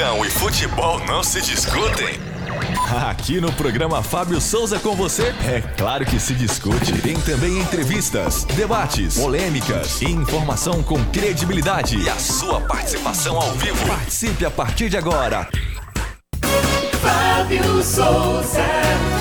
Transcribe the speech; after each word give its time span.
religião 0.00 0.24
e 0.24 0.30
futebol 0.30 0.98
não 1.00 1.22
se 1.22 1.42
discutem? 1.42 2.18
Aqui 3.08 3.40
no 3.40 3.52
programa 3.52 4.02
Fábio 4.02 4.40
Souza 4.40 4.78
com 4.78 4.96
você, 4.96 5.34
é 5.46 5.60
claro 5.76 6.06
que 6.06 6.18
se 6.18 6.34
discute. 6.34 7.00
Tem 7.00 7.20
também 7.20 7.58
entrevistas, 7.58 8.44
debates, 8.44 9.18
polêmicas 9.18 10.00
e 10.00 10.06
informação 10.06 10.82
com 10.82 11.02
credibilidade. 11.06 11.98
E 11.98 12.08
a 12.08 12.16
sua 12.16 12.60
participação 12.62 13.36
ao 13.36 13.52
vivo. 13.52 13.86
Participe 13.86 14.44
a 14.44 14.50
partir 14.50 14.88
de 14.88 14.96
agora. 14.96 15.46
Fábio 17.02 17.82
Souza. 17.82 19.19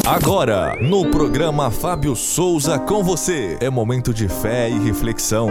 Agora, 0.00 0.74
no 0.80 1.08
programa 1.10 1.70
Fábio 1.70 2.16
Souza 2.16 2.76
com 2.76 3.04
você, 3.04 3.56
é 3.60 3.70
momento 3.70 4.12
de 4.12 4.26
fé 4.26 4.68
e 4.68 4.78
reflexão. 4.78 5.48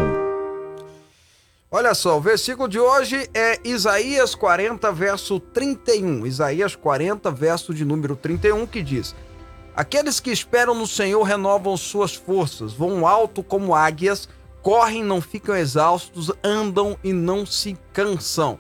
Olha 1.70 1.94
só, 1.94 2.18
o 2.18 2.22
versículo 2.22 2.68
de 2.68 2.78
hoje 2.78 3.30
é 3.34 3.60
Isaías 3.64 4.36
40, 4.36 4.92
verso 4.92 5.40
31. 5.40 6.26
Isaías 6.26 6.76
40, 6.76 7.32
verso 7.32 7.74
de 7.74 7.86
número 7.86 8.16
31, 8.16 8.66
que 8.66 8.82
diz: 8.82 9.16
Aqueles 9.74 10.20
que 10.20 10.32
esperam 10.32 10.74
no 10.74 10.88
Senhor 10.88 11.22
renovam 11.22 11.78
suas 11.78 12.14
forças, 12.14 12.74
vão 12.74 13.08
alto 13.08 13.42
como 13.42 13.74
águias, 13.74 14.28
correm, 14.62 15.02
não 15.02 15.22
ficam 15.22 15.56
exaustos, 15.56 16.30
andam 16.44 16.98
e 17.02 17.14
não 17.14 17.46
se 17.46 17.78
cansam. 17.94 18.60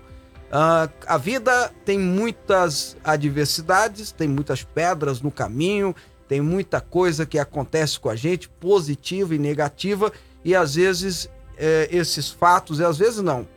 Uh, 0.51 0.91
a 1.07 1.17
vida 1.17 1.71
tem 1.85 1.97
muitas 1.97 2.97
adversidades, 3.03 4.11
tem 4.11 4.27
muitas 4.27 4.63
pedras 4.63 5.21
no 5.21 5.31
caminho, 5.31 5.95
tem 6.27 6.41
muita 6.41 6.81
coisa 6.81 7.25
que 7.25 7.39
acontece 7.39 7.97
com 7.97 8.09
a 8.09 8.15
gente, 8.17 8.49
positiva 8.49 9.33
e 9.33 9.39
negativa, 9.39 10.11
e 10.43 10.53
às 10.53 10.75
vezes 10.75 11.29
é, 11.57 11.87
esses 11.89 12.29
fatos, 12.29 12.79
e 12.79 12.83
às 12.83 12.97
vezes 12.97 13.21
não, 13.21 13.47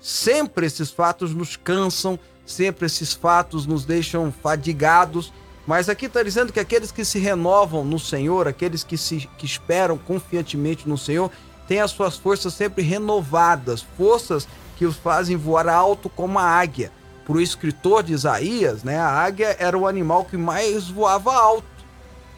sempre 0.00 0.66
esses 0.66 0.90
fatos 0.90 1.34
nos 1.34 1.56
cansam, 1.56 2.18
sempre 2.44 2.86
esses 2.86 3.12
fatos 3.12 3.66
nos 3.66 3.84
deixam 3.84 4.30
fadigados. 4.30 5.32
Mas 5.66 5.88
aqui 5.88 6.06
está 6.06 6.22
dizendo 6.22 6.52
que 6.52 6.60
aqueles 6.60 6.92
que 6.92 7.04
se 7.04 7.18
renovam 7.18 7.84
no 7.84 7.98
Senhor, 7.98 8.46
aqueles 8.46 8.84
que, 8.84 8.96
se, 8.96 9.28
que 9.36 9.46
esperam 9.46 9.98
confiantemente 9.98 10.88
no 10.88 10.96
Senhor, 10.96 11.28
têm 11.66 11.80
as 11.80 11.90
suas 11.90 12.16
forças 12.16 12.54
sempre 12.54 12.84
renovadas, 12.84 13.84
forças 13.96 14.46
que 14.76 14.86
os 14.86 14.96
fazem 14.96 15.36
voar 15.36 15.68
alto 15.68 16.08
como 16.08 16.38
a 16.38 16.44
águia. 16.44 16.92
Para 17.24 17.36
o 17.36 17.40
escritor 17.40 18.04
de 18.04 18.12
Isaías, 18.12 18.84
né, 18.84 18.98
a 18.98 19.08
águia 19.08 19.56
era 19.58 19.76
o 19.76 19.88
animal 19.88 20.24
que 20.24 20.36
mais 20.36 20.88
voava 20.88 21.34
alto, 21.34 21.66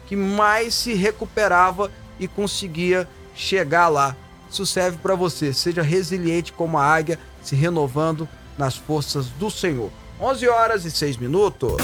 que 0.07 0.15
mais 0.15 0.73
se 0.73 0.93
recuperava 0.93 1.91
e 2.19 2.27
conseguia 2.27 3.07
chegar 3.35 3.87
lá. 3.87 4.15
Isso 4.49 4.65
serve 4.65 4.97
para 4.97 5.13
você. 5.13 5.53
Seja 5.53 5.83
resiliente 5.83 6.51
como 6.51 6.77
a 6.77 6.83
águia, 6.83 7.19
se 7.43 7.55
renovando 7.55 8.27
nas 8.57 8.75
forças 8.75 9.27
do 9.27 9.51
Senhor. 9.51 9.91
11 10.19 10.47
horas 10.49 10.85
e 10.85 10.91
6 10.91 11.17
minutos. 11.17 11.77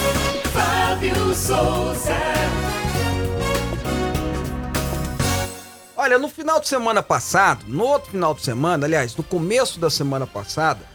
Fábio 0.51 1.35
Souza. 1.35 2.74
Olha, 6.05 6.19
no 6.19 6.29
final 6.29 6.59
de 6.59 6.67
semana 6.67 7.01
passado, 7.01 7.65
no 7.67 7.83
outro 7.83 8.11
final 8.11 8.35
de 8.35 8.43
semana, 8.43 8.85
aliás, 8.85 9.15
no 9.15 9.23
começo 9.23 9.79
da 9.79 9.89
semana 9.89 10.27
passada, 10.27 10.85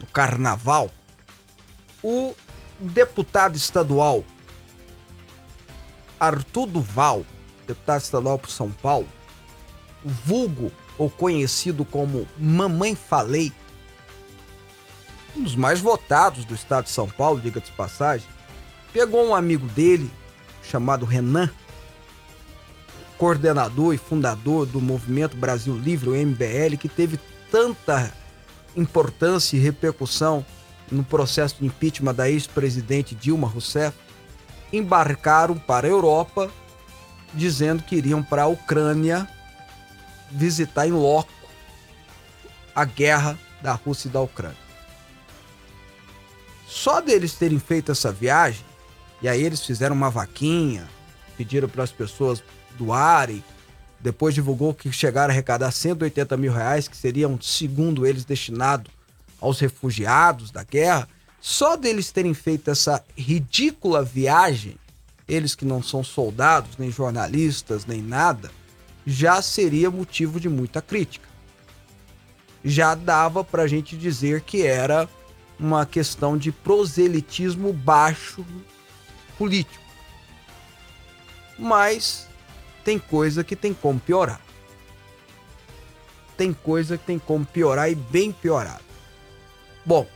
no 0.00 0.06
carnaval, 0.08 0.90
o 2.02 2.34
deputado 2.80 3.54
estadual 3.54 4.24
Arthur 6.18 6.66
Duval, 6.66 7.24
deputado 7.68 8.00
estadual 8.00 8.36
por 8.36 8.50
São 8.50 8.68
Paulo, 8.68 9.06
vulgo 10.04 10.72
ou 10.98 11.08
conhecido 11.08 11.84
como 11.84 12.26
Mamãe 12.36 12.96
Falei, 12.96 13.52
um 15.36 15.44
dos 15.44 15.54
mais 15.54 15.78
votados 15.78 16.44
do 16.44 16.56
estado 16.56 16.86
de 16.86 16.90
São 16.90 17.08
Paulo, 17.08 17.40
diga 17.40 17.60
de 17.60 17.70
passagem, 17.70 18.26
pegou 18.92 19.24
um 19.24 19.36
amigo 19.36 19.68
dele 19.68 20.10
chamado 20.64 21.06
Renan 21.06 21.48
coordenador 23.18 23.92
e 23.92 23.98
fundador 23.98 24.64
do 24.64 24.80
Movimento 24.80 25.36
Brasil 25.36 25.76
Livre, 25.76 26.08
o 26.08 26.14
MBL, 26.14 26.76
que 26.78 26.88
teve 26.88 27.18
tanta 27.50 28.12
importância 28.76 29.56
e 29.56 29.60
repercussão 29.60 30.46
no 30.90 31.04
processo 31.04 31.56
de 31.58 31.66
impeachment 31.66 32.14
da 32.14 32.30
ex-presidente 32.30 33.14
Dilma 33.14 33.48
Rousseff, 33.48 33.96
embarcaram 34.72 35.58
para 35.58 35.86
a 35.86 35.90
Europa 35.90 36.50
dizendo 37.34 37.82
que 37.82 37.96
iriam 37.96 38.22
para 38.22 38.44
a 38.44 38.46
Ucrânia 38.46 39.28
visitar 40.30 40.86
em 40.86 40.92
loco 40.92 41.32
a 42.74 42.84
guerra 42.84 43.38
da 43.60 43.72
Rússia 43.72 44.08
e 44.08 44.12
da 44.12 44.20
Ucrânia. 44.20 44.56
Só 46.66 47.00
deles 47.00 47.34
terem 47.34 47.58
feito 47.58 47.90
essa 47.90 48.12
viagem, 48.12 48.64
e 49.20 49.28
aí 49.28 49.42
eles 49.42 49.64
fizeram 49.64 49.96
uma 49.96 50.10
vaquinha, 50.10 50.88
pediram 51.38 51.68
para 51.68 51.84
as 51.84 51.92
pessoas 51.92 52.42
doarem. 52.76 53.42
Depois 54.00 54.34
divulgou 54.34 54.74
que 54.74 54.90
chegaram 54.90 55.30
a 55.30 55.32
arrecadar 55.32 55.70
180 55.70 56.36
mil 56.36 56.52
reais, 56.52 56.88
que 56.88 56.96
seriam, 56.96 57.40
segundo 57.40 58.04
eles, 58.04 58.24
destinados 58.24 58.90
aos 59.40 59.60
refugiados 59.60 60.50
da 60.50 60.64
guerra, 60.64 61.08
só 61.40 61.76
deles 61.76 62.10
terem 62.10 62.34
feito 62.34 62.70
essa 62.70 63.04
ridícula 63.16 64.02
viagem, 64.02 64.76
eles 65.28 65.54
que 65.54 65.64
não 65.64 65.80
são 65.80 66.02
soldados, 66.02 66.76
nem 66.76 66.90
jornalistas, 66.90 67.86
nem 67.86 68.02
nada, 68.02 68.50
já 69.06 69.40
seria 69.40 69.90
motivo 69.90 70.40
de 70.40 70.48
muita 70.48 70.82
crítica. 70.82 71.28
Já 72.64 72.94
dava 72.96 73.44
para 73.44 73.62
a 73.62 73.68
gente 73.68 73.96
dizer 73.96 74.40
que 74.40 74.62
era 74.66 75.08
uma 75.58 75.86
questão 75.86 76.36
de 76.36 76.50
proselitismo 76.50 77.72
baixo 77.72 78.44
político. 79.36 79.87
Mas 81.58 82.28
tem 82.84 82.98
coisa 82.98 83.42
que 83.42 83.56
tem 83.56 83.74
como 83.74 83.98
piorar. 83.98 84.40
Tem 86.36 86.52
coisa 86.52 86.96
que 86.96 87.04
tem 87.04 87.18
como 87.18 87.44
piorar 87.44 87.90
e 87.90 87.94
bem 87.94 88.30
piorado. 88.30 88.84
Bom, 89.84 90.06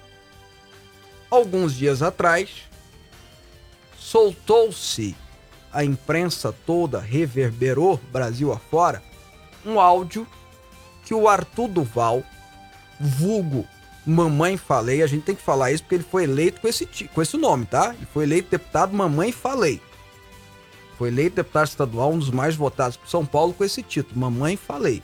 alguns 1.31 1.75
dias 1.75 2.03
atrás, 2.03 2.69
soltou-se, 3.99 5.17
a 5.73 5.83
imprensa 5.83 6.55
toda 6.65 7.01
reverberou 7.01 7.99
Brasil 8.13 8.53
afora, 8.53 9.03
um 9.65 9.81
áudio 9.81 10.27
que 11.05 11.15
o 11.15 11.29
Arthur 11.29 11.69
Duval, 11.69 12.23
vulgo 13.01 13.67
Mamãe 14.05 14.57
Falei, 14.57 15.03
a 15.03 15.07
gente 15.07 15.25
tem 15.25 15.35
que 15.35 15.43
falar 15.43 15.73
isso 15.73 15.83
porque 15.85 15.95
ele 15.97 16.05
foi 16.05 16.25
eleito 16.25 16.61
com 16.61 16.69
esse, 16.69 16.87
com 16.87 17.23
esse 17.23 17.37
nome, 17.37 17.67
tá? 17.67 17.95
Ele 17.95 18.07
foi 18.13 18.25
eleito 18.25 18.51
deputado 18.51 18.95
Mamãe 18.95 19.33
Falei. 19.33 19.81
Foi 21.03 21.09
eleito 21.09 21.35
deputado 21.35 21.67
estadual, 21.67 22.13
um 22.13 22.19
dos 22.21 22.31
mais 22.31 22.55
votados 22.55 22.97
por 22.97 23.09
São 23.09 23.27
Paulo 23.27 23.53
com 23.53 23.65
esse 23.65 23.83
título, 23.83 24.21
Mamãe 24.21 24.57
Falei. 24.57 25.03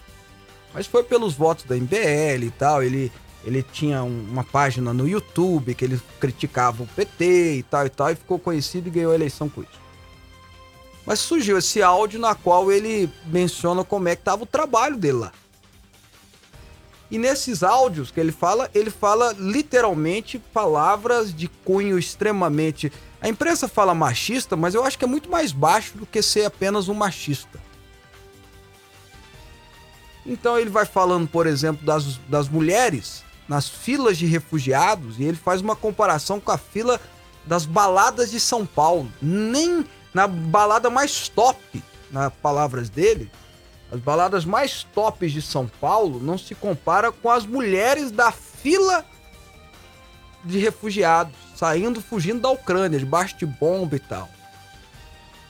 Mas 0.73 0.87
foi 0.87 1.03
pelos 1.03 1.35
votos 1.35 1.65
da 1.65 1.75
MBL 1.75 2.45
e 2.45 2.53
tal, 2.57 2.85
ele 2.85 3.11
ele 3.45 3.65
tinha 3.65 4.05
uma 4.05 4.45
página 4.45 4.95
no 4.95 5.09
YouTube 5.09 5.75
que 5.75 5.85
ele 5.85 6.01
criticava 6.21 6.85
o 6.85 6.87
PT 6.87 7.57
e 7.57 7.63
tal 7.65 7.85
e 7.85 7.89
tal, 7.89 8.13
e 8.13 8.15
ficou 8.15 8.39
conhecido 8.39 8.87
e 8.87 8.93
ganhou 8.93 9.11
a 9.11 9.15
eleição 9.17 9.49
com 9.49 9.61
isso. 9.63 9.81
Mas 11.05 11.19
surgiu 11.19 11.59
esse 11.59 11.83
áudio 11.83 12.21
na 12.21 12.33
qual 12.33 12.71
ele 12.71 13.11
menciona 13.27 13.83
como 13.83 14.09
é 14.09 14.15
que 14.15 14.21
estava 14.23 14.45
o 14.45 14.47
trabalho 14.47 14.97
dele 14.97 15.19
lá. 15.19 15.33
E 17.11 17.19
nesses 17.19 17.63
áudios 17.63 18.11
que 18.11 18.21
ele 18.21 18.33
fala, 18.33 18.71
ele 18.75 18.91
fala 18.91 19.35
literalmente 19.39 20.39
palavras 20.39 21.35
de 21.35 21.49
cunho 21.49 21.99
extremamente. 21.99 22.93
A 23.21 23.29
imprensa 23.29 23.67
fala 23.67 23.95
machista, 23.95 24.57
mas 24.57 24.75
eu 24.75 24.85
acho 24.85 24.99
que 24.99 25.05
é 25.05 25.09
muito 25.09 25.31
mais 25.31 25.51
baixo 25.51 25.97
do 25.97 26.07
que 26.07 26.21
ser 26.21 26.45
apenas 26.45 26.89
um 26.89 26.95
machista. 26.95 27.59
Então 30.27 30.59
ele 30.59 30.69
vai 30.69 30.85
falando, 30.85 31.27
por 31.27 31.47
exemplo, 31.47 31.85
das, 31.87 32.19
das 32.29 32.49
mulheres 32.49 33.25
nas 33.49 33.67
filas 33.67 34.19
de 34.19 34.27
refugiados 34.27 35.19
e 35.19 35.25
ele 35.25 35.37
faz 35.37 35.63
uma 35.63 35.75
comparação 35.75 36.39
com 36.39 36.53
a 36.53 36.59
fila 36.59 37.01
das 37.47 37.65
baladas 37.65 38.31
de 38.31 38.39
São 38.39 38.67
Paulo. 38.67 39.11
Nem 39.23 39.87
na 40.13 40.29
balada 40.29 40.91
mais 40.91 41.29
top, 41.29 41.83
nas 42.11 42.33
palavras 42.43 42.91
dele, 42.91 43.31
as 43.91 44.01
baladas 44.01 44.45
mais 44.45 44.85
tops 44.95 45.33
de 45.33 45.41
São 45.41 45.67
Paulo 45.67 46.21
não 46.21 46.37
se 46.37 46.55
compara 46.55 47.11
com 47.11 47.31
as 47.31 47.47
mulheres 47.47 48.11
da 48.11 48.31
fila 48.31 49.05
de 50.45 50.59
refugiados, 50.59 51.35
saindo, 51.57 52.01
fugindo 52.01 52.41
da 52.41 52.51
Ucrânia, 52.51 52.99
debaixo 52.99 53.37
de 53.37 53.47
bomba 53.47 53.97
e 53.97 54.01
tal. 54.01 54.29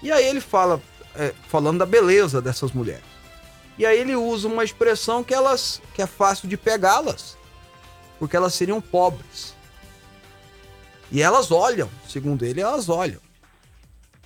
E 0.02 0.12
aí 0.12 0.25
ele 0.25 0.40
fala, 0.40 0.81
é, 1.17 1.35
falando 1.49 1.79
da 1.79 1.87
beleza 1.87 2.40
dessas 2.40 2.73
mulheres. 2.73 3.05
E 3.76 3.85
aí 3.85 3.99
ele 3.99 4.17
usa 4.17 4.49
uma 4.49 4.64
expressão 4.64 5.23
que 5.23 5.35
elas 5.35 5.81
que 5.94 6.02
é 6.02 6.06
fácil 6.06 6.49
de 6.49 6.56
pegá-las 6.56 7.38
porque 8.19 8.37
elas 8.37 8.55
seriam 8.55 8.81
pobres. 8.81 9.55
E 11.11 11.23
elas 11.23 11.50
olham, 11.50 11.88
segundo 12.06 12.44
ele, 12.44 12.61
elas 12.61 12.88
olham. 12.88 13.20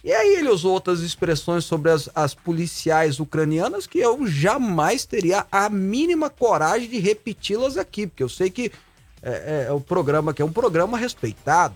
E 0.05 0.13
aí 0.13 0.35
ele 0.35 0.49
usou 0.49 0.73
outras 0.73 1.01
expressões 1.01 1.65
sobre 1.65 1.91
as, 1.91 2.09
as 2.15 2.35
policiais 2.35 3.21
ucranianas 3.21 3.87
que 3.87 3.99
eu 3.99 4.27
jamais 4.27 5.05
teria 5.05 5.47
a 5.51 5.69
mínima 5.69 6.29
coragem 6.29 6.89
de 6.89 6.99
repeti-las 6.99 7.77
aqui, 7.77 8.07
porque 8.09 8.23
eu 8.23 8.29
sei 8.29 8.51
que 8.51 8.73
é, 9.23 9.31
é, 9.31 9.67
é 9.69 9.73
o 9.73 9.81
programa 9.81 10.35
que 10.35 10.43
é 10.43 10.45
um 10.45 10.53
programa 10.53 10.99
respeitado. 10.99 11.75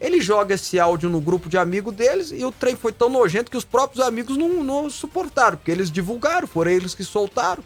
Ele 0.00 0.20
joga 0.20 0.54
esse 0.54 0.78
áudio 0.78 1.10
no 1.10 1.20
grupo 1.20 1.48
de 1.48 1.58
amigos 1.58 1.94
deles 1.94 2.30
e 2.30 2.44
o 2.44 2.52
trem 2.52 2.76
foi 2.76 2.92
tão 2.92 3.08
nojento 3.08 3.50
que 3.50 3.56
os 3.56 3.64
próprios 3.64 4.06
amigos 4.06 4.36
não, 4.36 4.62
não 4.62 4.90
suportaram, 4.90 5.56
porque 5.56 5.70
eles 5.70 5.90
divulgaram, 5.90 6.46
foram 6.46 6.70
eles 6.70 6.94
que 6.94 7.04
soltaram. 7.04 7.62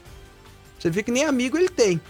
Você 0.79 0.91
vê 0.91 1.03
que 1.03 1.11
nem 1.13 1.25
amigo 1.25 1.57
ele 1.57 1.69
tem. 1.69 2.01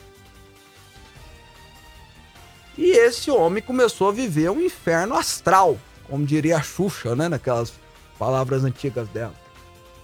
E 2.76 2.90
esse 2.92 3.30
homem 3.30 3.62
começou 3.62 4.08
a 4.08 4.12
viver 4.12 4.50
um 4.50 4.60
inferno 4.60 5.14
astral, 5.14 5.78
como 6.10 6.26
diria 6.26 6.56
a 6.56 6.62
Xuxa, 6.62 7.14
né? 7.14 7.28
Naquelas 7.28 7.72
palavras 8.18 8.64
antigas 8.64 9.08
dela. 9.08 9.34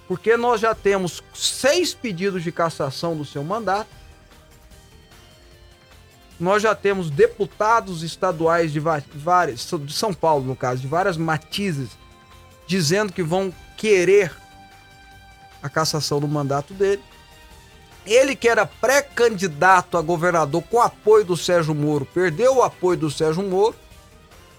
Porque 0.06 0.36
nós 0.36 0.60
já 0.60 0.72
temos 0.72 1.22
seis 1.34 1.92
pedidos 1.92 2.44
de 2.44 2.52
cassação 2.52 3.16
do 3.16 3.24
seu 3.24 3.42
mandato. 3.42 3.90
Nós 6.38 6.62
já 6.62 6.74
temos 6.74 7.10
deputados 7.10 8.04
estaduais 8.04 8.72
de 8.72 8.78
várias, 8.78 9.68
de 9.80 9.92
São 9.92 10.14
Paulo, 10.14 10.44
no 10.44 10.54
caso, 10.54 10.80
de 10.80 10.86
várias 10.86 11.16
matizes, 11.16 11.90
dizendo 12.68 13.12
que 13.12 13.22
vão 13.22 13.52
querer 13.76 14.30
a 15.62 15.68
cassação 15.68 16.20
do 16.20 16.28
mandato 16.28 16.72
dele. 16.72 17.02
Ele 18.06 18.36
que 18.36 18.48
era 18.48 18.64
pré-candidato 18.64 19.98
a 19.98 20.02
governador 20.02 20.62
com 20.62 20.80
apoio 20.80 21.24
do 21.24 21.36
Sérgio 21.36 21.74
Moro, 21.74 22.06
perdeu 22.06 22.56
o 22.56 22.62
apoio 22.62 22.96
do 22.96 23.10
Sérgio 23.10 23.42
Moro. 23.42 23.74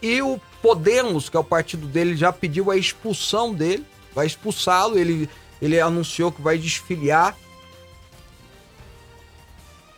E 0.02 0.22
o 0.22 0.40
Podemos, 0.62 1.30
que 1.30 1.38
é 1.38 1.40
o 1.40 1.44
partido 1.44 1.88
dele, 1.88 2.16
já 2.16 2.32
pediu 2.34 2.72
a 2.72 2.78
expulsão 2.78 3.54
dele, 3.54 3.86
vai 4.14 4.26
expulsá-lo. 4.26 4.98
Ele, 4.98 5.30
ele 5.62 5.80
anunciou 5.80 6.32
que 6.32 6.42
vai 6.42 6.58
desfiliar. 6.58 7.36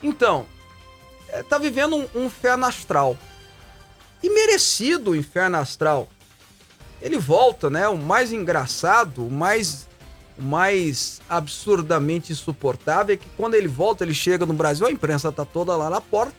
Então, 0.02 0.46
é, 1.30 1.44
tá 1.44 1.58
vivendo 1.58 1.96
um, 1.96 2.08
um 2.16 2.26
inferno 2.26 2.66
astral. 2.66 3.18
E 4.22 4.30
merecido 4.30 5.12
o 5.12 5.16
inferno 5.16 5.58
astral. 5.58 6.10
Ele 7.02 7.18
volta, 7.18 7.70
né? 7.70 7.88
O 7.88 7.98
mais 7.98 8.34
engraçado, 8.34 9.26
o 9.26 9.32
mais 9.32 9.88
o 10.38 10.42
mais 10.42 11.22
absurdamente 11.28 12.32
insuportável 12.32 13.14
é 13.14 13.18
que 13.18 13.28
quando 13.36 13.56
ele 13.56 13.68
volta, 13.68 14.06
ele 14.06 14.14
chega 14.14 14.46
no 14.46 14.54
Brasil, 14.54 14.88
a 14.88 14.92
imprensa 14.92 15.34
tá 15.34 15.44
toda 15.44 15.76
lá 15.76 15.90
na 15.90 16.00
porta 16.00 16.34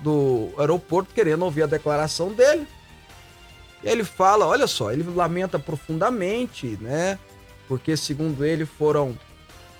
do 0.00 0.50
aeroporto 0.58 1.14
querendo 1.14 1.44
ouvir 1.44 1.62
a 1.62 1.66
declaração 1.66 2.32
dele. 2.32 2.66
E 3.82 3.88
ele 3.88 4.04
fala, 4.04 4.46
olha 4.46 4.66
só, 4.66 4.92
ele 4.92 5.04
lamenta 5.14 5.58
profundamente, 5.58 6.78
né? 6.80 7.18
Porque 7.66 7.96
segundo 7.96 8.44
ele 8.44 8.64
foram 8.64 9.16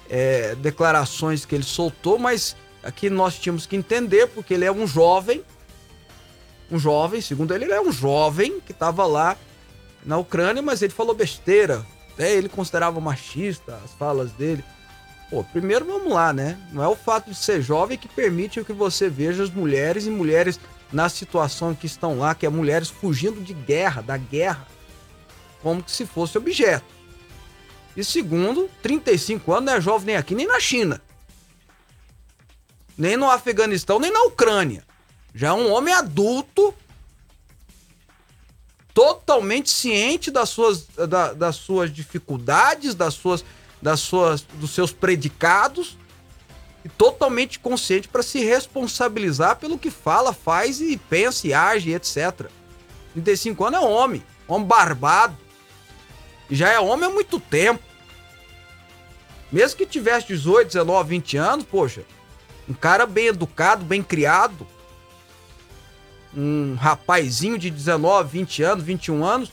é, 0.09 0.55
declarações 0.57 1.45
que 1.45 1.55
ele 1.55 1.65
soltou, 1.65 2.19
mas 2.19 2.57
aqui 2.83 3.11
nós 3.11 3.39
tínhamos 3.39 3.67
que 3.67 3.77
entender 3.77 4.29
porque 4.29 4.55
ele 4.55 4.65
é 4.65 4.73
um 4.73 4.87
jovem, 4.87 5.43
um 6.71 6.79
jovem, 6.79 7.21
segundo 7.21 7.55
ele, 7.55 7.65
ele 7.65 7.73
é 7.73 7.81
um 7.81 7.93
jovem 7.93 8.61
que 8.61 8.73
estava 8.73 9.07
lá 9.07 9.37
na 10.05 10.19
Ucrânia, 10.19 10.63
mas 10.63 10.83
ele 10.83 10.93
falou 10.93 11.15
besteira, 11.15 11.85
até 12.13 12.33
ele 12.35 12.49
considerava 12.49 13.01
machista 13.01 13.81
as 13.85 13.93
falas 13.93 14.33
dele. 14.33 14.65
Pô, 15.31 15.45
primeiro 15.45 15.85
vamos 15.85 16.13
lá, 16.13 16.33
né? 16.33 16.59
Não 16.73 16.83
é 16.83 16.89
o 16.89 16.97
fato 16.97 17.31
de 17.31 17.37
ser 17.37 17.61
jovem 17.61 17.99
que 17.99 18.09
permite 18.09 18.65
que 18.65 18.73
você 18.73 19.09
veja 19.09 19.43
as 19.43 19.51
mulheres 19.51 20.07
e 20.07 20.11
mulheres 20.11 20.59
na 20.93 21.09
situação 21.09 21.75
que 21.75 21.87
estão 21.87 22.19
lá, 22.19 22.35
que 22.35 22.47
é 22.47 22.49
mulheres 22.49 22.89
fugindo 22.89 23.41
de 23.43 23.53
guerra, 23.53 24.03
da 24.03 24.17
guerra, 24.17 24.67
como 25.63 25.85
se 25.87 26.07
fosse 26.07 26.39
objeto. 26.39 26.87
E 27.97 28.05
segundo, 28.05 28.71
35 28.83 29.53
anos 29.53 29.65
não 29.65 29.73
é 29.75 29.81
jovem 29.81 30.07
nem 30.07 30.17
aqui, 30.17 30.35
nem 30.35 30.47
na 30.47 30.61
China. 30.61 31.03
Nem 32.97 33.17
no 33.17 33.31
Afeganistão, 33.31 33.99
nem 33.99 34.11
na 34.11 34.23
Ucrânia. 34.23 34.85
Já 35.35 35.49
é 35.49 35.53
um 35.53 35.71
homem 35.73 35.93
adulto 35.93 36.75
totalmente 38.95 39.71
ciente 39.71 40.31
das 40.31 40.49
suas, 40.49 40.87
da, 41.09 41.33
das 41.33 41.57
suas 41.57 41.93
dificuldades, 41.93 42.95
das 42.95 43.15
suas, 43.15 43.45
das 43.81 44.01
suas, 44.01 44.43
dos 44.43 44.71
seus 44.71 44.93
predicados 44.93 45.97
e 46.85 46.89
totalmente 46.89 47.59
consciente 47.59 48.09
para 48.09 48.23
se 48.23 48.39
responsabilizar 48.41 49.57
pelo 49.57 49.79
que 49.79 49.91
fala, 49.91 50.33
faz 50.33 50.81
e 50.81 50.97
pensa 50.97 51.47
e 51.47 51.55
age, 51.55 51.93
etc. 51.93 52.49
35 53.13 53.65
anos 53.65 53.81
é 53.81 53.83
homem, 53.85 54.23
homem 54.47 54.67
barbado. 54.67 55.37
E 56.49 56.55
já 56.55 56.71
é 56.71 56.79
homem 56.79 57.07
há 57.07 57.13
muito 57.13 57.41
tempo. 57.41 57.83
Mesmo 59.51 59.79
que 59.79 59.87
tivesse 59.87 60.29
18, 60.29 60.69
19, 60.69 61.09
20 61.09 61.37
anos, 61.37 61.65
poxa, 61.65 62.05
um 62.69 62.75
cara 62.75 63.07
bem 63.07 63.27
educado, 63.29 63.85
bem 63.85 64.03
criado, 64.03 64.67
um 66.37 66.75
rapazinho 66.75 67.59
de 67.59 67.71
19, 67.71 68.29
20 68.29 68.63
anos, 68.63 68.85
21 68.85 69.25
anos, 69.25 69.53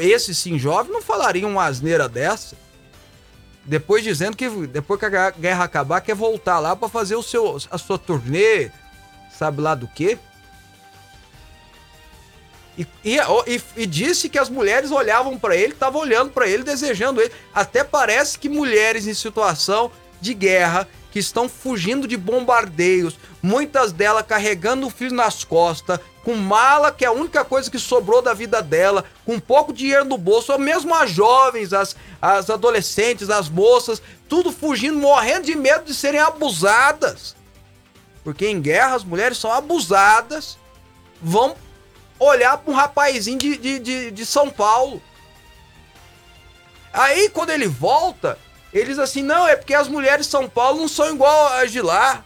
esse 0.00 0.34
sim 0.34 0.58
jovem, 0.58 0.92
não 0.92 1.02
falaria 1.02 1.46
uma 1.46 1.64
asneira 1.64 2.08
dessa. 2.08 2.56
Depois 3.64 4.02
dizendo 4.02 4.36
que 4.36 4.48
depois 4.66 4.98
que 4.98 5.06
a 5.06 5.30
guerra 5.30 5.64
acabar, 5.64 6.00
quer 6.00 6.14
voltar 6.14 6.58
lá 6.58 6.74
para 6.74 6.88
fazer 6.88 7.14
o 7.14 7.22
seu, 7.22 7.56
a 7.70 7.78
sua 7.78 7.98
turnê, 7.98 8.70
sabe 9.30 9.60
lá 9.60 9.74
do 9.74 9.86
quê? 9.86 10.18
E, 12.76 12.86
e, 13.04 13.18
e, 13.18 13.62
e, 13.76 13.86
disse 13.86 14.28
que 14.28 14.38
as 14.38 14.48
mulheres 14.48 14.90
olhavam 14.90 15.38
para 15.38 15.54
ele, 15.54 15.74
estavam 15.74 16.00
olhando 16.00 16.30
para 16.30 16.48
ele, 16.48 16.62
desejando 16.62 17.20
ele. 17.20 17.32
Até 17.54 17.84
parece 17.84 18.38
que 18.38 18.48
mulheres 18.48 19.06
em 19.06 19.14
situação 19.14 19.92
de 20.20 20.32
guerra, 20.32 20.88
que 21.12 21.18
estão 21.18 21.46
fugindo 21.46 22.08
de 22.08 22.16
bombardeios, 22.16 23.18
muitas 23.42 23.92
delas 23.92 24.24
carregando 24.26 24.86
o 24.86 24.90
filho 24.90 25.14
nas 25.14 25.44
costas, 25.44 26.00
com 26.24 26.34
mala, 26.34 26.90
que 26.90 27.04
é 27.04 27.08
a 27.08 27.12
única 27.12 27.44
coisa 27.44 27.70
que 27.70 27.78
sobrou 27.78 28.22
da 28.22 28.32
vida 28.32 28.62
dela, 28.62 29.04
com 29.26 29.38
pouco 29.38 29.74
dinheiro 29.74 30.06
no 30.06 30.16
bolso, 30.16 30.52
ou 30.52 30.58
mesmo 30.58 30.94
as 30.94 31.10
jovens, 31.10 31.74
as, 31.74 31.94
as 32.20 32.48
adolescentes, 32.48 33.28
as 33.28 33.50
moças, 33.50 34.00
tudo 34.26 34.50
fugindo, 34.50 34.98
morrendo 34.98 35.44
de 35.44 35.54
medo 35.54 35.84
de 35.84 35.94
serem 35.94 36.20
abusadas. 36.20 37.36
Porque 38.24 38.46
em 38.46 38.60
guerra 38.60 38.94
as 38.94 39.04
mulheres 39.04 39.36
são 39.36 39.52
abusadas, 39.52 40.56
vão 41.20 41.54
olhar 42.18 42.56
para 42.56 42.72
um 42.72 42.76
rapazinho 42.76 43.36
de, 43.36 43.58
de, 43.58 43.78
de, 43.78 44.10
de 44.12 44.26
São 44.26 44.48
Paulo. 44.48 45.02
Aí 46.90 47.28
quando 47.28 47.50
ele 47.50 47.66
volta, 47.68 48.38
eles 48.72 48.98
assim, 48.98 49.22
não, 49.22 49.46
é 49.46 49.54
porque 49.54 49.74
as 49.74 49.88
mulheres 49.88 50.26
de 50.26 50.32
São 50.32 50.48
Paulo 50.48 50.80
não 50.80 50.88
são 50.88 51.14
igual 51.14 51.52
as 51.54 51.70
de 51.70 51.80
lá. 51.80 52.24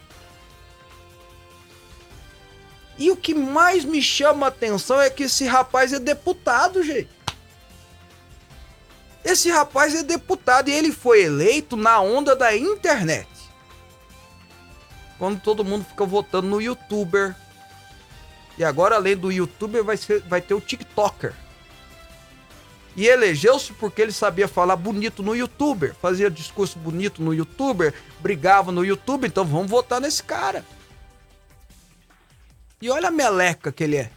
E 2.97 3.11
o 3.11 3.15
que 3.15 3.33
mais 3.33 3.83
me 3.83 4.01
chama 4.01 4.47
a 4.47 4.49
atenção 4.49 4.99
é 4.99 5.09
que 5.09 5.23
esse 5.23 5.45
rapaz 5.45 5.93
é 5.93 5.99
deputado, 5.99 6.81
gente. 6.81 7.09
Esse 9.23 9.49
rapaz 9.49 9.93
é 9.93 10.03
deputado 10.03 10.69
e 10.69 10.73
ele 10.73 10.91
foi 10.91 11.23
eleito 11.23 11.75
na 11.75 11.99
onda 11.99 12.35
da 12.35 12.55
internet. 12.55 13.27
Quando 15.19 15.41
todo 15.41 15.65
mundo 15.65 15.85
fica 15.85 16.05
votando 16.05 16.47
no 16.47 16.61
youtuber. 16.61 17.35
E 18.57 18.63
agora, 18.63 18.95
além 18.95 19.17
do 19.17 19.31
youtuber, 19.31 19.83
vai, 19.83 19.97
ser, 19.97 20.21
vai 20.21 20.41
ter 20.41 20.53
o 20.53 20.61
TikToker. 20.61 21.33
E 22.97 23.05
elegeu-se 23.05 23.73
porque 23.73 24.01
ele 24.01 24.11
sabia 24.11 24.47
falar 24.47 24.75
bonito 24.75 25.21
no 25.21 25.35
youtuber, 25.35 25.93
fazia 26.01 26.31
discurso 26.31 26.79
bonito 26.79 27.21
no 27.21 27.31
youtuber, 27.31 27.93
brigava 28.19 28.71
no 28.71 28.83
YouTube, 28.83 29.27
então 29.27 29.45
vamos 29.45 29.69
votar 29.69 30.01
nesse 30.01 30.23
cara. 30.23 30.65
E 32.81 32.89
olha 32.89 33.09
a 33.09 33.11
meleca 33.11 33.71
que 33.71 33.83
ele 33.83 33.97
é. 33.97 34.11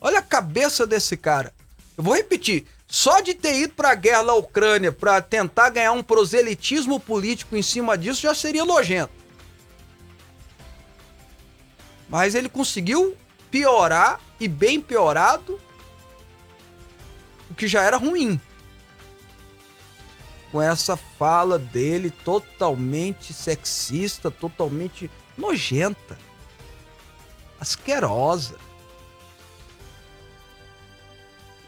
Olha 0.00 0.18
a 0.18 0.22
cabeça 0.22 0.84
desse 0.84 1.16
cara. 1.16 1.54
Eu 1.96 2.02
vou 2.02 2.14
repetir. 2.14 2.66
Só 2.88 3.20
de 3.20 3.32
ter 3.32 3.60
ido 3.60 3.74
para 3.74 3.92
a 3.92 3.94
guerra 3.94 4.24
na 4.24 4.34
Ucrânia 4.34 4.90
para 4.90 5.20
tentar 5.22 5.70
ganhar 5.70 5.92
um 5.92 6.02
proselitismo 6.02 6.98
político 6.98 7.56
em 7.56 7.62
cima 7.62 7.96
disso 7.96 8.22
já 8.22 8.34
seria 8.34 8.64
nojento. 8.64 9.12
Mas 12.08 12.34
ele 12.34 12.48
conseguiu 12.48 13.16
piorar 13.52 14.20
e 14.38 14.48
bem 14.48 14.80
piorado 14.80 15.60
que 17.56 17.66
já 17.66 17.82
era 17.82 17.96
ruim. 17.96 18.40
Com 20.52 20.62
essa 20.62 20.96
fala 20.96 21.58
dele 21.58 22.10
totalmente 22.10 23.32
sexista, 23.32 24.30
totalmente 24.30 25.10
nojenta, 25.36 26.16
asquerosa. 27.60 28.56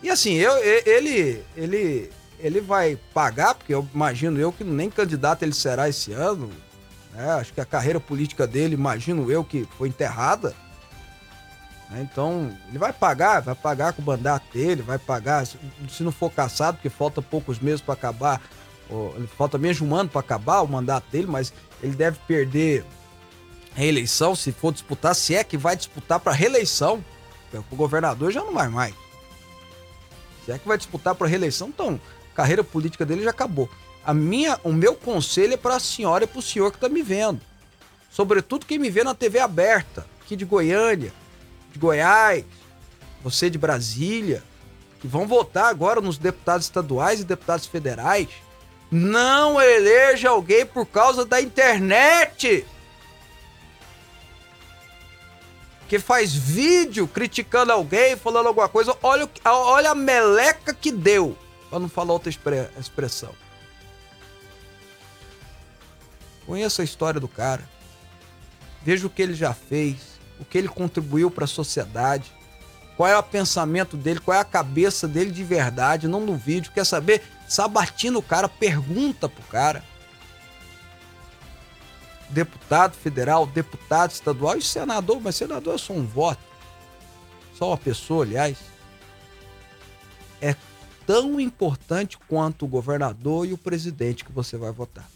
E 0.02 0.10
assim, 0.10 0.34
eu, 0.34 0.56
ele, 0.86 1.42
ele, 1.56 2.12
ele 2.38 2.60
vai 2.60 2.96
pagar, 3.12 3.54
porque 3.54 3.74
eu 3.74 3.86
imagino 3.92 4.38
eu 4.38 4.52
que 4.52 4.62
nem 4.62 4.88
candidato 4.88 5.42
ele 5.42 5.54
será 5.54 5.88
esse 5.88 6.12
ano. 6.12 6.50
Né? 7.12 7.30
Acho 7.32 7.52
que 7.52 7.60
a 7.60 7.64
carreira 7.64 7.98
política 7.98 8.46
dele, 8.46 8.74
imagino 8.74 9.30
eu, 9.30 9.42
que 9.42 9.66
foi 9.76 9.88
enterrada. 9.88 10.54
Né? 11.90 12.06
Então, 12.10 12.50
ele 12.68 12.78
vai 12.78 12.92
pagar, 12.92 13.40
vai 13.40 13.54
pagar 13.54 13.92
com 13.92 14.02
o 14.02 14.04
mandato 14.04 14.44
dele, 14.52 14.82
vai 14.82 14.98
pagar, 14.98 15.46
se 15.46 15.58
não 16.00 16.12
for 16.12 16.30
caçado, 16.30 16.76
porque 16.76 16.90
falta 16.90 17.22
poucos 17.22 17.58
meses 17.58 17.80
para 17.80 17.94
acabar, 17.94 18.40
falta 19.36 19.58
de 19.58 19.84
um 19.84 19.94
ano 19.94 20.08
para 20.08 20.20
acabar 20.20 20.62
o 20.62 20.68
mandato 20.68 21.04
dele, 21.10 21.26
mas 21.26 21.52
ele 21.82 21.94
deve 21.94 22.18
perder 22.26 22.84
a 23.76 23.84
eleição 23.84 24.34
se 24.34 24.50
for 24.50 24.72
disputar, 24.72 25.14
se 25.14 25.34
é 25.34 25.44
que 25.44 25.56
vai 25.56 25.76
disputar 25.76 26.18
para 26.18 26.32
reeleição. 26.32 27.04
O 27.70 27.76
governador 27.76 28.30
já 28.30 28.42
não 28.42 28.52
vai 28.52 28.68
mais. 28.68 28.94
Se 30.44 30.52
é 30.52 30.58
que 30.58 30.66
vai 30.66 30.76
disputar 30.76 31.14
para 31.14 31.28
reeleição, 31.28 31.68
então 31.68 32.00
a 32.32 32.36
carreira 32.36 32.64
política 32.64 33.06
dele 33.06 33.22
já 33.22 33.30
acabou. 33.30 33.70
A 34.04 34.12
minha, 34.12 34.58
o 34.64 34.72
meu 34.72 34.94
conselho 34.94 35.54
é 35.54 35.56
para 35.56 35.76
a 35.76 35.80
senhora 35.80 36.24
e 36.24 36.26
para 36.26 36.38
o 36.38 36.42
senhor 36.42 36.70
que 36.70 36.76
está 36.76 36.88
me 36.88 37.02
vendo. 37.02 37.40
Sobretudo 38.10 38.66
quem 38.66 38.78
me 38.78 38.90
vê 38.90 39.04
na 39.04 39.14
TV 39.14 39.38
aberta, 39.38 40.06
aqui 40.22 40.34
de 40.34 40.44
Goiânia, 40.44 41.12
de 41.78 41.80
Goiás, 41.80 42.44
você 43.22 43.48
de 43.48 43.56
Brasília, 43.56 44.42
que 45.00 45.06
vão 45.06 45.26
votar 45.26 45.66
agora 45.66 46.00
nos 46.00 46.18
deputados 46.18 46.66
estaduais 46.66 47.20
e 47.20 47.24
deputados 47.24 47.66
federais, 47.66 48.28
não 48.90 49.60
eleja 49.60 50.30
alguém 50.30 50.66
por 50.66 50.84
causa 50.84 51.24
da 51.24 51.40
internet. 51.40 52.66
Que 55.88 55.98
faz 55.98 56.34
vídeo 56.34 57.06
criticando 57.06 57.72
alguém, 57.72 58.16
falando 58.16 58.48
alguma 58.48 58.68
coisa. 58.68 58.94
Olha, 59.02 59.28
olha 59.44 59.92
a 59.92 59.94
meleca 59.94 60.74
que 60.74 60.90
deu. 60.90 61.36
Pra 61.70 61.78
não 61.78 61.88
falar 61.88 62.12
outra 62.12 62.30
expressão. 62.78 63.34
Conheço 66.44 66.80
a 66.80 66.84
história 66.84 67.20
do 67.20 67.28
cara. 67.28 67.62
Veja 68.82 69.06
o 69.06 69.10
que 69.10 69.22
ele 69.22 69.34
já 69.34 69.54
fez 69.54 69.96
o 70.40 70.44
que 70.44 70.58
ele 70.58 70.68
contribuiu 70.68 71.30
para 71.30 71.44
a 71.44 71.48
sociedade, 71.48 72.32
qual 72.96 73.08
é 73.08 73.16
o 73.16 73.22
pensamento 73.22 73.96
dele, 73.96 74.18
qual 74.18 74.36
é 74.36 74.40
a 74.40 74.44
cabeça 74.44 75.06
dele 75.06 75.30
de 75.30 75.44
verdade, 75.44 76.08
não 76.08 76.20
no 76.20 76.36
vídeo, 76.36 76.72
quer 76.72 76.84
saber? 76.84 77.22
Sabatina 77.48 78.18
o 78.18 78.22
cara, 78.22 78.48
pergunta 78.48 79.28
pro 79.28 79.42
cara. 79.44 79.84
Deputado 82.28 82.94
federal, 82.94 83.46
deputado 83.46 84.10
estadual 84.10 84.56
e 84.56 84.62
senador, 84.62 85.20
mas 85.20 85.36
senador 85.36 85.76
é 85.76 85.78
só 85.78 85.92
um 85.92 86.04
voto. 86.04 86.42
Só 87.54 87.68
uma 87.68 87.78
pessoa, 87.78 88.24
aliás. 88.24 88.58
É 90.40 90.54
tão 91.06 91.40
importante 91.40 92.18
quanto 92.28 92.64
o 92.64 92.68
governador 92.68 93.46
e 93.46 93.52
o 93.52 93.58
presidente 93.58 94.24
que 94.24 94.32
você 94.32 94.56
vai 94.56 94.72
votar. 94.72 95.08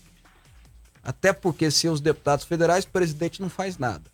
Até 1.03 1.33
porque 1.33 1.71
sem 1.71 1.91
os 1.91 2.01
deputados 2.01 2.45
federais, 2.45 2.85
o 2.85 2.89
presidente 2.89 3.43
não 3.43 3.51
faz 3.51 3.77
nada. 3.77 4.05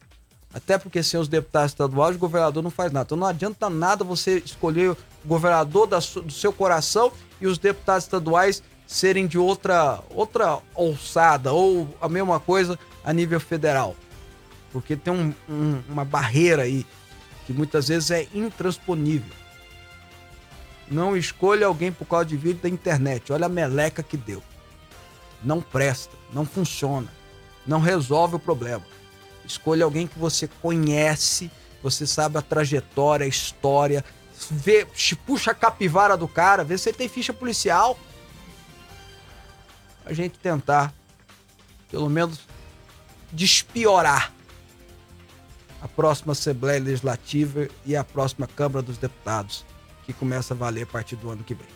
Até 0.53 0.79
porque 0.79 1.03
sem 1.03 1.21
os 1.21 1.29
deputados 1.29 1.73
estaduais, 1.73 2.17
o 2.17 2.19
governador 2.19 2.63
não 2.63 2.71
faz 2.71 2.91
nada. 2.91 3.05
Então 3.05 3.19
não 3.19 3.27
adianta 3.27 3.69
nada 3.69 4.03
você 4.03 4.39
escolher 4.39 4.91
o 4.91 4.97
governador 5.25 5.87
da, 5.87 5.99
do 5.99 6.33
seu 6.33 6.53
coração 6.53 7.13
e 7.41 7.47
os 7.47 7.59
deputados 7.59 8.05
estaduais 8.05 8.63
serem 8.87 9.27
de 9.27 9.39
outra, 9.39 10.01
outra 10.11 10.59
alçada 10.75 11.53
ou 11.53 11.95
a 12.01 12.09
mesma 12.09 12.41
coisa 12.41 12.79
a 13.05 13.13
nível 13.13 13.39
federal. 13.39 13.95
Porque 14.73 14.97
tem 14.97 15.13
um, 15.13 15.35
um, 15.49 15.83
uma 15.89 16.05
barreira 16.05 16.63
aí 16.63 16.87
que 17.47 17.53
muitas 17.53 17.89
vezes 17.89 18.11
é 18.11 18.27
intransponível. 18.35 19.37
Não 20.91 21.17
escolha 21.17 21.67
alguém 21.67 21.93
por 21.93 22.07
causa 22.07 22.25
de 22.25 22.37
vídeo 22.37 22.63
da 22.63 22.69
internet. 22.69 23.31
Olha 23.33 23.47
a 23.47 23.51
meleca 23.51 24.03
que 24.03 24.17
deu. 24.17 24.43
Não 25.45 25.61
presta, 25.61 26.17
não 26.33 26.45
funciona, 26.45 27.09
não 27.67 27.81
resolve 27.81 28.37
o 28.37 28.39
problema. 28.39 28.83
Escolha 29.49 29.85
alguém 29.85 30.07
que 30.07 30.19
você 30.19 30.47
conhece, 30.61 31.51
você 31.83 32.07
sabe 32.07 32.37
a 32.37 32.43
trajetória, 32.43 33.25
a 33.25 33.29
história, 33.29 34.05
vê, 34.51 34.87
puxa 35.27 35.53
a 35.53 35.55
capivara 35.55 36.17
do 36.17 36.29
cara, 36.29 36.63
vê 36.63 36.77
se 36.77 36.91
ele 36.91 36.99
tem 36.99 37.09
ficha 37.09 37.33
policial. 37.33 37.99
A 40.05 40.13
gente 40.13 40.39
tentar, 40.39 40.93
pelo 41.91 42.11
menos, 42.11 42.41
despiorar 43.33 44.33
a 45.81 45.89
próxima 45.89 46.33
Assembleia 46.33 46.81
Legislativa 46.81 47.69
e 47.87 47.97
a 47.97 48.05
próxima 48.05 48.47
Câmara 48.47 48.83
dos 48.83 48.99
Deputados, 48.99 49.65
que 50.05 50.13
começa 50.13 50.53
a 50.53 50.57
valer 50.57 50.83
a 50.83 50.87
partir 50.87 51.17
do 51.17 51.31
ano 51.31 51.43
que 51.43 51.55
vem. 51.55 51.67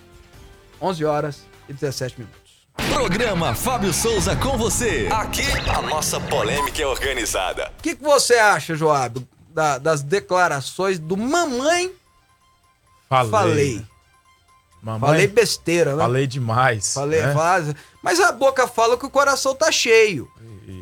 11 0.80 1.04
horas 1.04 1.42
e 1.68 1.72
17 1.72 2.20
minutos. 2.20 2.41
Programa 2.88 3.54
Fábio 3.54 3.92
Souza 3.92 4.34
com 4.36 4.56
você. 4.56 5.08
Aqui 5.12 5.42
a 5.68 5.82
nossa 5.82 6.18
polêmica 6.20 6.82
é 6.82 6.86
organizada. 6.86 7.72
O 7.78 7.82
que, 7.82 7.94
que, 7.94 8.02
você 8.02 8.34
acha, 8.34 8.74
Joab, 8.74 9.26
da, 9.50 9.78
das 9.78 10.02
declarações 10.02 10.98
do 10.98 11.16
mamãe? 11.16 11.92
Falei. 13.08 13.30
Falei. 13.30 13.86
Mamãe, 14.82 15.00
falei 15.00 15.26
besteira, 15.26 15.94
né? 15.94 16.02
Falei 16.02 16.26
demais. 16.26 16.94
Falei, 16.94 17.22
né? 17.22 17.34
mas 18.02 18.18
a 18.20 18.32
boca 18.32 18.66
fala 18.66 18.96
que 18.96 19.06
o 19.06 19.10
coração 19.10 19.54
tá 19.54 19.70
cheio. 19.70 20.28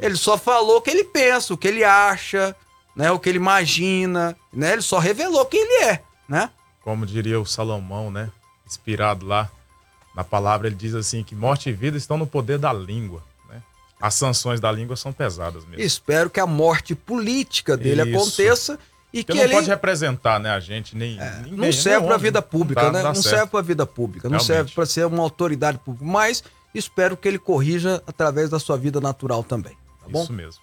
Ele 0.01 0.17
só 0.17 0.39
falou 0.39 0.79
o 0.79 0.81
que 0.81 0.91
ele 0.91 1.05
pensa, 1.05 1.53
o 1.53 1.59
que 1.59 1.69
ele 1.69 1.85
acha, 1.85 2.57
né? 2.97 3.11
O 3.11 3.19
que 3.19 3.29
ele 3.29 3.39
imagina, 3.39 4.37
né? 4.53 4.73
Ele 4.73 4.83
só 4.83 4.99
revelou 4.99 5.45
quem 5.45 5.61
ele 5.61 5.85
é, 5.85 6.03
né? 6.29 6.51
Como 6.83 7.05
diria 7.05 7.39
o 7.39 7.45
Salomão, 7.45 8.11
né? 8.11 8.31
Inspirado 8.67 9.27
lá 9.27 9.51
na 10.15 10.25
palavra 10.25 10.67
ele 10.67 10.77
diz 10.77 10.95
assim 10.95 11.23
que 11.23 11.35
morte 11.35 11.69
e 11.69 11.73
vida 11.73 11.97
estão 11.97 12.17
no 12.19 12.27
poder 12.27 12.59
da 12.59 12.73
língua. 12.73 13.23
Né? 13.49 13.63
As 14.01 14.15
sanções 14.15 14.61
da 14.61 14.71
língua 14.73 14.97
são 14.97 15.13
pesadas 15.13 15.65
mesmo. 15.65 15.81
Espero 15.83 16.29
que 16.31 16.41
a 16.41 16.47
morte 16.47 16.95
política 16.95 17.77
dele 17.77 18.03
Isso. 18.03 18.17
aconteça 18.17 18.79
e 19.13 19.25
Porque 19.25 19.33
que 19.33 19.39
não 19.39 19.45
ele 19.45 19.55
pode 19.55 19.69
representar, 19.69 20.39
né, 20.39 20.51
a 20.51 20.61
gente, 20.61 20.97
nem. 20.97 21.19
ninguém, 21.43 21.53
não 21.53 21.73
serve 21.73 21.99
nem 21.99 22.07
para 22.07 22.15
a 22.15 22.19
vida 22.19 22.41
pública, 22.43 22.83
dá- 22.83 22.93
né? 22.93 23.03
dá 23.03 23.09
Não 23.09 23.15
certo. 23.17 23.35
serve 23.35 23.47
para 23.51 23.59
a 23.61 23.63
vida 23.63 23.87
pública, 23.87 24.29
não 24.29 24.39
Realmente. 24.39 24.47
serve 24.47 24.73
para 24.73 24.87
ser 24.87 25.07
uma 25.07 25.23
autoridade 25.23 25.79
pública, 25.79 26.05
mas 26.07 26.45
espero 26.75 27.17
que 27.17 27.27
ele 27.27 27.39
corrija 27.39 28.01
através 28.07 28.49
da 28.51 28.61
sua 28.61 28.77
vida 28.77 29.01
natural 29.01 29.43
também, 29.43 29.73
tá 30.01 30.09
bom? 30.09 30.23
Isso 30.23 30.33
mesmo. 30.33 30.63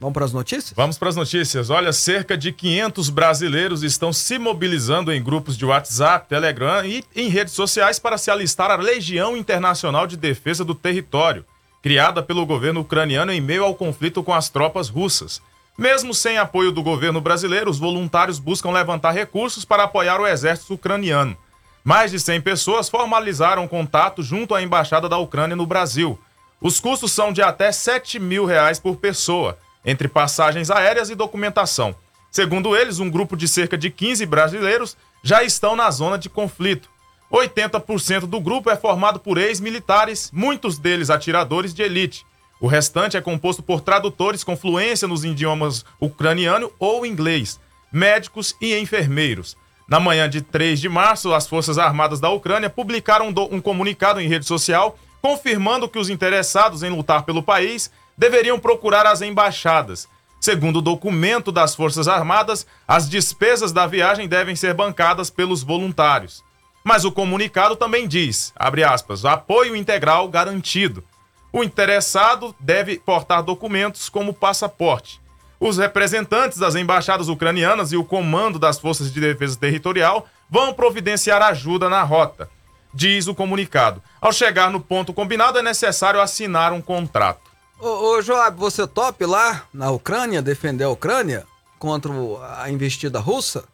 Vamos 0.00 0.14
para 0.14 0.24
as 0.24 0.32
notícias? 0.32 0.72
Vamos 0.76 0.98
para 0.98 1.08
as 1.08 1.16
notícias. 1.16 1.70
Olha, 1.70 1.92
cerca 1.92 2.36
de 2.36 2.52
500 2.52 3.08
brasileiros 3.08 3.82
estão 3.82 4.12
se 4.12 4.38
mobilizando 4.38 5.12
em 5.12 5.22
grupos 5.22 5.56
de 5.56 5.64
WhatsApp, 5.64 6.28
Telegram 6.28 6.84
e 6.84 7.04
em 7.14 7.28
redes 7.28 7.54
sociais 7.54 7.98
para 7.98 8.18
se 8.18 8.30
alistar 8.30 8.70
à 8.70 8.76
Legião 8.76 9.36
Internacional 9.36 10.06
de 10.06 10.16
Defesa 10.16 10.64
do 10.64 10.74
Território, 10.74 11.44
criada 11.82 12.22
pelo 12.22 12.44
governo 12.44 12.80
ucraniano 12.80 13.32
em 13.32 13.40
meio 13.40 13.64
ao 13.64 13.74
conflito 13.74 14.22
com 14.22 14.34
as 14.34 14.48
tropas 14.48 14.88
russas. 14.88 15.40
Mesmo 15.76 16.14
sem 16.14 16.38
apoio 16.38 16.70
do 16.70 16.82
governo 16.82 17.20
brasileiro, 17.20 17.70
os 17.70 17.78
voluntários 17.78 18.38
buscam 18.38 18.70
levantar 18.70 19.10
recursos 19.10 19.64
para 19.64 19.84
apoiar 19.84 20.20
o 20.20 20.26
exército 20.26 20.74
ucraniano. 20.74 21.36
Mais 21.82 22.10
de 22.10 22.20
100 22.20 22.40
pessoas 22.40 22.88
formalizaram 22.88 23.68
contato 23.68 24.22
junto 24.22 24.54
à 24.54 24.62
Embaixada 24.62 25.08
da 25.08 25.18
Ucrânia 25.18 25.56
no 25.56 25.66
Brasil. 25.66 26.18
Os 26.60 26.78
custos 26.80 27.12
são 27.12 27.32
de 27.32 27.42
até 27.42 27.70
7 27.72 28.18
mil 28.18 28.46
reais 28.46 28.78
por 28.78 28.96
pessoa, 28.96 29.58
entre 29.84 30.08
passagens 30.08 30.70
aéreas 30.70 31.10
e 31.10 31.14
documentação. 31.14 31.94
Segundo 32.30 32.76
eles, 32.76 32.98
um 32.98 33.10
grupo 33.10 33.36
de 33.36 33.46
cerca 33.46 33.76
de 33.78 33.90
15 33.90 34.26
brasileiros 34.26 34.96
já 35.22 35.42
estão 35.44 35.76
na 35.76 35.90
zona 35.90 36.18
de 36.18 36.28
conflito. 36.28 36.88
80% 37.32 38.20
do 38.26 38.40
grupo 38.40 38.70
é 38.70 38.76
formado 38.76 39.18
por 39.18 39.38
ex-militares, 39.38 40.30
muitos 40.32 40.78
deles 40.78 41.10
atiradores 41.10 41.74
de 41.74 41.82
elite. 41.82 42.24
O 42.60 42.66
restante 42.66 43.16
é 43.16 43.20
composto 43.20 43.62
por 43.62 43.80
tradutores 43.80 44.44
com 44.44 44.56
fluência 44.56 45.06
nos 45.08 45.24
idiomas 45.24 45.84
ucraniano 46.00 46.72
ou 46.78 47.04
inglês, 47.04 47.58
médicos 47.92 48.56
e 48.60 48.74
enfermeiros. 48.78 49.56
Na 49.88 50.00
manhã 50.00 50.28
de 50.28 50.40
3 50.40 50.80
de 50.80 50.88
março, 50.88 51.34
as 51.34 51.46
Forças 51.46 51.76
Armadas 51.78 52.20
da 52.20 52.30
Ucrânia 52.30 52.70
publicaram 52.70 53.28
um 53.28 53.32
do- 53.32 53.60
comunicado 53.60 54.20
em 54.20 54.28
rede 54.28 54.46
social 54.46 54.98
confirmando 55.20 55.88
que 55.88 55.98
os 55.98 56.10
interessados 56.10 56.82
em 56.82 56.90
lutar 56.90 57.22
pelo 57.22 57.42
país 57.42 57.90
deveriam 58.16 58.58
procurar 58.58 59.06
as 59.06 59.22
embaixadas. 59.22 60.08
Segundo 60.40 60.76
o 60.76 60.82
documento 60.82 61.50
das 61.50 61.74
Forças 61.74 62.06
Armadas, 62.06 62.66
as 62.86 63.08
despesas 63.08 63.72
da 63.72 63.86
viagem 63.86 64.28
devem 64.28 64.54
ser 64.54 64.74
bancadas 64.74 65.30
pelos 65.30 65.62
voluntários. 65.62 66.42
Mas 66.84 67.04
o 67.04 67.10
comunicado 67.10 67.76
também 67.76 68.06
diz, 68.06 68.52
aspas, 68.86 69.24
apoio 69.24 69.74
integral 69.74 70.28
garantido. 70.28 71.02
O 71.50 71.64
interessado 71.64 72.54
deve 72.60 72.98
portar 72.98 73.42
documentos 73.42 74.10
como 74.10 74.34
passaporte. 74.34 75.18
Os 75.58 75.78
representantes 75.78 76.58
das 76.58 76.74
embaixadas 76.74 77.28
ucranianas 77.28 77.90
e 77.92 77.96
o 77.96 78.04
comando 78.04 78.58
das 78.58 78.78
Forças 78.78 79.10
de 79.10 79.18
Defesa 79.18 79.58
Territorial 79.58 80.28
vão 80.50 80.74
providenciar 80.74 81.40
ajuda 81.40 81.88
na 81.88 82.02
rota, 82.02 82.50
diz 82.92 83.28
o 83.28 83.34
comunicado. 83.34 84.02
Ao 84.20 84.30
chegar 84.30 84.70
no 84.70 84.78
ponto 84.78 85.14
combinado, 85.14 85.58
é 85.58 85.62
necessário 85.62 86.20
assinar 86.20 86.72
um 86.72 86.82
contrato. 86.82 87.53
Ô, 87.84 88.16
ô 88.16 88.22
Joab, 88.22 88.58
você 88.58 88.86
top 88.86 89.26
lá 89.26 89.66
na 89.72 89.90
Ucrânia, 89.90 90.40
defender 90.40 90.84
a 90.84 90.88
Ucrânia 90.88 91.44
contra 91.78 92.10
a 92.58 92.70
investida 92.70 93.20
russa? 93.20 93.64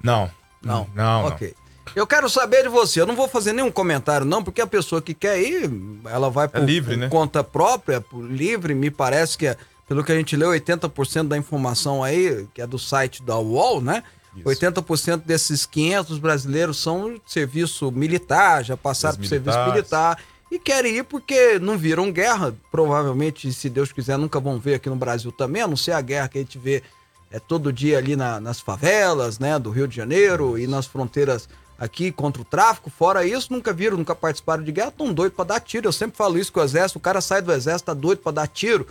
Não. 0.00 0.30
Não. 0.62 0.86
Não, 0.94 1.26
Ok. 1.26 1.52
Eu 1.96 2.06
quero 2.06 2.30
saber 2.30 2.62
de 2.62 2.68
você. 2.68 3.00
Eu 3.00 3.06
não 3.06 3.14
vou 3.14 3.28
fazer 3.28 3.52
nenhum 3.52 3.70
comentário, 3.70 4.24
não, 4.24 4.42
porque 4.42 4.60
a 4.60 4.66
pessoa 4.66 5.02
que 5.02 5.12
quer 5.12 5.40
ir, 5.40 5.70
ela 6.06 6.30
vai 6.30 6.48
por, 6.48 6.62
livre, 6.62 6.94
por 6.94 7.00
né? 7.00 7.08
conta 7.08 7.44
própria, 7.44 8.00
por 8.00 8.22
livre. 8.22 8.72
Me 8.72 8.90
parece 8.90 9.36
que, 9.36 9.48
é, 9.48 9.56
pelo 9.86 10.02
que 10.02 10.10
a 10.10 10.16
gente 10.16 10.34
leu, 10.36 10.50
80% 10.50 11.28
da 11.28 11.36
informação 11.36 12.02
aí, 12.02 12.46
que 12.54 12.62
é 12.62 12.66
do 12.66 12.78
site 12.78 13.22
da 13.22 13.36
UOL, 13.36 13.80
né? 13.80 14.02
80% 14.44 15.22
desses 15.24 15.66
500 15.66 16.18
brasileiros 16.18 16.78
são 16.78 17.14
de 17.14 17.20
serviço 17.26 17.92
militar, 17.92 18.64
já 18.64 18.76
passaram 18.76 19.16
por 19.18 19.26
serviço 19.26 19.58
militar 19.66 20.18
e 20.54 20.58
querem 20.58 20.96
ir 20.96 21.04
porque 21.04 21.58
não 21.58 21.76
viram 21.76 22.10
guerra. 22.12 22.54
Provavelmente, 22.70 23.52
se 23.52 23.68
Deus 23.68 23.92
quiser, 23.92 24.16
nunca 24.18 24.38
vão 24.40 24.58
ver 24.58 24.74
aqui 24.74 24.88
no 24.88 24.96
Brasil 24.96 25.32
também, 25.32 25.62
a 25.62 25.68
não 25.68 25.76
ser 25.76 25.92
a 25.92 26.00
guerra 26.00 26.28
que 26.28 26.38
a 26.38 26.40
gente 26.40 26.58
vê 26.58 26.82
é 27.30 27.40
todo 27.40 27.72
dia 27.72 27.98
ali 27.98 28.14
na- 28.14 28.38
nas 28.40 28.60
favelas, 28.60 29.38
né, 29.38 29.58
do 29.58 29.70
Rio 29.70 29.88
de 29.88 29.96
Janeiro 29.96 30.56
e 30.58 30.66
nas 30.68 30.86
fronteiras 30.86 31.48
aqui 31.76 32.12
contra 32.12 32.40
o 32.40 32.44
tráfico. 32.44 32.88
Fora 32.88 33.26
isso, 33.26 33.52
nunca 33.52 33.72
viram, 33.72 33.96
nunca 33.96 34.14
participaram 34.14 34.62
de 34.62 34.70
guerra, 34.70 34.92
tão 34.92 35.12
doido 35.12 35.32
pra 35.32 35.44
dar 35.44 35.60
tiro. 35.60 35.88
Eu 35.88 35.92
sempre 35.92 36.16
falo 36.16 36.38
isso 36.38 36.52
com 36.52 36.60
o 36.60 36.62
exército, 36.64 36.98
o 36.98 37.02
cara 37.02 37.20
sai 37.20 37.42
do 37.42 37.52
exército, 37.52 37.86
tá 37.86 37.94
doido 37.94 38.18
pra 38.18 38.30
dar 38.30 38.46
tiro. 38.46 38.86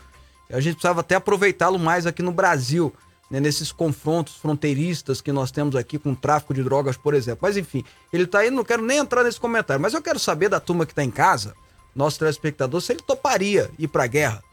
A 0.52 0.60
gente 0.60 0.74
precisava 0.76 1.00
até 1.00 1.16
aproveitá-lo 1.16 1.80
mais 1.80 2.06
aqui 2.06 2.22
no 2.22 2.32
Brasil, 2.34 2.94
né, 3.30 3.40
nesses 3.40 3.72
confrontos 3.72 4.36
fronteiristas 4.36 5.22
que 5.22 5.32
nós 5.32 5.52
temos 5.52 5.76
aqui 5.76 5.98
com 5.98 6.12
o 6.12 6.16
tráfico 6.16 6.54
de 6.54 6.64
drogas, 6.64 6.98
por 6.98 7.14
exemplo. 7.14 7.40
Mas 7.42 7.58
enfim, 7.58 7.84
ele 8.12 8.28
tá 8.28 8.40
aí, 8.40 8.50
não 8.50 8.64
quero 8.64 8.84
nem 8.84 8.98
entrar 8.98 9.24
nesse 9.24 9.40
comentário, 9.40 9.82
mas 9.82 9.94
eu 9.94 10.02
quero 10.02 10.20
saber 10.20 10.50
da 10.50 10.60
turma 10.60 10.86
que 10.86 10.94
tá 10.94 11.04
em 11.04 11.12
casa, 11.12 11.56
nosso 11.96 12.20
telespectador, 12.20 12.82
se 12.82 12.94
ele 12.94 13.02
toparia 13.02 13.70
ir 13.78 13.88
pra 13.88 14.08
guerra. 14.08 14.44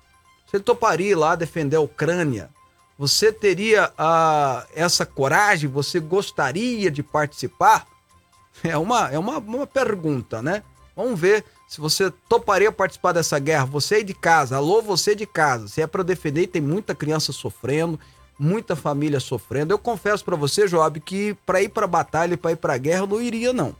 Se 0.49 0.57
ele 0.57 0.65
toparia 0.65 1.11
ir 1.11 1.15
lá 1.15 1.37
defender 1.37 1.77
a 1.77 1.81
Ucrânia, 1.81 2.51
você 2.99 3.33
teria 3.33 3.93
ah, 3.97 4.67
essa 4.75 5.07
coragem? 5.07 5.71
Você 5.71 6.01
gostaria 6.01 6.91
de 6.91 7.03
participar? 7.03 7.87
É 8.63 8.77
uma, 8.77 9.09
é 9.09 9.19
uma, 9.19 9.39
uma 9.39 9.67
pergunta, 9.67 10.43
né? 10.43 10.63
Vamos 10.95 11.19
ver 11.19 11.45
se 11.67 11.81
você 11.81 12.11
toparia 12.29 12.71
participar 12.71 13.13
dessa 13.13 13.39
guerra. 13.39 13.65
Você 13.65 13.95
aí 13.95 14.05
de 14.05 14.13
casa, 14.13 14.57
alô, 14.57 14.83
você 14.83 15.15
de 15.15 15.25
casa. 15.25 15.69
Se 15.69 15.81
é 15.81 15.87
para 15.87 16.03
defender, 16.03 16.49
tem 16.49 16.61
muita 16.61 16.95
criança 16.95 17.33
sofrendo, 17.33 17.99
muita 18.41 18.75
família 18.75 19.21
sofrendo. 19.21 19.73
Eu 19.73 19.79
confesso 19.79 20.25
para 20.25 20.35
você, 20.35 20.67
Joab, 20.67 20.99
que 21.01 21.35
para 21.45 21.61
ir 21.63 21.69
para 21.69 21.87
batalha 21.87 22.35
e 22.35 22.37
para 22.39 22.53
ir 22.53 22.57
para 22.57 22.79
guerra 22.79 23.03
eu 23.03 23.07
não 23.07 23.21
iria 23.21 23.53
não. 23.53 23.77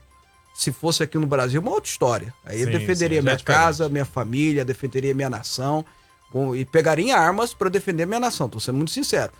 Se 0.53 0.71
fosse 0.71 1.01
aqui 1.01 1.17
no 1.17 1.25
Brasil, 1.25 1.59
uma 1.59 1.71
outra 1.71 1.89
história. 1.89 2.33
Aí 2.45 2.61
eu 2.61 2.67
Sim, 2.67 2.73
defenderia 2.73 3.17
sim, 3.17 3.19
é 3.19 3.21
minha 3.21 3.35
diferente. 3.35 3.43
casa, 3.59 3.89
minha 3.89 4.05
família, 4.05 4.63
defenderia 4.63 5.13
minha 5.15 5.29
nação 5.29 5.83
com- 6.31 6.55
e 6.55 6.63
pegaria 6.63 7.17
armas 7.17 7.53
para 7.53 7.69
defender 7.69 8.05
minha 8.05 8.19
nação. 8.19 8.47
Tô 8.47 8.59
sendo 8.59 8.75
muito 8.77 8.91
sincero. 8.91 9.31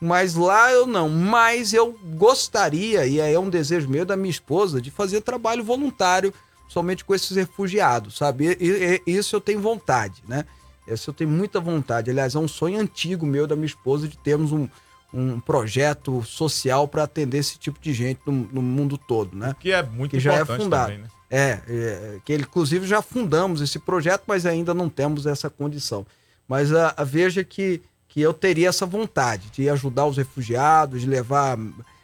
Mas 0.00 0.34
lá 0.34 0.72
eu 0.72 0.86
não. 0.86 1.08
Mas 1.10 1.74
eu 1.74 1.92
gostaria, 2.14 3.04
e 3.06 3.20
aí 3.20 3.34
é 3.34 3.38
um 3.38 3.50
desejo 3.50 3.88
meu 3.88 4.04
da 4.06 4.16
minha 4.16 4.30
esposa, 4.30 4.80
de 4.80 4.90
fazer 4.90 5.20
trabalho 5.20 5.62
voluntário 5.62 6.32
somente 6.68 7.04
com 7.04 7.14
esses 7.14 7.36
refugiados, 7.36 8.16
sabe? 8.16 8.56
E- 8.58 9.02
e 9.06 9.12
isso 9.16 9.36
eu 9.36 9.40
tenho 9.40 9.60
vontade, 9.60 10.22
né? 10.26 10.46
Isso 10.94 11.10
eu 11.10 11.14
tenho 11.14 11.30
muita 11.30 11.60
vontade. 11.60 12.10
Aliás, 12.10 12.34
é 12.34 12.38
um 12.38 12.48
sonho 12.48 12.78
antigo 12.80 13.24
meu 13.26 13.46
da 13.46 13.54
minha 13.56 13.66
esposa 13.66 14.08
de 14.08 14.16
termos 14.18 14.52
um, 14.52 14.68
um 15.12 15.38
projeto 15.40 16.22
social 16.24 16.86
para 16.88 17.04
atender 17.04 17.38
esse 17.38 17.58
tipo 17.58 17.78
de 17.80 17.92
gente 17.92 18.20
no, 18.26 18.32
no 18.32 18.62
mundo 18.62 18.96
todo, 18.98 19.36
né? 19.36 19.54
Que 19.58 19.72
é 19.72 19.82
muito 19.82 20.12
Que 20.12 20.20
já 20.20 20.32
é 20.32 20.34
importante 20.36 20.62
fundado. 20.62 20.86
também, 20.92 21.02
né? 21.02 21.08
É, 21.32 21.60
é, 21.68 22.18
que 22.24 22.34
inclusive 22.34 22.86
já 22.86 23.00
fundamos 23.00 23.60
esse 23.60 23.78
projeto, 23.78 24.24
mas 24.26 24.44
ainda 24.46 24.74
não 24.74 24.88
temos 24.88 25.26
essa 25.26 25.48
condição. 25.48 26.04
Mas 26.48 26.72
a, 26.74 26.92
a- 26.96 27.04
veja 27.04 27.44
que, 27.44 27.80
que 28.08 28.20
eu 28.20 28.34
teria 28.34 28.68
essa 28.68 28.84
vontade 28.84 29.48
de 29.52 29.68
ajudar 29.70 30.06
os 30.06 30.16
refugiados, 30.16 31.02
de 31.02 31.06
levar 31.06 31.56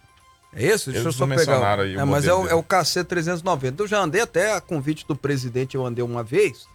É 0.56 0.66
isso? 0.66 0.92
Deixa 0.92 1.08
Eles 1.08 1.20
eu 1.20 1.28
só 1.28 1.28
pegar. 1.28 1.80
aí 1.80 1.96
é, 1.96 2.04
mas 2.04 2.26
é 2.26 2.34
o, 2.34 2.48
é 2.48 2.54
o 2.54 2.64
KC-390. 2.64 3.80
Eu 3.80 3.88
já 3.88 4.00
andei 4.00 4.22
até 4.22 4.56
a 4.56 4.62
convite 4.62 5.06
do 5.08 5.16
presidente, 5.16 5.76
eu 5.76 5.86
andei 5.86 6.04
uma 6.04 6.24
vez. 6.24 6.68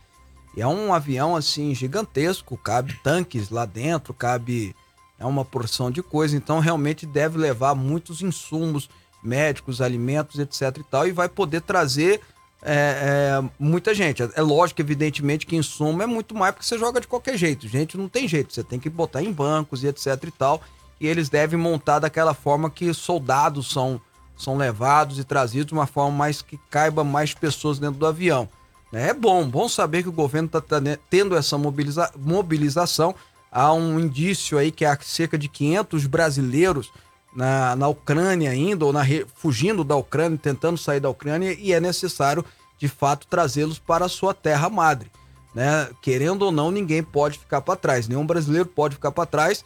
E 0.57 0.63
é 0.63 0.67
um 0.67 0.93
avião, 0.93 1.37
assim, 1.37 1.75
gigantesco. 1.75 2.57
Cabe 2.57 2.99
tanques 3.03 3.51
lá 3.51 3.65
dentro, 3.65 4.13
cabe... 4.13 4.75
É 5.21 5.27
uma 5.27 5.45
porção 5.45 5.91
de 5.91 6.01
coisa. 6.01 6.37
Então, 6.37 6.61
realmente 6.61 7.05
deve 7.05 7.39
levar 7.39 7.75
muitos 7.75 8.23
insumos 8.23 8.89
médicos, 9.23 9.81
alimentos, 9.81 10.39
etc 10.39 10.79
e 10.79 10.85
tal. 10.85 11.09
E 11.09 11.13
vai 11.13 11.29
poder 11.29 11.61
trazer 11.61 12.21
é, 12.63 13.41
é, 13.41 13.51
muita 13.59 13.95
gente. 13.95 14.23
É 14.23 14.43
lógico, 14.43 14.81
evidentemente, 14.81 15.47
que 15.47 15.57
insumo 15.57 16.03
é 16.03 16.07
muito 16.07 16.35
mais 16.35 16.55
porque 16.55 16.67
você 16.67 16.79
joga 16.79 17.01
de 17.01 17.07
qualquer 17.07 17.37
jeito. 17.37 17.69
Gente, 17.69 17.97
não 17.97 18.09
tem 18.09 18.27
jeito. 18.27 18.53
Você 18.53 18.65
tem 18.65 18.79
que 18.79 18.91
botar 18.91 19.23
em 19.23 19.33
bancos 19.33 19.85
e 19.85 19.89
etc 19.89 20.07
e 20.25 20.31
tal. 20.31 20.61
E 21.01 21.07
eles 21.07 21.29
devem 21.29 21.59
montar 21.59 21.99
daquela 21.99 22.35
forma 22.35 22.71
que 22.71 22.93
soldados 22.93 23.71
são, 23.71 24.01
são 24.37 24.57
levados 24.57 25.19
e 25.19 25.25
trazidos 25.25 25.67
de 25.67 25.75
uma 25.75 25.87
forma 25.87 26.17
mais 26.17 26.43
que 26.43 26.59
caiba 26.71 27.05
mais 27.05 27.35
pessoas 27.35 27.79
dentro 27.79 27.99
do 27.99 28.07
avião. 28.07 28.49
É 28.93 29.13
bom, 29.13 29.47
bom 29.49 29.69
saber 29.69 30.03
que 30.03 30.09
o 30.09 30.13
governo 30.13 30.47
está 30.47 30.63
tendo 31.11 31.37
essa 31.37 31.59
mobiliza 31.59 32.11
mobilização. 32.17 33.15
Há 33.53 33.73
um 33.73 34.01
indício 34.01 34.59
aí 34.59 34.71
que 34.71 34.85
há 34.85 34.99
cerca 35.01 35.37
de 35.37 35.49
500 35.49 36.07
brasileiros 36.07 36.91
na, 37.35 37.77
na 37.77 37.89
Ucrânia 37.89 38.51
ainda, 38.51 38.85
ou 38.85 38.93
na, 38.93 39.03
fugindo 39.35 39.85
da 39.85 39.97
Ucrânia, 39.97 40.39
tentando 40.39 40.79
sair 40.79 41.01
da 41.01 41.11
Ucrânia, 41.11 41.57
e 41.59 41.73
é 41.73 41.81
necessário, 41.81 42.45
de 42.79 42.89
fato, 42.89 43.27
trazê-los 43.27 43.79
para 43.79 44.07
a 44.07 44.09
sua 44.09 44.33
terra 44.35 44.69
madre. 44.69 45.11
Né? 45.55 45.89
Querendo 46.03 46.43
ou 46.43 46.53
não, 46.53 46.71
ninguém 46.71 47.03
pode 47.03 47.39
ficar 47.39 47.61
para 47.61 47.77
trás, 47.77 48.09
nenhum 48.09 48.27
brasileiro 48.27 48.67
pode 48.67 48.97
ficar 48.97 49.13
para 49.13 49.27
trás. 49.27 49.65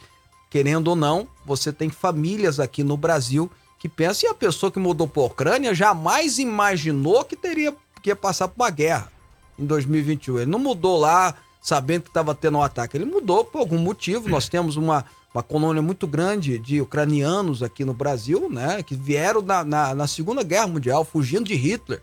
Querendo 0.53 0.89
ou 0.89 0.95
não, 0.95 1.27
você 1.43 1.73
tem 1.73 1.89
famílias 1.89 2.59
aqui 2.59 2.83
no 2.83 2.95
Brasil 2.95 3.49
que 3.79 3.89
pensam, 3.89 4.29
e 4.29 4.31
a 4.31 4.35
pessoa 4.35 4.71
que 4.71 4.77
mudou 4.77 5.07
para 5.07 5.23
a 5.23 5.25
Ucrânia 5.25 5.73
jamais 5.73 6.37
imaginou 6.37 7.25
que 7.25 7.35
teria 7.35 7.75
que 8.03 8.11
ia 8.11 8.15
passar 8.15 8.47
por 8.47 8.61
uma 8.61 8.69
guerra 8.69 9.11
em 9.57 9.65
2021. 9.65 10.41
Ele 10.41 10.51
não 10.51 10.59
mudou 10.59 10.99
lá 10.99 11.33
sabendo 11.59 12.03
que 12.03 12.09
estava 12.11 12.35
tendo 12.35 12.59
um 12.59 12.61
ataque. 12.61 12.95
Ele 12.95 13.05
mudou 13.05 13.43
por 13.43 13.61
algum 13.61 13.79
motivo. 13.79 14.29
Nós 14.29 14.47
temos 14.47 14.77
uma, 14.77 15.03
uma 15.33 15.41
colônia 15.41 15.81
muito 15.81 16.05
grande 16.05 16.59
de 16.59 16.79
ucranianos 16.79 17.63
aqui 17.63 17.83
no 17.83 17.95
Brasil, 17.95 18.47
né? 18.47 18.83
Que 18.83 18.93
vieram 18.93 19.41
na, 19.41 19.63
na, 19.63 19.95
na 19.95 20.05
Segunda 20.05 20.43
Guerra 20.43 20.67
Mundial, 20.67 21.03
fugindo 21.03 21.45
de 21.45 21.55
Hitler. 21.55 21.99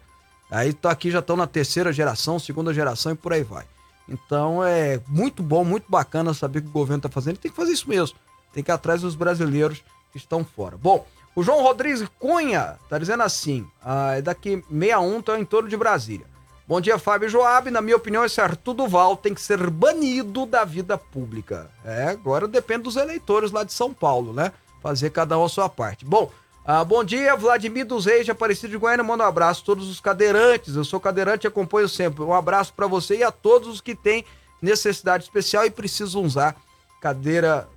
Aí 0.50 0.72
tá 0.72 0.90
aqui 0.90 1.08
já 1.08 1.20
estão 1.20 1.36
na 1.36 1.46
terceira 1.46 1.92
geração, 1.92 2.36
segunda 2.40 2.74
geração 2.74 3.12
e 3.12 3.14
por 3.14 3.32
aí 3.32 3.44
vai. 3.44 3.64
Então 4.08 4.64
é 4.64 5.00
muito 5.06 5.40
bom, 5.40 5.62
muito 5.62 5.84
bacana 5.88 6.34
saber 6.34 6.62
que 6.62 6.66
o 6.66 6.72
governo 6.72 6.98
está 6.98 7.08
fazendo. 7.08 7.38
Tem 7.38 7.48
que 7.48 7.56
fazer 7.56 7.70
isso 7.70 7.88
mesmo. 7.88 8.18
Tem 8.52 8.62
que 8.62 8.70
ir 8.70 8.74
atrás 8.74 9.02
dos 9.02 9.14
brasileiros 9.14 9.82
que 10.12 10.18
estão 10.18 10.44
fora. 10.44 10.76
Bom, 10.76 11.06
o 11.34 11.42
João 11.42 11.62
Rodrigues 11.62 12.06
Cunha 12.18 12.78
tá 12.88 12.98
dizendo 12.98 13.22
assim: 13.22 13.66
ah, 13.82 14.16
é 14.16 14.22
daqui 14.22 14.62
61, 14.70 15.22
tô 15.22 15.36
em 15.36 15.44
torno 15.44 15.68
de 15.68 15.76
Brasília. 15.76 16.26
Bom 16.66 16.80
dia, 16.80 16.98
Fábio 16.98 17.28
Joab. 17.28 17.70
Na 17.70 17.80
minha 17.80 17.96
opinião, 17.96 18.24
esse 18.24 18.40
Arthur 18.40 18.74
Duval 18.74 19.16
tem 19.16 19.34
que 19.34 19.40
ser 19.40 19.68
banido 19.70 20.46
da 20.46 20.64
vida 20.64 20.96
pública. 20.96 21.68
É, 21.84 22.04
agora 22.04 22.46
depende 22.46 22.84
dos 22.84 22.96
eleitores 22.96 23.50
lá 23.50 23.64
de 23.64 23.72
São 23.72 23.92
Paulo, 23.92 24.32
né? 24.32 24.52
Fazer 24.80 25.10
cada 25.10 25.36
um 25.36 25.44
a 25.44 25.48
sua 25.48 25.68
parte. 25.68 26.04
Bom, 26.04 26.30
ah, 26.64 26.84
bom 26.84 27.02
dia, 27.02 27.34
Vladimir 27.34 27.84
dos 27.84 28.06
Reis 28.06 28.28
Aparecido 28.28 28.70
de 28.70 28.76
Goiânia. 28.76 29.02
Manda 29.02 29.24
um 29.24 29.26
abraço 29.26 29.62
a 29.62 29.66
todos 29.66 29.88
os 29.88 29.98
cadeirantes. 29.98 30.76
Eu 30.76 30.84
sou 30.84 31.00
cadeirante 31.00 31.44
e 31.44 31.48
acompanho 31.48 31.88
sempre. 31.88 32.22
Um 32.22 32.32
abraço 32.32 32.72
para 32.72 32.86
você 32.86 33.16
e 33.16 33.24
a 33.24 33.32
todos 33.32 33.66
os 33.66 33.80
que 33.80 33.94
têm 33.94 34.24
necessidade 34.62 35.24
especial 35.24 35.64
e 35.64 35.70
precisam 35.70 36.22
usar 36.22 36.54
cadeira, 37.00 37.68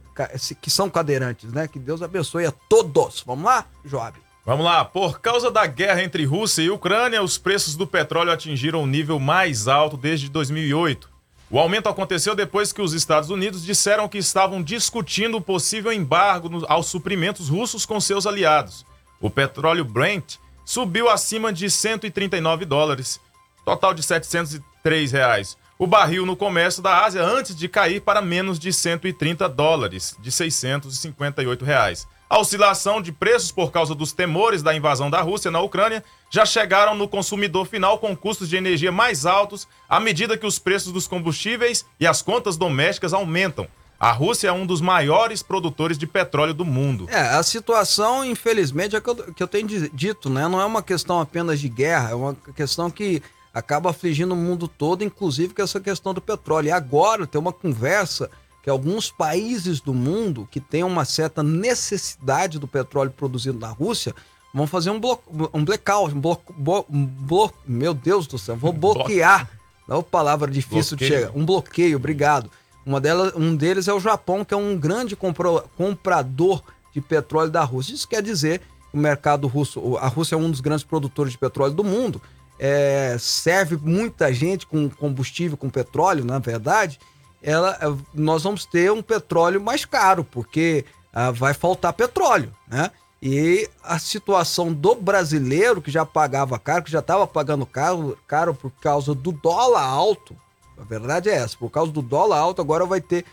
que 0.62 0.70
são 0.70 0.90
cadeirantes, 0.90 1.52
né? 1.52 1.68
Que 1.68 1.80
Deus 1.80 2.02
abençoe 2.02 2.46
a 2.46 2.52
todos. 2.52 3.24
Vamos 3.26 3.46
lá, 3.46 3.66
Joab? 3.84 4.18
Vamos 4.46 4.66
lá, 4.66 4.84
por 4.84 5.22
causa 5.22 5.50
da 5.50 5.66
guerra 5.66 6.04
entre 6.04 6.26
Rússia 6.26 6.64
e 6.64 6.70
Ucrânia, 6.70 7.24
os 7.24 7.38
preços 7.38 7.78
do 7.78 7.88
petróleo 7.88 8.32
atingiram 8.32 8.84
o 8.84 8.88
nível 8.88 9.18
mais 9.18 9.70
alto 9.70 9.96
desde 9.96 10.30
2008. 10.30 11.10
O 11.50 11.58
aumento 11.58 11.88
aconteceu 11.88 12.36
depois 12.36 12.74
que 12.74 12.82
os 12.82 12.94
Estados 12.94 13.30
Unidos 13.30 13.64
disseram 13.64 14.10
que 14.10 14.18
estavam 14.18 14.62
discutindo 14.62 15.38
o 15.38 15.42
possível 15.42 15.94
embargo 15.94 16.66
aos 16.68 16.88
suprimentos 16.88 17.48
russos 17.48 17.86
com 17.86 18.02
seus 18.02 18.28
aliados. 18.28 18.86
O 19.22 19.30
petróleo 19.30 19.86
Brent 19.86 20.36
subiu 20.66 21.10
acima 21.10 21.54
de 21.54 21.70
139 21.70 22.66
dólares, 22.66 23.22
total 23.64 23.94
de 23.94 24.04
703 24.04 25.12
reais. 25.12 25.58
O 25.78 25.88
barril 25.88 26.26
no 26.26 26.36
comércio 26.36 26.84
da 26.84 27.04
Ásia 27.04 27.24
antes 27.24 27.56
de 27.56 27.68
cair 27.68 28.02
para 28.02 28.22
menos 28.22 28.60
de 28.60 28.72
130 28.72 29.50
dólares, 29.50 30.16
de 30.20 30.32
658 30.32 31.66
reais. 31.66 32.08
A 32.30 32.40
oscilação 32.40 33.02
de 33.02 33.12
preços 33.12 33.52
por 33.52 33.72
causa 33.72 33.94
dos 33.94 34.12
temores 34.12 34.64
da 34.64 34.76
invasão 34.76 35.10
da 35.10 35.22
Rússia 35.22 35.52
na 35.52 35.62
Ucrânia 35.62 36.04
já 36.32 36.46
chegaram 36.46 36.96
no 36.96 37.08
consumidor 37.08 37.66
final 37.66 38.00
com 38.00 38.16
custos 38.16 38.50
de 38.50 38.56
energia 38.56 38.92
mais 38.92 39.26
altos 39.26 39.68
à 39.88 40.00
medida 40.00 40.38
que 40.38 40.46
os 40.46 40.58
preços 40.58 40.92
dos 40.92 41.08
combustíveis 41.08 41.86
e 42.00 42.08
as 42.08 42.22
contas 42.22 42.58
domésticas 42.58 43.14
aumentam. 43.14 43.68
A 44.00 44.12
Rússia 44.12 44.50
é 44.50 44.52
um 44.52 44.66
dos 44.66 44.82
maiores 44.82 45.42
produtores 45.42 45.98
de 45.98 46.06
petróleo 46.06 46.54
do 46.54 46.66
mundo. 46.66 47.08
É, 47.10 47.20
a 47.20 47.44
situação, 47.44 48.26
infelizmente, 48.26 48.96
é 48.96 49.02
que 49.02 49.10
eu, 49.10 49.16
que 49.16 49.44
eu 49.44 49.48
tenho 49.48 49.68
dito, 49.94 50.30
né? 50.30 50.48
Não 50.48 50.60
é 50.60 50.66
uma 50.66 50.84
questão 50.84 51.22
apenas 51.22 51.60
de 51.60 51.70
guerra, 51.70 52.10
é 52.10 52.16
uma 52.16 52.36
questão 52.56 52.90
que 52.90 53.22
acaba 53.54 53.92
afligindo 53.92 54.34
o 54.34 54.38
mundo 54.38 54.68
todo, 54.68 55.04
inclusive 55.04 55.54
com 55.54 55.62
essa 55.62 55.80
questão 55.80 56.14
do 56.14 56.22
petróleo. 56.22 56.68
E 56.68 56.72
agora 56.72 57.28
tem 57.28 57.40
uma 57.40 57.54
conversa 57.54 58.30
que 58.64 58.70
alguns 58.70 59.12
países 59.12 59.80
do 59.80 59.94
mundo 59.94 60.48
que 60.50 60.60
têm 60.60 60.84
uma 60.84 61.06
certa 61.06 61.44
necessidade 61.44 62.58
do 62.58 62.68
petróleo 62.68 63.12
produzido 63.12 63.60
na 63.60 63.68
Rússia 63.68 64.16
vão 64.54 64.66
fazer 64.66 64.90
um, 64.90 65.00
blo 65.00 65.20
um 65.54 65.66
blackout, 65.66 66.16
um 66.16 66.22
bloco, 66.22 66.54
blo 66.54 67.54
meu 67.68 67.94
Deus 67.94 68.26
do 68.26 68.38
céu, 68.38 68.56
vou 68.56 68.72
bloquear, 68.72 69.50
não 69.88 70.00
é 70.00 70.02
palavra 70.02 70.50
difícil 70.50 70.96
bloqueio. 70.98 71.12
de 71.12 71.26
chegar, 71.26 71.38
um 71.38 71.46
bloqueio, 71.46 71.98
obrigado. 71.98 72.50
Uma 72.86 73.02
delas, 73.02 73.34
um 73.36 73.56
deles 73.56 73.88
é 73.88 73.94
o 73.94 74.00
Japão, 74.00 74.46
que 74.46 74.54
é 74.54 74.58
um 74.58 74.78
grande 74.78 75.16
comprador 75.16 76.62
de 76.94 77.02
petróleo 77.02 77.50
da 77.50 77.64
Rússia. 77.64 77.94
Isso 77.94 78.08
quer 78.08 78.22
dizer 78.22 78.60
que 78.60 78.66
o 78.98 78.98
mercado 78.98 79.48
russo, 79.48 79.98
a 79.98 80.08
Rússia 80.08 80.36
é 80.36 80.38
um 80.38 80.52
dos 80.52 80.62
grandes 80.62 80.84
produtores 80.86 81.32
de 81.32 81.38
petróleo 81.38 81.74
do 81.74 81.84
mundo, 81.84 82.22
é, 82.60 83.16
serve 83.20 83.78
muita 83.78 84.34
gente 84.34 84.66
com 84.66 84.90
combustível, 84.90 85.58
com 85.58 85.70
petróleo, 85.70 86.24
na 86.24 86.40
verdade, 86.40 87.00
ela, 87.42 87.78
eh, 87.82 87.94
nós 88.14 88.44
vamos 88.44 88.66
ter 88.66 88.90
um 88.92 89.02
petróleo 89.02 89.62
mais 89.62 89.84
caro, 89.84 90.24
porque 90.24 90.86
ah, 91.14 91.30
vai 91.30 91.54
faltar 91.54 91.92
petróleo, 91.94 92.54
né? 92.68 92.90
E 93.22 93.70
a 93.84 94.00
situação 94.00 94.74
do 94.74 94.96
brasileiro 94.96 95.82
que 95.82 95.92
já 95.92 96.06
pagava 96.06 96.58
caro, 96.58 96.84
que 96.84 96.92
já 96.92 97.00
estava 97.00 97.28
pagando 97.28 97.66
caro, 97.66 98.18
caro 98.28 98.54
por 98.54 98.72
causa 98.82 99.14
do 99.14 99.32
dólar 99.32 99.84
alto, 99.84 100.36
a 100.78 100.84
verdade 100.84 101.30
é 101.30 101.36
essa, 101.36 101.56
por 101.58 101.70
causa 101.70 101.92
do 101.92 102.02
dólar 102.02 102.38
alto, 102.38 102.62
agora 102.62 102.86
vai 102.86 103.00
ter 103.00 103.24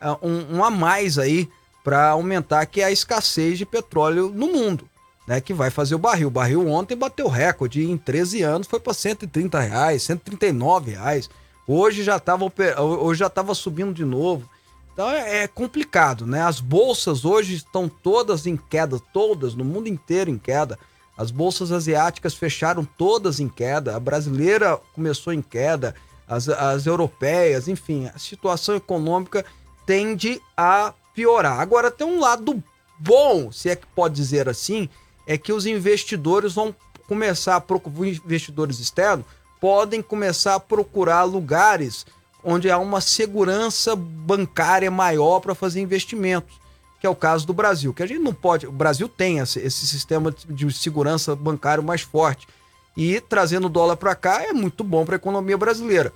uh, 0.00 0.26
um, 0.26 0.58
um 0.58 0.64
a 0.64 0.70
mais 0.70 1.18
aí 1.18 1.48
para 1.82 2.10
aumentar, 2.10 2.64
que 2.66 2.80
é 2.80 2.84
a 2.84 2.92
escassez 2.92 3.58
de 3.58 3.66
petróleo 3.66 4.30
no 4.30 4.46
mundo, 4.48 4.88
né? 5.30 5.40
Que 5.40 5.54
vai 5.54 5.70
fazer 5.70 5.94
o 5.94 5.98
barril. 5.98 6.26
O 6.26 6.32
barril 6.32 6.66
ontem 6.66 6.96
bateu 6.96 7.28
recorde, 7.28 7.88
em 7.88 7.96
13 7.96 8.42
anos 8.42 8.66
foi 8.66 8.80
para 8.80 8.92
130 8.92 9.60
reais, 9.60 10.02
139 10.02 10.90
reais. 10.90 11.30
Hoje 11.68 12.02
já 12.02 12.16
estava 12.16 12.52
hoje 12.82 13.20
já 13.20 13.28
estava 13.28 13.54
subindo 13.54 13.94
de 13.94 14.04
novo. 14.04 14.50
Então 14.92 15.08
é, 15.08 15.44
é, 15.44 15.46
complicado, 15.46 16.26
né? 16.26 16.42
As 16.42 16.58
bolsas 16.58 17.24
hoje 17.24 17.54
estão 17.54 17.88
todas 17.88 18.44
em 18.44 18.56
queda, 18.56 18.98
todas 19.12 19.54
no 19.54 19.64
mundo 19.64 19.86
inteiro 19.86 20.28
em 20.28 20.36
queda. 20.36 20.76
As 21.16 21.30
bolsas 21.30 21.70
asiáticas 21.70 22.34
fecharam 22.34 22.84
todas 22.84 23.38
em 23.38 23.48
queda. 23.48 23.94
A 23.94 24.00
brasileira 24.00 24.80
começou 24.92 25.32
em 25.32 25.42
queda, 25.42 25.94
as, 26.26 26.48
as 26.48 26.86
europeias, 26.86 27.68
enfim, 27.68 28.10
a 28.12 28.18
situação 28.18 28.74
econômica 28.74 29.44
tende 29.86 30.42
a 30.56 30.92
piorar. 31.14 31.60
Agora 31.60 31.88
tem 31.88 32.04
um 32.04 32.18
lado 32.18 32.60
bom, 32.98 33.52
se 33.52 33.68
é 33.68 33.76
que 33.76 33.86
pode 33.86 34.16
dizer 34.16 34.48
assim, 34.48 34.88
é 35.30 35.38
que 35.38 35.52
os 35.52 35.64
investidores 35.64 36.54
vão 36.54 36.74
começar 37.06 37.54
a 37.54 37.60
procurar 37.60 38.08
investidores 38.08 38.80
externos 38.80 39.24
podem 39.60 40.02
começar 40.02 40.56
a 40.56 40.60
procurar 40.60 41.22
lugares 41.22 42.04
onde 42.42 42.68
há 42.68 42.76
uma 42.78 43.00
segurança 43.00 43.94
bancária 43.94 44.90
maior 44.90 45.38
para 45.38 45.54
fazer 45.54 45.80
investimentos, 45.80 46.58
que 46.98 47.06
é 47.06 47.10
o 47.10 47.14
caso 47.14 47.46
do 47.46 47.52
Brasil, 47.52 47.94
que 47.94 48.02
a 48.02 48.06
gente 48.06 48.18
não 48.18 48.34
pode, 48.34 48.66
o 48.66 48.72
Brasil 48.72 49.08
tem 49.08 49.38
esse, 49.38 49.60
esse 49.60 49.86
sistema 49.86 50.34
de 50.48 50.72
segurança 50.72 51.36
bancário 51.36 51.84
mais 51.84 52.00
forte 52.00 52.48
e 52.96 53.20
trazendo 53.20 53.68
o 53.68 53.70
dólar 53.70 53.98
para 53.98 54.16
cá 54.16 54.42
é 54.42 54.52
muito 54.52 54.82
bom 54.82 55.04
para 55.04 55.14
a 55.14 55.22
economia 55.22 55.56
brasileira. 55.56 56.12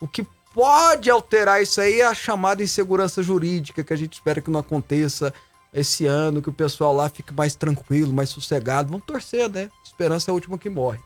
O 0.00 0.08
que 0.08 0.26
pode 0.52 1.08
alterar 1.08 1.62
isso 1.62 1.80
aí 1.80 2.00
é 2.00 2.06
a 2.06 2.14
chamada 2.14 2.64
insegurança 2.64 3.22
jurídica, 3.22 3.84
que 3.84 3.92
a 3.92 3.96
gente 3.96 4.14
espera 4.14 4.40
que 4.40 4.50
não 4.50 4.58
aconteça 4.58 5.32
esse 5.76 6.06
ano, 6.06 6.40
que 6.40 6.48
o 6.48 6.52
pessoal 6.52 6.94
lá 6.94 7.08
fique 7.08 7.34
mais 7.34 7.54
tranquilo, 7.54 8.12
mais 8.12 8.30
sossegado. 8.30 8.88
Vamos 8.90 9.06
torcer, 9.06 9.48
né? 9.50 9.68
Esperança 9.84 10.30
é 10.30 10.32
a 10.32 10.34
última 10.34 10.56
que 10.56 10.70
morre. 10.70 10.98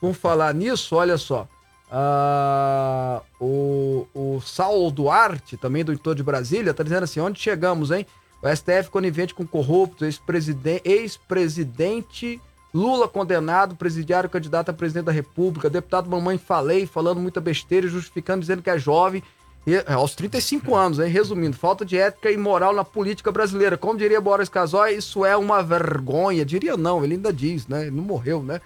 Vamos 0.00 0.16
falar 0.16 0.54
nisso, 0.54 0.94
olha 0.94 1.18
só. 1.18 1.48
Ah, 1.90 3.20
o, 3.40 4.06
o 4.14 4.40
Saulo 4.40 4.90
Duarte, 4.90 5.56
também 5.56 5.84
do 5.84 5.92
entorno 5.92 6.16
de 6.16 6.22
Brasília, 6.22 6.72
tá 6.72 6.82
dizendo 6.82 7.04
assim: 7.04 7.20
onde 7.20 7.40
chegamos, 7.40 7.90
hein? 7.90 8.06
O 8.40 8.48
STF 8.48 8.90
conivente 8.90 9.34
com 9.34 9.46
corrupto, 9.46 10.04
ex-presidente, 10.04 10.82
ex-presidente 10.88 12.40
Lula 12.74 13.06
condenado, 13.06 13.76
presidiário 13.76 14.30
candidato 14.30 14.70
a 14.70 14.72
presidente 14.72 15.04
da 15.04 15.12
República, 15.12 15.68
deputado 15.68 16.08
Mamãe 16.08 16.38
Falei, 16.38 16.86
falando 16.86 17.20
muita 17.20 17.38
besteira, 17.38 17.86
justificando, 17.86 18.40
dizendo 18.40 18.62
que 18.62 18.70
é 18.70 18.78
jovem, 18.78 19.22
aos 19.86 20.14
35 20.14 20.74
anos, 20.74 20.98
hein? 20.98 21.08
Resumindo, 21.08 21.56
falta 21.56 21.84
de 21.84 21.96
ética 21.96 22.30
e 22.30 22.36
moral 22.36 22.74
na 22.74 22.84
política 22.84 23.30
brasileira. 23.30 23.76
Como 23.78 23.96
diria 23.96 24.20
Boris 24.20 24.48
Casoy, 24.48 24.96
isso 24.96 25.24
é 25.24 25.36
uma 25.36 25.62
vergonha. 25.62 26.44
Diria 26.44 26.76
não, 26.76 27.04
ele 27.04 27.14
ainda 27.14 27.32
diz, 27.32 27.68
né? 27.68 27.82
Ele 27.82 27.92
não 27.92 28.02
morreu, 28.02 28.42
né? 28.42 28.60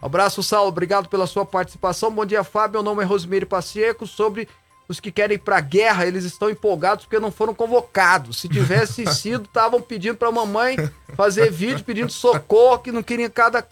Abraço, 0.00 0.42
Saulo. 0.42 0.68
Obrigado 0.68 1.08
pela 1.08 1.28
sua 1.28 1.46
participação. 1.46 2.10
Bom 2.10 2.26
dia, 2.26 2.42
Fábio. 2.42 2.72
Meu 2.72 2.82
nome 2.82 3.04
é 3.04 3.06
Rosemary 3.06 3.46
Pacheco. 3.46 4.04
Sobre 4.04 4.48
os 4.88 4.98
que 4.98 5.12
querem 5.12 5.36
ir 5.36 5.38
pra 5.38 5.60
guerra, 5.60 6.06
eles 6.06 6.24
estão 6.24 6.50
empolgados 6.50 7.04
porque 7.04 7.20
não 7.20 7.30
foram 7.30 7.54
convocados. 7.54 8.40
Se 8.40 8.48
tivesse 8.48 9.06
sido, 9.14 9.44
estavam 9.44 9.80
pedindo 9.80 10.16
pra 10.16 10.32
mamãe 10.32 10.76
fazer 11.14 11.52
vídeo 11.52 11.84
pedindo 11.84 12.10
socorro, 12.10 12.80
que 12.80 12.90
não 12.90 13.02
queriam 13.02 13.30
cada. 13.30 13.64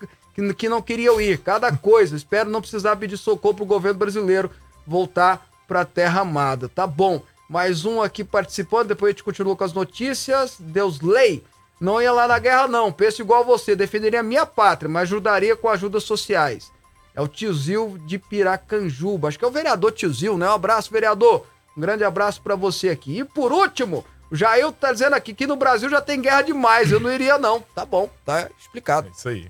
Que 0.57 0.69
não 0.69 0.81
queriam 0.81 1.21
ir. 1.21 1.39
Cada 1.39 1.77
coisa. 1.77 2.15
Espero 2.15 2.49
não 2.49 2.61
precisar 2.61 2.95
pedir 2.95 3.17
socorro 3.17 3.55
pro 3.55 3.65
governo 3.67 3.99
brasileiro 3.99 4.53
voltar 4.87 5.50
pra 5.71 5.85
terra 5.85 6.23
amada. 6.23 6.69
Tá 6.69 6.85
bom. 6.85 7.23
Mais 7.49 7.85
um 7.85 8.03
aqui 8.03 8.25
participando, 8.25 8.89
depois 8.89 9.11
a 9.11 9.13
gente 9.13 9.23
continua 9.23 9.55
com 9.55 9.63
as 9.63 9.73
notícias. 9.73 10.57
Deus 10.59 11.01
lei. 11.01 11.45
Não 11.81 12.03
ia 12.03 12.11
lá 12.11 12.27
na 12.27 12.41
guerra, 12.41 12.67
não. 12.67 12.91
Penso 12.91 13.23
igual 13.23 13.45
você. 13.45 13.77
Defenderia 13.77 14.19
a 14.19 14.25
minha 14.25 14.45
pátria, 14.45 14.89
mas 14.89 15.03
ajudaria 15.03 15.55
com 15.55 15.69
ajudas 15.69 16.03
sociais. 16.03 16.73
É 17.15 17.21
o 17.21 17.29
Tiozil 17.29 17.99
de 18.05 18.19
Piracanjuba. 18.19 19.29
Acho 19.29 19.39
que 19.39 19.45
é 19.45 19.49
o 19.49 19.53
vereador 19.53 19.93
Tiozil, 19.93 20.37
né? 20.37 20.49
Um 20.49 20.55
abraço, 20.55 20.91
vereador. 20.91 21.47
Um 21.77 21.81
grande 21.81 22.03
abraço 22.03 22.43
para 22.43 22.57
você 22.57 22.89
aqui. 22.89 23.21
E 23.21 23.25
por 23.25 23.53
último, 23.53 24.05
o 24.29 24.35
Jair 24.35 24.73
tá 24.73 24.93
dizendo 24.93 25.15
aqui 25.15 25.33
que 25.33 25.47
no 25.47 25.55
Brasil 25.55 25.89
já 25.89 26.01
tem 26.01 26.21
guerra 26.21 26.43
demais. 26.43 26.91
Eu 26.91 26.99
não 26.99 27.13
iria, 27.13 27.39
não. 27.39 27.61
Tá 27.77 27.87
bom, 27.87 28.11
tá 28.27 28.49
explicado. 28.59 29.07
É 29.07 29.13
isso 29.13 29.29
aí. 29.29 29.49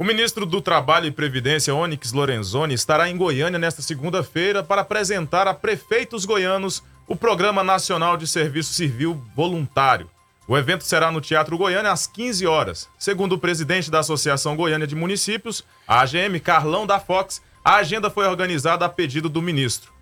O 0.00 0.04
ministro 0.04 0.46
do 0.46 0.62
Trabalho 0.62 1.04
e 1.04 1.10
Previdência, 1.10 1.74
Onyx 1.74 2.14
Lorenzoni, 2.14 2.72
estará 2.72 3.10
em 3.10 3.18
Goiânia 3.18 3.58
nesta 3.58 3.82
segunda-feira 3.82 4.62
para 4.62 4.80
apresentar 4.80 5.46
a 5.46 5.52
prefeitos 5.52 6.24
goianos 6.24 6.82
o 7.06 7.14
Programa 7.14 7.62
Nacional 7.62 8.16
de 8.16 8.26
Serviço 8.26 8.72
Civil 8.72 9.22
Voluntário. 9.36 10.08
O 10.48 10.56
evento 10.56 10.84
será 10.84 11.10
no 11.10 11.20
Teatro 11.20 11.58
Goiânia 11.58 11.92
às 11.92 12.06
15 12.06 12.46
horas. 12.46 12.88
Segundo 12.98 13.34
o 13.34 13.38
presidente 13.38 13.90
da 13.90 13.98
Associação 13.98 14.56
Goiânia 14.56 14.86
de 14.86 14.96
Municípios, 14.96 15.62
a 15.86 16.00
AGM 16.00 16.40
Carlão 16.40 16.86
da 16.86 16.98
Fox, 16.98 17.42
a 17.62 17.74
agenda 17.74 18.08
foi 18.08 18.26
organizada 18.26 18.86
a 18.86 18.88
pedido 18.88 19.28
do 19.28 19.42
ministro. 19.42 19.92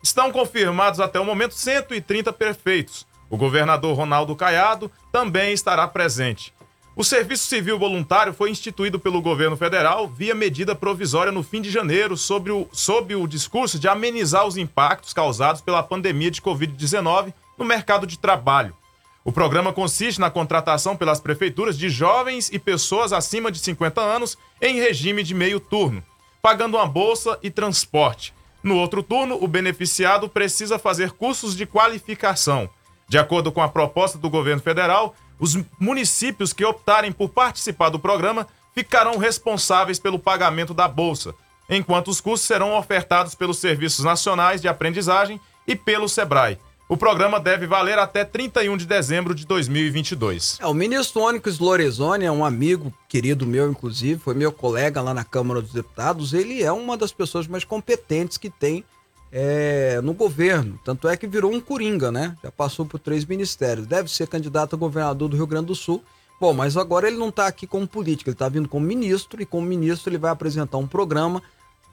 Estão 0.00 0.30
confirmados 0.30 1.00
até 1.00 1.18
o 1.18 1.24
momento 1.24 1.54
130 1.54 2.32
prefeitos. 2.32 3.04
O 3.28 3.36
governador 3.36 3.96
Ronaldo 3.96 4.36
Caiado 4.36 4.88
também 5.10 5.52
estará 5.52 5.88
presente. 5.88 6.54
O 6.98 7.04
Serviço 7.04 7.46
Civil 7.46 7.78
Voluntário 7.78 8.34
foi 8.34 8.50
instituído 8.50 8.98
pelo 8.98 9.22
governo 9.22 9.56
federal 9.56 10.08
via 10.08 10.34
medida 10.34 10.74
provisória 10.74 11.30
no 11.30 11.44
fim 11.44 11.62
de 11.62 11.70
janeiro 11.70 12.16
sobre 12.16 12.50
o, 12.50 12.68
sob 12.72 13.14
o 13.14 13.24
discurso 13.28 13.78
de 13.78 13.86
amenizar 13.86 14.44
os 14.44 14.56
impactos 14.56 15.12
causados 15.12 15.60
pela 15.60 15.80
pandemia 15.80 16.28
de 16.28 16.42
Covid-19 16.42 17.32
no 17.56 17.64
mercado 17.64 18.04
de 18.04 18.18
trabalho. 18.18 18.76
O 19.24 19.30
programa 19.30 19.72
consiste 19.72 20.18
na 20.18 20.28
contratação 20.28 20.96
pelas 20.96 21.20
prefeituras 21.20 21.78
de 21.78 21.88
jovens 21.88 22.50
e 22.52 22.58
pessoas 22.58 23.12
acima 23.12 23.52
de 23.52 23.60
50 23.60 24.00
anos 24.00 24.36
em 24.60 24.80
regime 24.80 25.22
de 25.22 25.34
meio 25.34 25.60
turno, 25.60 26.02
pagando 26.42 26.76
uma 26.76 26.86
bolsa 26.86 27.38
e 27.44 27.48
transporte. 27.48 28.34
No 28.60 28.76
outro 28.76 29.04
turno, 29.04 29.38
o 29.40 29.46
beneficiado 29.46 30.28
precisa 30.28 30.80
fazer 30.80 31.12
cursos 31.12 31.56
de 31.56 31.64
qualificação. 31.64 32.68
De 33.08 33.18
acordo 33.18 33.52
com 33.52 33.62
a 33.62 33.68
proposta 33.68 34.18
do 34.18 34.28
governo 34.28 34.60
federal, 34.60 35.14
os 35.38 35.58
municípios 35.78 36.52
que 36.52 36.64
optarem 36.64 37.12
por 37.12 37.28
participar 37.28 37.88
do 37.88 37.98
programa 37.98 38.46
ficarão 38.74 39.18
responsáveis 39.18 39.98
pelo 39.98 40.18
pagamento 40.18 40.72
da 40.72 40.86
bolsa, 40.86 41.34
enquanto 41.68 42.08
os 42.08 42.20
cursos 42.20 42.46
serão 42.46 42.76
ofertados 42.76 43.34
pelos 43.34 43.58
Serviços 43.58 44.04
Nacionais 44.04 44.60
de 44.60 44.68
Aprendizagem 44.68 45.40
e 45.66 45.74
pelo 45.74 46.08
SEBRAE. 46.08 46.58
O 46.88 46.96
programa 46.96 47.38
deve 47.38 47.66
valer 47.66 47.98
até 47.98 48.24
31 48.24 48.74
de 48.78 48.86
dezembro 48.86 49.34
de 49.34 49.46
2022. 49.46 50.56
É, 50.58 50.66
o 50.66 50.72
ministro 50.72 51.20
Ônicos 51.20 51.58
Lorenzoni 51.58 52.24
é 52.24 52.32
um 52.32 52.42
amigo 52.42 52.90
querido 53.06 53.46
meu, 53.46 53.70
inclusive, 53.70 54.18
foi 54.18 54.34
meu 54.34 54.50
colega 54.50 55.02
lá 55.02 55.12
na 55.12 55.22
Câmara 55.22 55.60
dos 55.60 55.74
Deputados. 55.74 56.32
Ele 56.32 56.62
é 56.62 56.72
uma 56.72 56.96
das 56.96 57.12
pessoas 57.12 57.46
mais 57.46 57.62
competentes 57.62 58.38
que 58.38 58.48
tem 58.48 58.84
é, 59.30 60.00
no 60.02 60.12
governo. 60.12 60.78
Tanto 60.84 61.08
é 61.08 61.16
que 61.16 61.26
virou 61.26 61.52
um 61.52 61.60
coringa, 61.60 62.10
né? 62.10 62.36
Já 62.42 62.50
passou 62.50 62.86
por 62.86 62.98
três 62.98 63.24
ministérios. 63.24 63.86
Deve 63.86 64.10
ser 64.10 64.26
candidato 64.26 64.74
a 64.74 64.78
governador 64.78 65.28
do 65.28 65.36
Rio 65.36 65.46
Grande 65.46 65.66
do 65.66 65.74
Sul. 65.74 66.02
Bom, 66.40 66.52
mas 66.52 66.76
agora 66.76 67.08
ele 67.08 67.16
não 67.16 67.30
está 67.30 67.46
aqui 67.46 67.66
como 67.66 67.86
político, 67.86 68.30
ele 68.30 68.34
está 68.34 68.48
vindo 68.48 68.68
como 68.68 68.86
ministro 68.86 69.42
e 69.42 69.46
como 69.46 69.66
ministro 69.66 70.08
ele 70.08 70.18
vai 70.18 70.30
apresentar 70.30 70.78
um 70.78 70.86
programa 70.86 71.42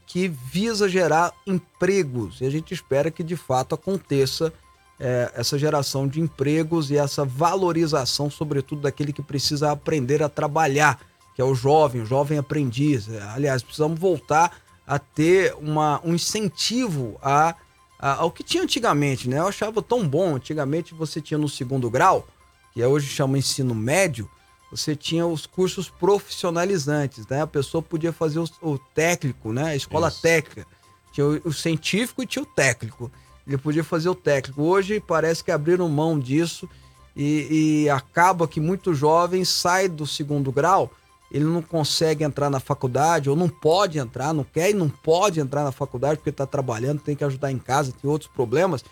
que 0.06 0.28
visa 0.28 0.88
gerar 0.88 1.34
empregos. 1.48 2.41
E 2.41 2.45
a 2.45 2.50
gente 2.50 2.74
espera 2.74 3.10
que 3.10 3.24
de 3.24 3.36
fato 3.36 3.74
aconteça 3.74 4.54
é, 5.00 5.32
essa 5.36 5.58
geração 5.58 6.08
de 6.08 6.21
empregos 6.21 6.91
e 6.91 6.98
essa 6.98 7.26
valorização, 7.26 8.30
sobretudo, 8.30 8.84
daquele 8.84 9.12
que 9.12 9.24
precisa 9.24 9.71
aprender 9.71 10.21
a 10.21 10.30
trabalhar, 10.30 11.00
que 11.36 11.41
é 11.41 11.45
o 11.45 11.56
jovem, 11.56 12.02
o 12.02 12.06
jovem 12.06 12.38
aprendiz. 12.38 13.10
Aliás, 13.34 13.63
precisamos 13.63 14.00
voltar 14.00 14.56
a 14.86 15.00
ter 15.00 15.56
uma, 15.56 16.00
um 16.04 16.13
incentivo 16.13 17.17
a, 17.21 17.56
a, 18.00 18.15
ao 18.15 18.32
que 18.32 18.43
tinha 18.43 18.63
antigamente, 18.63 19.30
né? 19.30 19.39
Eu 19.39 19.48
achava 19.48 19.82
tão 19.82 20.08
bom. 20.08 20.36
Antigamente 20.36 20.93
você 20.93 21.19
tinha 21.19 21.38
no 21.38 21.50
segundo 21.50 21.89
grau, 21.89 22.28
que 22.74 22.82
é 22.82 22.88
hoje 22.88 23.08
chama 23.08 23.38
ensino 23.38 23.74
médio, 23.74 24.30
você 24.69 24.95
tinha 24.95 25.26
os 25.26 25.45
cursos 25.45 25.89
profissionalizantes, 25.89 27.26
né? 27.28 27.41
A 27.41 27.48
pessoa 27.48 27.82
podia 27.82 28.13
fazer 28.13 28.39
o, 28.39 28.48
o 28.62 28.78
técnico, 28.78 29.54
né? 29.54 29.69
A 29.69 29.76
escola 29.76 30.10
Isso. 30.10 30.21
técnica. 30.21 30.67
Tinha 31.12 31.26
o, 31.26 31.41
o 31.45 31.54
científico 31.54 32.21
e 32.21 32.26
tinha 32.26 32.43
o 32.43 32.45
técnico 32.45 33.12
ele 33.48 33.58
podia 33.58 33.84
fazer 33.84 34.10
o 34.10 34.15
técnico. 34.15 34.63
Hoje 34.63 35.00
parece 35.00 35.43
que 35.43 35.52
abriram 35.52 35.88
mão 35.88 36.17
disso 36.17 36.67
e, 37.15 37.84
e 37.84 37.89
acaba 37.89 38.48
que 38.48 38.60
muito 38.60 38.93
jovem 38.93 39.45
sai 39.45 39.88
do 39.88 40.08
segundo 40.08 40.52
grau, 40.52 40.91
ele 41.32 41.46
não 41.46 41.62
consegue 41.62 42.24
entrar 42.24 42.50
na 42.50 42.60
faculdade, 42.60 43.30
ou 43.30 43.36
não 43.36 43.50
pode 43.50 43.98
entrar, 43.98 44.34
não 44.34 44.44
quer 44.44 44.70
e 44.70 44.74
não 44.74 44.90
pode 44.90 45.40
entrar 45.40 45.64
na 45.64 45.72
faculdade 45.72 46.18
porque 46.18 46.30
está 46.30 46.46
trabalhando, 46.46 47.02
tem 47.02 47.16
que 47.16 47.24
ajudar 47.24 47.52
em 47.52 47.58
casa, 47.58 47.94
tem 48.00 48.10
outros 48.10 48.30
problemas, 48.32 48.84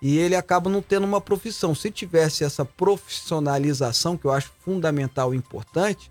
e 0.00 0.18
ele 0.18 0.36
acaba 0.36 0.70
não 0.70 0.80
tendo 0.80 1.04
uma 1.04 1.20
profissão. 1.20 1.74
Se 1.74 1.90
tivesse 1.90 2.44
essa 2.44 2.64
profissionalização, 2.64 4.16
que 4.16 4.26
eu 4.26 4.30
acho 4.30 4.52
fundamental 4.60 5.34
e 5.34 5.36
importante, 5.36 6.10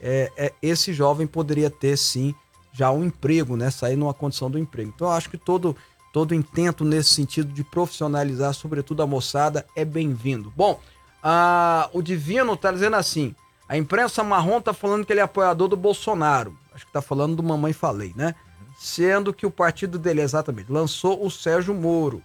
é, 0.00 0.32
é, 0.36 0.52
esse 0.60 0.92
jovem 0.92 1.26
poderia 1.26 1.70
ter 1.70 1.96
sim 1.96 2.34
já 2.72 2.90
um 2.90 3.04
emprego, 3.04 3.56
né? 3.56 3.70
Sair 3.70 3.96
numa 3.96 4.14
condição 4.14 4.50
do 4.50 4.58
emprego. 4.58 4.92
Então 4.94 5.08
eu 5.08 5.12
acho 5.12 5.30
que 5.30 5.38
todo 5.38 5.76
todo 6.12 6.34
intento 6.34 6.84
nesse 6.84 7.10
sentido 7.10 7.52
de 7.52 7.62
profissionalizar, 7.62 8.54
sobretudo 8.54 9.02
a 9.02 9.06
moçada, 9.06 9.66
é 9.76 9.84
bem-vindo. 9.84 10.52
Bom, 10.56 10.80
a, 11.22 11.88
o 11.92 12.02
Divino 12.02 12.56
tá 12.56 12.72
dizendo 12.72 12.96
assim: 12.96 13.34
a 13.68 13.76
imprensa 13.76 14.24
marrom 14.24 14.60
tá 14.60 14.72
falando 14.72 15.04
que 15.04 15.12
ele 15.12 15.20
é 15.20 15.22
apoiador 15.22 15.68
do 15.68 15.76
Bolsonaro. 15.76 16.56
Acho 16.72 16.86
que 16.86 16.92
tá 16.92 17.02
falando 17.02 17.36
do 17.36 17.42
Mamãe 17.42 17.72
Falei, 17.72 18.12
né? 18.16 18.34
Sendo 18.78 19.34
que 19.34 19.44
o 19.44 19.50
partido 19.50 19.98
dele, 19.98 20.22
exatamente, 20.22 20.72
lançou 20.72 21.24
o 21.24 21.30
Sérgio 21.30 21.74
Moro. 21.74 22.22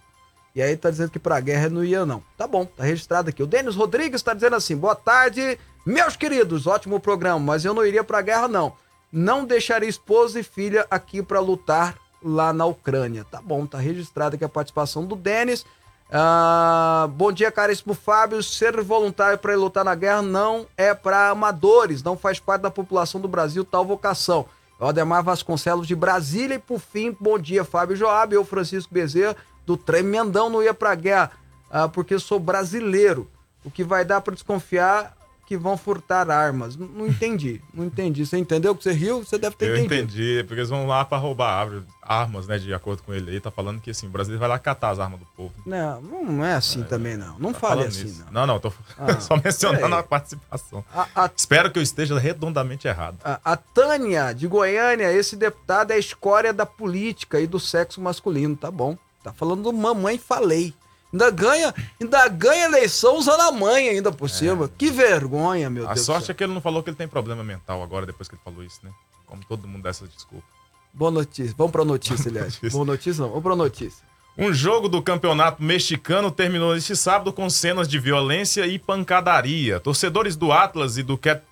E 0.54 0.62
aí 0.62 0.76
tá 0.76 0.88
dizendo 0.88 1.10
que 1.10 1.18
pra 1.18 1.40
guerra 1.40 1.68
não 1.68 1.84
ia, 1.84 2.06
não. 2.06 2.22
Tá 2.36 2.46
bom, 2.46 2.64
tá 2.64 2.84
registrado 2.84 3.28
aqui. 3.28 3.42
O 3.42 3.46
Denis 3.46 3.74
Rodrigues 3.74 4.22
tá 4.22 4.32
dizendo 4.32 4.54
assim: 4.56 4.76
boa 4.76 4.94
tarde, 4.94 5.58
meus 5.84 6.16
queridos, 6.16 6.66
ótimo 6.66 7.00
programa, 7.00 7.40
mas 7.40 7.64
eu 7.64 7.74
não 7.74 7.84
iria 7.84 8.04
pra 8.04 8.22
guerra, 8.22 8.48
não. 8.48 8.72
Não 9.12 9.44
deixaria 9.44 9.88
esposa 9.88 10.40
e 10.40 10.44
filha 10.44 10.86
aqui 10.90 11.22
para 11.22 11.40
lutar 11.40 11.96
lá 12.22 12.52
na 12.52 12.64
Ucrânia. 12.64 13.24
Tá 13.24 13.42
bom, 13.42 13.66
tá 13.66 13.78
registrada 13.78 14.36
aqui 14.36 14.44
a 14.44 14.48
participação 14.48 15.04
do 15.04 15.14
Denis. 15.14 15.66
Ah, 16.10 17.08
bom 17.12 17.32
dia, 17.32 17.50
caríssimo 17.50 17.94
Fábio. 17.94 18.42
Ser 18.42 18.80
voluntário 18.82 19.38
para 19.38 19.56
lutar 19.56 19.84
na 19.84 19.94
guerra 19.94 20.22
não 20.22 20.66
é 20.76 20.94
para 20.94 21.30
amadores, 21.30 22.02
não 22.02 22.16
faz 22.16 22.38
parte 22.38 22.62
da 22.62 22.70
população 22.70 23.20
do 23.20 23.28
Brasil 23.28 23.64
tal 23.64 23.84
vocação. 23.84 24.46
É 24.80 24.84
o 24.84 24.88
Ademar 24.88 25.22
Vasconcelos 25.22 25.86
de 25.86 25.94
Brasília 25.94 26.56
e 26.56 26.58
por 26.58 26.78
fim, 26.78 27.16
bom 27.18 27.38
dia, 27.38 27.64
Fábio 27.64 27.96
Joab. 27.96 28.34
Eu, 28.34 28.44
Francisco 28.44 28.92
Bezerra, 28.92 29.36
do 29.64 29.76
Tremendão, 29.76 30.50
não 30.50 30.62
ia 30.62 30.74
para 30.74 30.94
guerra 30.94 31.30
ah, 31.70 31.88
porque 31.88 32.18
sou 32.18 32.38
brasileiro. 32.38 33.28
O 33.64 33.70
que 33.70 33.82
vai 33.82 34.04
dar 34.04 34.20
para 34.20 34.34
desconfiar 34.34 35.16
que 35.56 35.62
vão 35.62 35.76
furtar 35.76 36.28
armas. 36.30 36.76
Não, 36.76 36.86
não 36.88 37.06
entendi, 37.06 37.60
não 37.72 37.84
entendi. 37.84 38.26
Você 38.26 38.36
entendeu 38.36 38.74
que 38.74 38.82
você 38.82 38.92
riu? 38.92 39.24
Você 39.24 39.38
deve 39.38 39.54
ter 39.56 39.68
Eu 39.68 39.76
entendido. 39.76 39.94
entendi, 39.94 40.44
porque 40.44 40.60
eles 40.60 40.70
vão 40.70 40.86
lá 40.86 41.04
pra 41.04 41.16
roubar 41.18 41.68
armas, 42.02 42.46
né? 42.46 42.58
De 42.58 42.74
acordo 42.74 43.02
com 43.02 43.14
ele 43.14 43.30
aí, 43.30 43.40
tá 43.40 43.50
falando 43.50 43.80
que 43.80 43.90
assim, 43.90 44.06
o 44.06 44.10
Brasil 44.10 44.38
vai 44.38 44.48
lá 44.48 44.58
catar 44.58 44.90
as 44.90 44.98
armas 44.98 45.20
do 45.20 45.26
povo. 45.36 45.54
Não, 45.64 46.00
não 46.02 46.44
é 46.44 46.54
assim 46.54 46.82
também, 46.82 47.16
não. 47.16 47.38
Não 47.38 47.52
Tá 47.52 47.60
fale 47.60 47.84
assim, 47.84 48.06
isso. 48.06 48.24
não. 48.26 48.32
Não, 48.32 48.46
não, 48.54 48.60
tô 48.60 48.72
Ah, 48.98 49.20
só 49.20 49.36
mencionando 49.36 49.94
a 49.94 50.02
participação. 50.02 50.84
A, 50.92 51.06
a, 51.14 51.30
Espero 51.36 51.70
que 51.70 51.78
eu 51.78 51.82
esteja 51.82 52.18
redondamente 52.18 52.86
errado. 52.88 53.16
a, 53.24 53.40
a 53.44 53.56
Tânia, 53.56 54.32
de 54.32 54.46
Goiânia, 54.46 55.12
esse 55.12 55.36
deputado 55.36 55.92
é 55.92 55.94
a 55.94 55.98
escória 55.98 56.52
da 56.52 56.66
política 56.66 57.40
e 57.40 57.46
do 57.46 57.60
sexo 57.60 58.00
masculino. 58.00 58.56
Tá 58.56 58.70
bom. 58.70 58.96
Tá 59.22 59.32
falando 59.32 59.62
do 59.62 59.72
mamãe 59.72 60.18
falei. 60.18 60.74
Ainda 61.14 61.30
ganha, 61.30 61.72
ainda 62.00 62.26
ganha 62.26 62.64
eleição 62.64 63.16
usando 63.16 63.40
a 63.40 63.52
mãe 63.52 63.88
ainda 63.88 64.10
por 64.10 64.28
cima. 64.28 64.68
Que 64.68 64.90
vergonha, 64.90 65.70
meu 65.70 65.84
É. 65.84 65.86
a 65.86 65.94
Deus. 65.94 66.00
do 66.00 66.06
sorte 66.06 66.32
é 66.32 66.34
que 66.34 66.42
ele 66.42 66.52
não 66.52 66.60
falou 66.60 66.82
que 66.82 66.90
ele 66.90 66.96
tem 66.96 67.06
problema 67.06 67.44
mental 67.44 67.80
agora, 67.84 68.04
depois 68.04 68.28
que 68.28 68.34
ele 68.34 68.42
falou 68.44 68.64
isso, 68.64 68.80
né? 68.82 68.90
Como 69.24 69.44
todo 69.44 69.68
mundo 69.68 69.84
dá 69.84 69.90
essa 69.90 70.08
desculpa. 70.08 70.44
Boa 70.92 71.12
notícia. 71.12 71.54
Vamos 71.56 71.70
pra 71.70 71.84
notícia, 71.84 72.28
aliás. 72.30 72.58
Boa 72.72 72.84
notícia 72.84 73.22
não. 73.22 73.28
Vamos 73.28 73.44
pra 73.44 73.54
notícia. 73.54 74.04
Um 74.36 74.52
jogo 74.52 74.88
do 74.88 75.00
campeonato 75.00 75.62
mexicano 75.62 76.32
terminou 76.32 76.76
este 76.76 76.96
sábado 76.96 77.32
com 77.32 77.48
cenas 77.48 77.86
de 77.86 78.00
violência 78.00 78.66
e 78.66 78.76
pancadaria. 78.76 79.78
Torcedores 79.78 80.34
do 80.34 80.50
Atlas 80.50 80.98
e 80.98 81.04
do 81.04 81.16
Quer... 81.16 81.44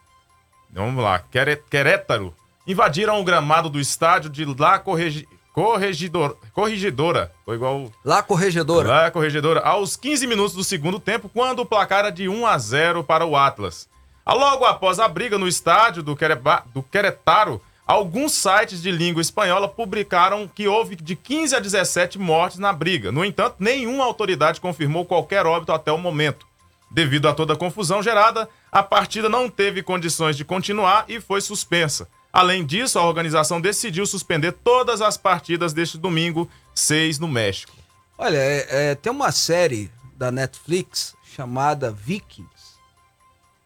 Vamos 0.73 1.05
lá, 1.05 1.23
Querétaro 1.71 2.35
invadiram 2.67 3.21
o 3.21 3.25
gramado 3.25 3.69
do 3.71 3.79
estádio 3.79 4.29
de 4.31 4.45
La 4.45 4.79
Corregi... 4.79 5.29
Corregidor... 5.53 6.37
Corrigidora. 6.53 7.31
Foi 7.45 7.57
igual 7.57 7.93
Lá, 8.05 8.23
corregedora. 8.23 8.89
Lá, 8.89 9.11
corregedora. 9.11 9.61
Aos 9.61 9.97
15 9.97 10.27
minutos 10.27 10.55
do 10.55 10.65
segundo 10.65 10.99
tempo, 10.99 11.29
quando 11.29 11.61
o 11.61 11.67
placar 11.67 12.01
era 12.01 12.11
de 12.11 12.29
1 12.29 12.47
a 12.47 12.57
0 12.59 13.05
para 13.05 13.27
o 13.27 13.37
Atlas. 13.37 13.89
Ah, 14.25 14.35
Logo 14.35 14.65
após 14.65 14.99
a 14.99 15.07
briga 15.09 15.37
no 15.39 15.47
estádio 15.49 16.03
do, 16.03 16.17
Quereba- 16.17 16.65
do 16.73 16.83
Queretaro, 16.83 17.61
alguns 17.87 18.33
sites 18.33 18.81
de 18.81 18.91
língua 18.91 19.21
espanhola 19.21 19.69
publicaram 19.69 20.49
que 20.49 20.67
houve 20.67 20.97
de 20.97 21.15
15 21.15 21.57
a 21.57 21.61
17 21.61 22.19
mortes 22.19 22.59
na 22.59 22.73
briga. 22.73 23.13
No 23.13 23.25
entanto, 23.25 23.57
nenhuma 23.59 24.05
autoridade 24.05 24.61
confirmou 24.61 25.05
qualquer 25.05 25.45
óbito 25.45 25.73
até 25.73 25.93
o 25.93 25.99
momento. 25.99 26.47
Devido 26.91 27.29
a 27.29 27.35
toda 27.35 27.55
a 27.55 27.57
confusão 27.57 28.03
gerada, 28.03 28.49
a 28.71 28.83
partida 28.83 29.29
não 29.29 29.49
teve 29.49 29.83
condições 29.83 30.37
de 30.37 30.45
continuar 30.45 31.05
e 31.09 31.21
foi 31.21 31.41
suspensa. 31.41 32.09
Além 32.33 32.65
disso, 32.65 32.99
a 32.99 33.05
organização 33.05 33.61
decidiu 33.61 34.07
suspender 34.07 34.53
todas 34.53 35.01
as 35.03 35.17
partidas 35.17 35.73
deste 35.73 35.99
domingo, 35.99 36.49
6 36.75 37.19
no 37.19 37.29
México. 37.29 37.73
Olha, 38.17 38.37
é- 38.39 38.67
é, 38.91 38.95
tem 38.95 39.13
uma 39.13 39.31
série 39.33 39.91
da 40.17 40.31
Netflix 40.31 41.15
chamada 41.35 41.91
Vikings, 41.91 42.73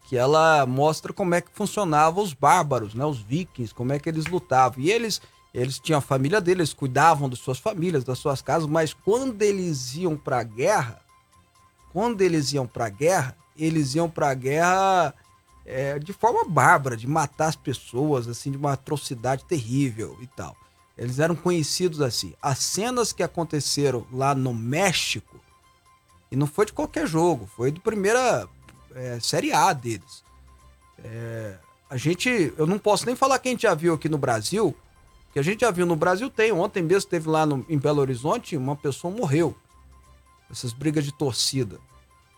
que 0.09 0.17
ela 0.17 0.67
mostra 0.67 1.13
como 1.13 1.35
é 1.35 1.41
que 1.41 1.51
funcionavam 1.53 2.23
os 2.25 2.33
bárbaros, 2.33 2.95
né? 2.95 3.05
Os 3.05 3.19
vikings, 3.19 3.73
como 3.75 3.93
é 3.93 3.99
que 3.99 4.09
eles 4.09 4.27
lutavam. 4.27 4.81
E 4.83 4.91
eles, 4.91 5.21
eles 5.55 5.79
tinham 5.79 5.99
a 5.99 6.03
família 6.03 6.41
deles, 6.41 6.59
eles 6.71 6.75
cuidavam 6.75 7.29
de 7.29 7.37
suas 7.37 7.59
famílias, 7.59 8.03
das 8.05 8.19
suas 8.19 8.41
casas, 8.43 8.69
mas 8.69 8.93
quando 8.95 9.41
eles 9.43 9.95
iam 9.95 10.17
pra 10.17 10.43
guerra, 10.43 11.01
quando 11.93 12.21
eles 12.21 12.53
iam 12.53 12.67
pra 12.67 12.89
guerra, 12.89 13.37
eles 13.57 13.95
iam 13.95 14.09
pra 14.09 14.33
guerra 14.35 15.15
é, 15.67 15.99
de 15.99 16.13
forma 16.13 16.45
bárbara, 16.45 16.97
de 16.97 17.07
matar 17.07 17.49
as 17.49 17.57
pessoas, 17.57 18.29
assim, 18.29 18.53
de 18.53 18.57
uma 18.57 18.73
atrocidade 18.73 19.45
terrível 19.45 20.17
e 20.21 20.27
tal. 20.29 20.57
Eles 20.97 21.19
eram 21.19 21.35
conhecidos 21.35 22.01
assim. 22.01 22.33
As 22.41 22.61
cenas 22.61 23.13
que 23.13 23.23
aconteceram 23.23 24.07
lá 24.13 24.35
no 24.35 24.55
México, 24.55 25.41
e 26.31 26.37
não 26.37 26.47
foi 26.47 26.67
de 26.67 26.73
qualquer 26.73 27.07
jogo, 27.07 27.47
foi 27.57 27.71
de 27.71 27.81
primeira 27.81 28.49
é, 28.95 29.19
Série 29.21 29.53
A 29.53 29.73
deles. 29.73 30.25
É, 31.05 31.59
a 31.91 31.97
gente, 31.97 32.53
eu 32.57 32.67
não 32.67 32.79
posso 32.79 33.05
nem 33.05 33.15
falar 33.15 33.39
que 33.39 33.49
a 33.49 33.51
gente 33.51 33.63
já 33.63 33.75
viu 33.75 33.95
aqui 33.95 34.09
no 34.09 34.19
Brasil, 34.19 34.75
que 35.33 35.39
a 35.39 35.43
gente 35.43 35.61
já 35.61 35.71
viu 35.71 35.85
no 35.85 35.97
Brasil 35.97 36.31
tem. 36.31 36.51
Ontem 36.51 36.83
mesmo 36.83 37.11
teve 37.11 37.29
lá 37.29 37.45
no, 37.45 37.65
em 37.69 37.79
Belo 37.79 38.01
Horizonte, 38.01 38.57
uma 38.57 38.75
pessoa 38.75 39.13
morreu. 39.13 39.55
Essas 40.51 40.73
brigas 40.73 41.05
de 41.05 41.13
torcida. 41.13 41.79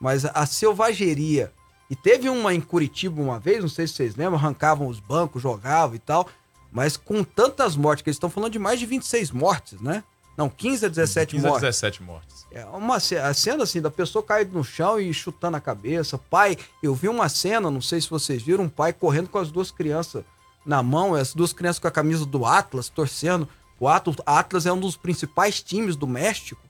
Mas 0.00 0.24
a 0.24 0.46
selvageria. 0.46 1.52
E 1.90 1.96
teve 1.96 2.28
uma 2.28 2.52
em 2.54 2.60
Curitiba 2.60 3.20
uma 3.20 3.38
vez, 3.38 3.60
não 3.62 3.68
sei 3.68 3.86
se 3.86 3.94
vocês 3.94 4.14
lembram, 4.16 4.38
arrancavam 4.38 4.86
os 4.88 5.00
bancos, 5.00 5.42
jogavam 5.42 5.94
e 5.96 5.98
tal. 5.98 6.28
Mas 6.70 6.96
com 6.96 7.24
tantas 7.24 7.76
mortes, 7.76 8.02
que 8.02 8.10
eles 8.10 8.16
estão 8.16 8.28
falando 8.28 8.52
de 8.52 8.58
mais 8.58 8.78
de 8.78 8.84
26 8.86 9.30
mortes, 9.30 9.80
né? 9.80 10.04
Não, 10.36 10.48
15 10.50 10.86
a 10.86 10.88
17 10.88 11.30
15 11.36 11.46
a 11.46 11.48
mortes. 11.48 11.66
17 11.66 12.02
mortes. 12.02 12.46
É 12.52 12.64
uma 12.66 13.00
ce- 13.00 13.16
a 13.16 13.32
cena 13.34 13.64
assim 13.64 13.80
da 13.80 13.90
pessoa 13.90 14.22
caída 14.22 14.50
no 14.56 14.62
chão 14.62 15.00
e 15.00 15.12
chutando 15.12 15.56
a 15.56 15.60
cabeça. 15.60 16.16
Pai, 16.18 16.56
eu 16.82 16.94
vi 16.94 17.08
uma 17.08 17.28
cena, 17.28 17.70
não 17.70 17.80
sei 17.80 18.00
se 18.00 18.08
vocês 18.08 18.42
viram, 18.42 18.64
um 18.64 18.68
pai 18.68 18.92
correndo 18.92 19.28
com 19.30 19.38
as 19.38 19.50
duas 19.50 19.70
crianças 19.70 20.22
na 20.64 20.82
mão, 20.82 21.14
as 21.14 21.34
duas 21.34 21.52
crianças 21.52 21.78
com 21.80 21.88
a 21.88 21.90
camisa 21.90 22.24
do 22.26 22.44
Atlas 22.44 22.88
torcendo. 22.88 23.48
O 23.80 23.88
Atlas, 23.88 24.16
Atlas 24.26 24.66
é 24.66 24.72
um 24.72 24.78
dos 24.78 24.96
principais 24.96 25.62
times 25.62 25.96
do 25.96 26.06
México. 26.06 26.60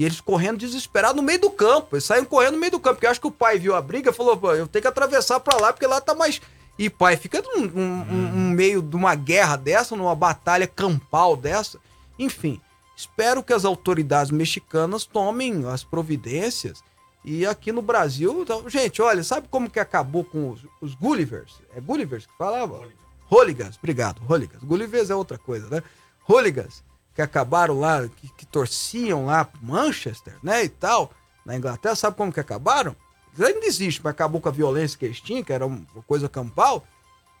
E 0.00 0.04
eles 0.06 0.18
correndo 0.18 0.56
desesperados 0.56 1.14
no 1.16 1.22
meio 1.22 1.38
do 1.38 1.50
campo. 1.50 1.94
Eles 1.94 2.04
saíram 2.04 2.24
correndo 2.24 2.54
no 2.54 2.58
meio 2.58 2.72
do 2.72 2.80
campo. 2.80 2.94
Porque 2.96 3.06
eu 3.06 3.10
acho 3.10 3.20
que 3.20 3.26
o 3.26 3.30
pai 3.30 3.58
viu 3.58 3.74
a 3.76 3.82
briga 3.82 4.08
e 4.08 4.14
falou: 4.14 4.34
"Pô, 4.34 4.50
eu 4.54 4.66
tenho 4.66 4.80
que 4.80 4.88
atravessar 4.88 5.38
pra 5.40 5.58
lá, 5.58 5.74
porque 5.74 5.86
lá 5.86 6.00
tá 6.00 6.14
mais. 6.14 6.40
E 6.78 6.88
pai, 6.88 7.18
fica 7.18 7.42
num, 7.42 7.66
num- 7.66 8.04
num 8.06 8.50
meio 8.50 8.80
de 8.80 8.96
uma 8.96 9.14
guerra 9.14 9.56
dessa, 9.56 9.94
numa 9.94 10.14
batalha 10.14 10.66
campal 10.66 11.36
dessa. 11.36 11.78
Enfim, 12.18 12.58
espero 12.96 13.42
que 13.42 13.52
as 13.52 13.66
autoridades 13.66 14.30
mexicanas 14.30 15.04
tomem 15.04 15.66
as 15.68 15.84
providências. 15.84 16.82
E 17.22 17.44
aqui 17.44 17.70
no 17.70 17.82
Brasil, 17.82 18.40
então, 18.40 18.66
gente, 18.70 19.02
olha, 19.02 19.22
sabe 19.22 19.48
como 19.50 19.68
que 19.68 19.78
acabou 19.78 20.24
com 20.24 20.48
os, 20.48 20.64
os 20.80 20.94
Gullivers? 20.94 21.60
É 21.76 21.80
Gullivers 21.82 22.24
que 22.24 22.32
falava? 22.38 22.88
Hooligans, 23.30 23.76
obrigado, 23.76 24.22
Hooligans. 24.26 24.64
Gullivers 24.64 25.10
é 25.10 25.14
outra 25.14 25.36
coisa, 25.36 25.68
né? 25.68 25.82
Hooligans, 26.26 26.82
que 27.20 27.24
acabaram 27.24 27.78
lá, 27.78 28.08
que, 28.08 28.28
que 28.28 28.46
torciam 28.46 29.26
lá 29.26 29.44
pro 29.44 29.60
Manchester, 29.62 30.36
né, 30.42 30.64
e 30.64 30.68
tal, 30.68 31.10
na 31.44 31.56
Inglaterra, 31.56 31.94
sabe 31.94 32.16
como 32.16 32.32
que 32.32 32.40
acabaram? 32.40 32.96
Eles 33.36 33.54
ainda 33.54 33.66
existe, 33.66 34.00
mas 34.02 34.12
acabou 34.12 34.40
com 34.40 34.48
a 34.48 34.52
violência 34.52 34.98
que 34.98 35.04
eles 35.04 35.20
tinham, 35.20 35.44
que 35.44 35.52
era 35.52 35.66
uma 35.66 35.84
coisa 36.06 36.28
campal. 36.28 36.84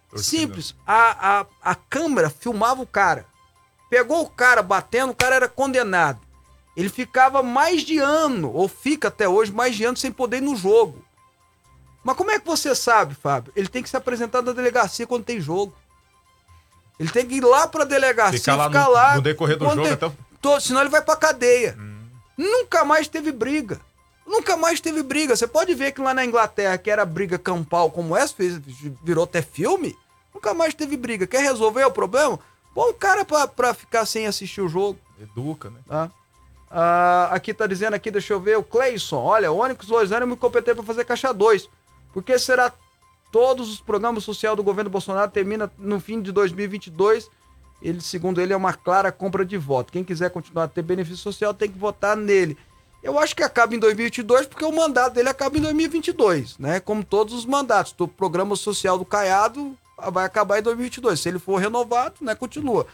Torcida. 0.08 0.42
Simples, 0.42 0.74
a, 0.86 1.40
a, 1.40 1.46
a 1.62 1.74
câmera 1.74 2.30
filmava 2.30 2.82
o 2.82 2.86
cara. 2.86 3.26
Pegou 3.88 4.22
o 4.22 4.30
cara 4.30 4.62
batendo, 4.62 5.10
o 5.10 5.16
cara 5.16 5.36
era 5.36 5.48
condenado. 5.48 6.20
Ele 6.76 6.88
ficava 6.88 7.42
mais 7.42 7.82
de 7.82 7.98
ano, 7.98 8.52
ou 8.52 8.68
fica 8.68 9.08
até 9.08 9.28
hoje, 9.28 9.52
mais 9.52 9.74
de 9.74 9.84
ano 9.84 9.96
sem 9.96 10.12
poder 10.12 10.38
ir 10.38 10.42
no 10.42 10.56
jogo. 10.56 11.04
Mas 12.04 12.16
como 12.16 12.30
é 12.30 12.38
que 12.38 12.46
você 12.46 12.74
sabe, 12.74 13.14
Fábio? 13.14 13.52
Ele 13.56 13.68
tem 13.68 13.82
que 13.82 13.88
se 13.88 13.96
apresentar 13.96 14.42
na 14.42 14.52
delegacia 14.52 15.06
quando 15.06 15.24
tem 15.24 15.40
jogo. 15.40 15.74
Ele 17.00 17.08
tem 17.10 17.26
que 17.26 17.36
ir 17.36 17.40
lá 17.44 17.66
pra 17.66 17.84
delegacia, 17.84 18.38
Ficar 18.38 18.54
lá 18.56 18.66
ficar 18.68 18.84
no- 18.84 18.90
lá. 18.92 19.14
no 19.16 19.22
decorrer 19.22 19.56
do 19.56 19.64
jogo 19.64 19.82
tem- 19.82 19.92
até 19.92 20.12
to- 20.40 20.60
Senão 20.60 20.82
ele 20.82 20.90
vai 20.90 21.00
pra 21.02 21.16
cadeia. 21.16 21.76
Nunca 22.36 22.84
mais 22.84 23.08
teve 23.08 23.32
briga. 23.32 23.80
Nunca 24.26 24.56
mais 24.56 24.80
teve 24.80 25.02
briga. 25.02 25.34
Você 25.34 25.46
pode 25.46 25.74
ver 25.74 25.92
que 25.92 26.00
lá 26.00 26.14
na 26.14 26.24
Inglaterra, 26.24 26.78
que 26.78 26.90
era 26.90 27.04
briga 27.04 27.38
campal 27.38 27.90
como 27.90 28.14
essa, 28.16 28.32
fez- 28.34 28.60
virou 29.02 29.24
até 29.24 29.42
filme, 29.42 29.96
nunca 30.34 30.52
mais 30.54 30.74
teve 30.74 30.96
briga. 30.96 31.26
Quer 31.26 31.40
resolver 31.42 31.84
o 31.84 31.90
problema? 31.90 32.38
Põe 32.74 32.90
o 32.90 32.94
cara 32.94 33.24
pra, 33.24 33.48
pra 33.48 33.74
ficar 33.74 34.06
sem 34.06 34.26
assistir 34.26 34.60
o 34.60 34.68
jogo. 34.68 34.98
Educa, 35.20 35.70
né? 35.70 35.80
Tá? 35.88 36.10
Ah, 36.70 37.28
aqui 37.32 37.52
tá 37.52 37.66
dizendo 37.66 37.94
aqui, 37.94 38.10
deixa 38.10 38.32
eu 38.32 38.40
ver, 38.40 38.56
o 38.56 38.62
Cleison. 38.62 39.16
Olha, 39.18 39.50
o 39.50 39.58
Onyx 39.58 39.88
Loizano 39.88 40.22
é 40.22 40.26
muito 40.26 40.38
competente 40.38 40.76
para 40.76 40.84
fazer 40.84 41.04
caixa 41.04 41.32
2. 41.34 41.68
Porque 42.12 42.38
será 42.38 42.72
todos 43.30 43.70
os 43.70 43.80
programas 43.80 44.24
sociais 44.24 44.56
do 44.56 44.62
governo 44.62 44.90
Bolsonaro 44.90 45.30
termina 45.30 45.70
no 45.78 46.00
fim 46.00 46.20
de 46.20 46.32
2022. 46.32 47.30
Ele, 47.82 48.00
segundo 48.00 48.40
ele, 48.40 48.52
é 48.52 48.56
uma 48.56 48.74
clara 48.74 49.10
compra 49.10 49.44
de 49.44 49.56
voto. 49.56 49.92
Quem 49.92 50.04
quiser 50.04 50.30
continuar 50.30 50.64
a 50.64 50.68
ter 50.68 50.82
benefício 50.82 51.18
social 51.18 51.54
tem 51.54 51.70
que 51.70 51.78
votar 51.78 52.16
nele. 52.16 52.56
Eu 53.02 53.18
acho 53.18 53.34
que 53.34 53.42
acaba 53.42 53.74
em 53.74 53.78
2022 53.78 54.46
porque 54.46 54.64
o 54.64 54.72
mandato 54.72 55.14
dele 55.14 55.30
acaba 55.30 55.56
em 55.56 55.60
2022, 55.62 56.58
né? 56.58 56.80
Como 56.80 57.02
todos 57.02 57.32
os 57.32 57.46
mandatos. 57.46 57.94
O 57.98 58.06
programa 58.06 58.54
social 58.56 58.98
do 58.98 59.06
Caiado 59.06 59.74
vai 60.12 60.26
acabar 60.26 60.58
em 60.58 60.62
2022. 60.62 61.18
Se 61.18 61.28
ele 61.28 61.38
for 61.38 61.56
renovado, 61.56 62.16
né, 62.20 62.34
continua. 62.34 62.86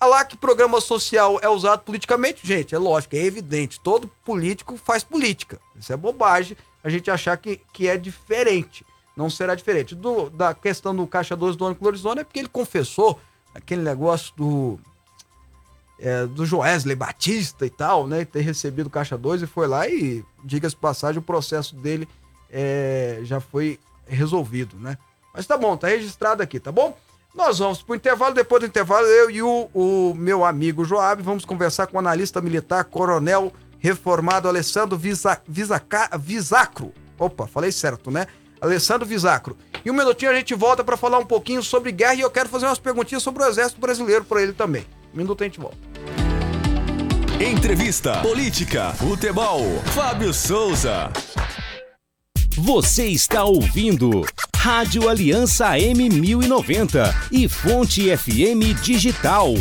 Falar 0.00 0.24
que 0.24 0.36
programa 0.36 0.80
social 0.80 1.38
é 1.42 1.48
usado 1.48 1.80
politicamente, 1.80 2.46
gente, 2.46 2.74
é 2.74 2.78
lógico, 2.78 3.16
é 3.16 3.24
evidente. 3.24 3.80
Todo 3.80 4.10
político 4.24 4.76
faz 4.76 5.04
política. 5.04 5.60
Isso 5.76 5.92
é 5.92 5.96
bobagem 5.96 6.56
a 6.82 6.88
gente 6.88 7.10
achar 7.10 7.36
que, 7.36 7.60
que 7.72 7.88
é 7.88 7.96
diferente. 7.96 8.84
Não 9.20 9.30
será 9.30 9.54
diferente. 9.54 9.94
Do- 9.94 10.30
da 10.30 10.54
questão 10.54 10.94
do 10.96 11.06
Caixa 11.06 11.36
2 11.36 11.54
do 11.56 11.64
Ônibus 11.64 11.82
Lorizona 11.84 12.22
é 12.22 12.24
porque 12.24 12.38
ele 12.38 12.48
confessou 12.48 13.20
aquele 13.54 13.82
negócio 13.82 14.32
do. 14.36 14.78
é, 15.98 16.26
do 16.26 16.46
Joesley 16.46 16.96
Batista 16.96 17.66
e 17.66 17.70
tal, 17.70 18.06
né? 18.06 18.24
Ter 18.24 18.40
recebido 18.40 18.86
o 18.86 18.90
Caixa 18.90 19.18
2 19.18 19.42
e 19.42 19.46
foi 19.46 19.66
lá 19.66 19.86
e, 19.86 20.24
diga-se 20.42 20.74
passagem, 20.74 21.18
o 21.18 21.22
processo 21.22 21.76
dele 21.76 22.08
é, 22.50 23.20
já 23.22 23.38
foi 23.40 23.78
resolvido, 24.06 24.76
né? 24.78 24.96
Mas 25.34 25.46
tá 25.46 25.56
bom, 25.58 25.76
tá 25.76 25.88
registrado 25.88 26.42
aqui, 26.42 26.58
tá 26.58 26.72
bom? 26.72 26.96
Nós 27.34 27.58
vamos 27.58 27.80
pro 27.82 27.94
intervalo, 27.94 28.34
depois 28.34 28.60
do 28.60 28.66
intervalo, 28.66 29.06
eu 29.06 29.30
e 29.30 29.42
o, 29.42 29.68
o 29.74 30.14
meu 30.16 30.44
amigo 30.44 30.84
Joab 30.84 31.22
vamos 31.22 31.44
conversar 31.44 31.86
com 31.86 31.96
o 31.96 32.00
analista 32.00 32.40
militar, 32.40 32.82
coronel 32.84 33.52
reformado 33.78 34.48
Alessandro 34.48 34.96
Visa, 34.98 35.40
Visaca- 35.46 36.16
Visacro. 36.18 36.92
Opa, 37.18 37.46
falei 37.46 37.70
certo, 37.70 38.10
né? 38.10 38.26
Alessandro 38.60 39.06
Visacro. 39.06 39.56
E 39.84 39.90
um 39.90 39.94
minutinho 39.94 40.30
a 40.30 40.34
gente 40.34 40.54
volta 40.54 40.84
para 40.84 40.96
falar 40.96 41.18
um 41.18 41.24
pouquinho 41.24 41.62
sobre 41.62 41.90
guerra 41.92 42.14
e 42.14 42.20
eu 42.20 42.30
quero 42.30 42.48
fazer 42.48 42.66
umas 42.66 42.78
perguntinhas 42.78 43.22
sobre 43.22 43.42
o 43.42 43.46
Exército 43.46 43.80
Brasileiro 43.80 44.24
para 44.24 44.42
ele 44.42 44.52
também. 44.52 44.84
Um 45.14 45.18
minuto 45.18 45.42
a 45.42 45.44
gente 45.44 45.58
volta. 45.58 45.78
Entrevista, 47.40 48.20
política, 48.20 48.92
futebol. 48.92 49.62
Fábio 49.94 50.34
Souza. 50.34 51.10
Você 52.62 53.06
está 53.06 53.42
ouvindo 53.42 54.22
Rádio 54.54 55.08
Aliança 55.08 55.70
M1090 55.78 57.14
e 57.32 57.48
Fonte 57.48 58.14
FM 58.14 58.78
Digital. 58.82 59.54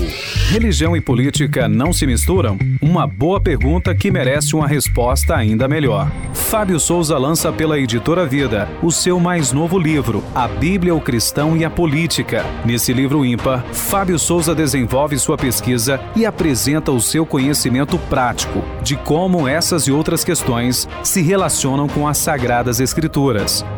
Religião 0.50 0.94
e 0.94 1.00
política 1.00 1.70
não 1.70 1.94
se 1.94 2.06
misturam? 2.06 2.60
Uma 2.82 3.08
boa 3.08 3.40
pergunta 3.40 3.96
que 3.96 4.12
merece 4.12 4.58
uma 4.58 4.68
resposta 4.68 5.38
ainda 5.38 5.70
melhor. 5.70 6.12
Fábio 6.34 6.80
Souza 6.80 7.18
lança 7.18 7.52
pela 7.54 7.80
editora 7.80 8.26
Vida 8.26 8.68
o 8.82 8.92
seu 8.92 9.20
mais 9.20 9.54
novo 9.54 9.80
livro, 9.80 10.22
A 10.36 10.48
Bíblia, 10.48 10.94
o 10.94 11.00
Cristão 11.00 11.56
e 11.56 11.64
a 11.64 11.70
Política. 11.70 12.44
Nesse 12.66 12.92
livro 12.92 13.24
ímpar, 13.24 13.64
Fábio 13.72 14.20
Souza 14.20 14.54
desenvolve 14.54 15.18
sua 15.18 15.38
pesquisa 15.38 16.02
e 16.16 16.26
apresenta 16.26 16.92
o 16.92 17.00
seu 17.00 17.26
conhecimento 17.26 17.98
prático 18.10 18.64
de 18.82 18.98
como 18.98 19.48
essas 19.48 19.84
e 19.84 19.92
outras 19.92 20.24
questões 20.24 20.90
se 21.04 21.22
relacionam 21.22 21.88
com 21.88 22.06
as 22.06 22.18
Sagradas. 22.18 22.82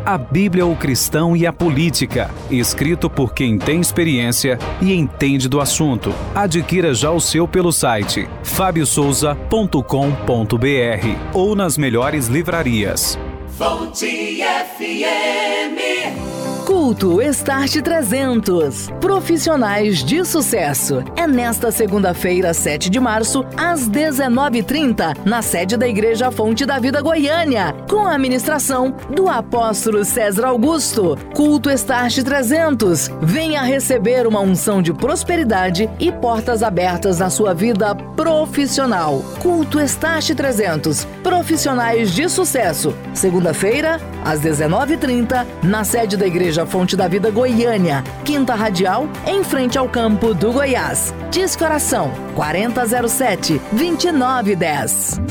A 0.05 0.18
Bíblia, 0.18 0.66
o 0.66 0.76
Cristão 0.76 1.36
e 1.36 1.45
a 1.45 1.53
Política, 1.53 2.30
escrito 2.49 3.09
por 3.09 3.34
quem 3.34 3.57
tem 3.57 3.82
experiência 3.82 4.57
e 4.82 4.93
entende 4.93 5.49
do 5.49 5.59
assunto. 5.59 6.14
Adquira 6.34 6.93
já 6.93 7.12
o 7.12 7.20
seu 7.20 7.47
pelo 7.47 7.72
site 7.72 8.28
fabiosouza.com.br 8.43 11.34
ou 11.34 11.55
nas 11.55 11.78
melhores 11.78 12.28
livrarias. 12.28 13.20
Fonte 13.57 14.41
FM. 14.41 16.30
Culto 16.66 17.22
Start 17.22 17.82
300. 17.82 18.89
Profissionais 18.99 20.03
de 20.03 20.24
sucesso. 20.24 21.03
É 21.16 21.26
nesta 21.26 21.72
segunda-feira, 21.72 22.53
7 22.53 22.89
de 22.89 22.99
março, 22.99 23.43
às 23.57 23.89
19h30, 23.89 25.18
na 25.26 25.41
sede 25.41 25.76
da 25.76 25.88
Igreja 25.88 26.32
Fonte 26.32 26.66
da 26.66 26.80
Vida 26.80 27.01
Goiânia, 27.01 27.76
com 27.89 28.05
a 28.05 28.14
administração 28.14 28.93
do 29.09 29.28
apóstolo 29.28 30.05
César 30.05 30.45
Augusto. 30.45 31.18
Culto 31.34 31.70
Start 31.72 32.22
300. 32.24 33.09
Venha 33.22 33.64
receber 33.64 34.28
uma 34.28 34.39
unção 34.39 34.82
de 34.82 34.93
prosperidade 34.93 35.89
e 35.99 36.12
portas 36.12 36.62
abertas 36.62 37.20
na 37.20 37.30
sua 37.30 37.53
vida 37.53 37.95
profissional. 37.95 39.24
Culto 39.39 39.80
Start 39.82 40.30
300. 40.32 41.05
Profissionais 41.24 42.12
de 42.12 42.30
sucesso. 42.30 42.93
Segunda-feira, 43.14 43.99
às 44.24 44.39
19h30, 44.41 45.45
na 45.64 45.84
sede 45.84 46.16
da 46.16 46.28
Igreja 46.28 46.51
Fonte 46.66 46.95
da 46.95 47.08
Vida 47.08 47.30
Goiânia, 47.32 48.04
Quinta 48.26 48.56
Radial, 48.56 49.08
em 49.26 49.43
frente 49.43 49.78
ao 49.78 49.88
campo 49.88 50.34
do 50.34 50.52
Goiás. 50.52 51.14
Disque 51.30 51.64
Oração 51.64 52.12
4007-2910. 52.36 55.22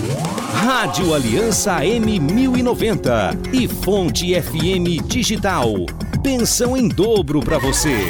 Rádio 0.55 1.12
Aliança 1.14 1.81
M1090 1.81 3.53
e 3.53 3.66
Fonte 3.66 4.41
FM 4.41 5.05
Digital. 5.07 5.66
Pensão 6.23 6.77
em 6.77 6.87
dobro 6.89 7.41
para 7.41 7.59
você. 7.59 8.07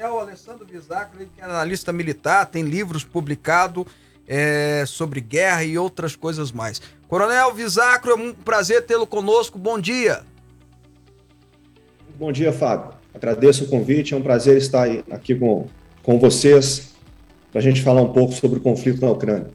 Coronel 0.00 0.20
Alessandro 0.20 0.64
Bisacro, 0.64 1.20
ele 1.20 1.30
que 1.34 1.42
é 1.42 1.44
analista 1.44 1.92
militar, 1.92 2.46
tem 2.46 2.62
livros 2.62 3.04
publicados 3.04 3.84
é, 4.26 4.84
sobre 4.86 5.20
guerra 5.20 5.62
e 5.62 5.76
outras 5.76 6.16
coisas 6.16 6.50
mais. 6.50 6.80
Coronel 7.06 7.52
Visacro, 7.52 8.12
é 8.12 8.14
um 8.14 8.32
prazer 8.32 8.86
tê-lo 8.86 9.06
conosco. 9.06 9.58
Bom 9.58 9.78
dia. 9.78 10.22
Bom 12.18 12.32
dia, 12.32 12.50
Fábio. 12.50 12.94
Agradeço 13.12 13.64
o 13.64 13.68
convite, 13.68 14.14
é 14.14 14.16
um 14.16 14.22
prazer 14.22 14.56
estar 14.56 14.88
aqui 15.10 15.34
com, 15.34 15.66
com 16.02 16.18
vocês 16.18 16.94
para 17.52 17.60
a 17.60 17.62
gente 17.62 17.82
falar 17.82 18.00
um 18.00 18.12
pouco 18.12 18.32
sobre 18.32 18.58
o 18.58 18.62
conflito 18.62 19.02
na 19.02 19.10
Ucrânia. 19.10 19.50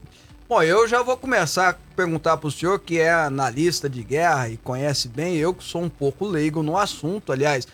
Bom, 0.48 0.62
eu 0.62 0.86
já 0.86 1.02
vou 1.02 1.16
começar 1.16 1.70
a 1.70 1.76
perguntar 1.96 2.36
para 2.36 2.46
o 2.46 2.52
senhor, 2.52 2.78
que 2.78 3.00
é 3.00 3.12
analista 3.12 3.88
de 3.88 4.04
guerra 4.04 4.48
e 4.48 4.56
conhece 4.56 5.08
bem, 5.08 5.36
eu 5.36 5.52
que 5.52 5.64
sou 5.64 5.82
um 5.82 5.88
pouco 5.88 6.24
leigo 6.24 6.62
no 6.62 6.76
assunto, 6.78 7.32
aliás, 7.32 7.66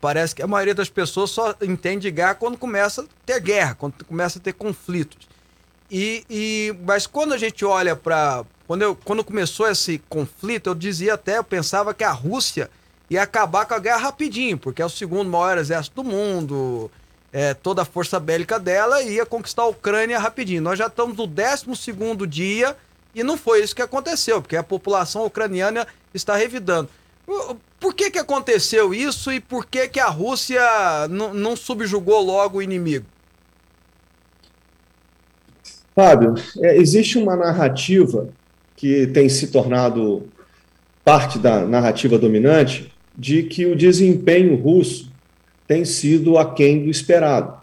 parece 0.00 0.34
que 0.34 0.42
a 0.42 0.46
maioria 0.46 0.74
das 0.74 0.90
pessoas 0.90 1.30
só 1.30 1.54
entende 1.62 2.10
guerra 2.10 2.34
quando 2.34 2.58
começa 2.58 3.02
a 3.02 3.04
ter 3.24 3.40
guerra, 3.40 3.74
quando 3.74 4.04
começa 4.04 4.38
a 4.38 4.42
ter 4.42 4.52
conflitos. 4.52 5.26
E, 5.90 6.24
e- 6.28 6.74
mas 6.84 7.06
quando 7.06 7.32
a 7.32 7.38
gente 7.38 7.64
olha 7.64 7.96
para 7.96 8.44
quando, 8.66 8.94
quando 9.04 9.24
começou 9.24 9.68
esse 9.68 9.98
conflito, 10.08 10.68
eu 10.70 10.74
dizia 10.76 11.14
até, 11.14 11.38
eu 11.38 11.44
pensava 11.44 11.92
que 11.92 12.04
a 12.04 12.12
Rússia 12.12 12.70
ia 13.08 13.22
acabar 13.22 13.66
com 13.66 13.74
a 13.74 13.80
guerra 13.80 13.96
rapidinho, 13.96 14.56
porque 14.56 14.80
é 14.80 14.86
o 14.86 14.88
segundo 14.88 15.28
maior 15.28 15.58
exército 15.58 16.02
do 16.02 16.08
mundo, 16.08 16.88
é, 17.32 17.52
toda 17.52 17.82
a 17.82 17.84
força 17.84 18.20
bélica 18.20 18.60
dela 18.60 19.02
ia 19.02 19.26
conquistar 19.26 19.62
a 19.62 19.66
Ucrânia 19.66 20.18
rapidinho. 20.18 20.62
Nós 20.62 20.78
já 20.78 20.86
estamos 20.86 21.16
no 21.16 21.26
12 21.26 21.74
segundo 21.74 22.26
dia 22.26 22.76
e 23.12 23.24
não 23.24 23.36
foi 23.36 23.60
isso 23.62 23.74
que 23.74 23.82
aconteceu, 23.82 24.40
porque 24.40 24.56
a 24.56 24.62
população 24.62 25.24
ucraniana 25.26 25.84
está 26.14 26.36
revidando. 26.36 26.88
Por 27.78 27.94
que, 27.94 28.10
que 28.10 28.18
aconteceu 28.18 28.92
isso 28.92 29.32
e 29.32 29.40
por 29.40 29.66
que, 29.66 29.88
que 29.88 30.00
a 30.00 30.08
Rússia 30.08 30.60
não, 31.08 31.56
subjugou 31.56 32.20
logo 32.20 32.58
o 32.58 32.62
inimigo? 32.62 33.06
Fábio, 35.94 36.34
é, 36.60 36.76
existe 36.76 37.18
uma 37.18 37.36
narrativa 37.36 38.28
que 38.76 39.06
tem 39.08 39.28
se 39.28 39.48
tornado 39.48 40.28
parte 41.04 41.38
da 41.38 41.66
narrativa 41.66 42.18
dominante 42.18 42.92
de 43.16 43.42
que 43.44 43.66
o 43.66 43.76
desempenho 43.76 44.56
russo 44.56 45.10
tem 45.66 45.84
sido 45.84 46.36
aquém 46.36 46.84
do 46.84 46.90
esperado. 46.90 47.60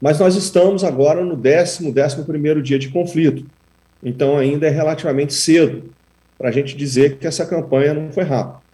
Mas 0.00 0.18
nós 0.18 0.36
estamos 0.36 0.84
agora 0.84 1.24
no 1.24 1.36
décimo, 1.36 1.92
décimo 1.92 2.24
primeiro 2.24 2.62
dia 2.62 2.78
de 2.78 2.88
conflito. 2.88 3.44
Então 4.02 4.36
ainda 4.36 4.66
é 4.66 4.70
relativamente 4.70 5.34
cedo 5.34 5.90
para 6.36 6.48
a 6.48 6.52
gente 6.52 6.76
dizer 6.76 7.18
que 7.18 7.26
essa 7.26 7.44
campanha 7.44 7.92
não 7.92 8.12
foi 8.12 8.24
rápida. 8.24 8.67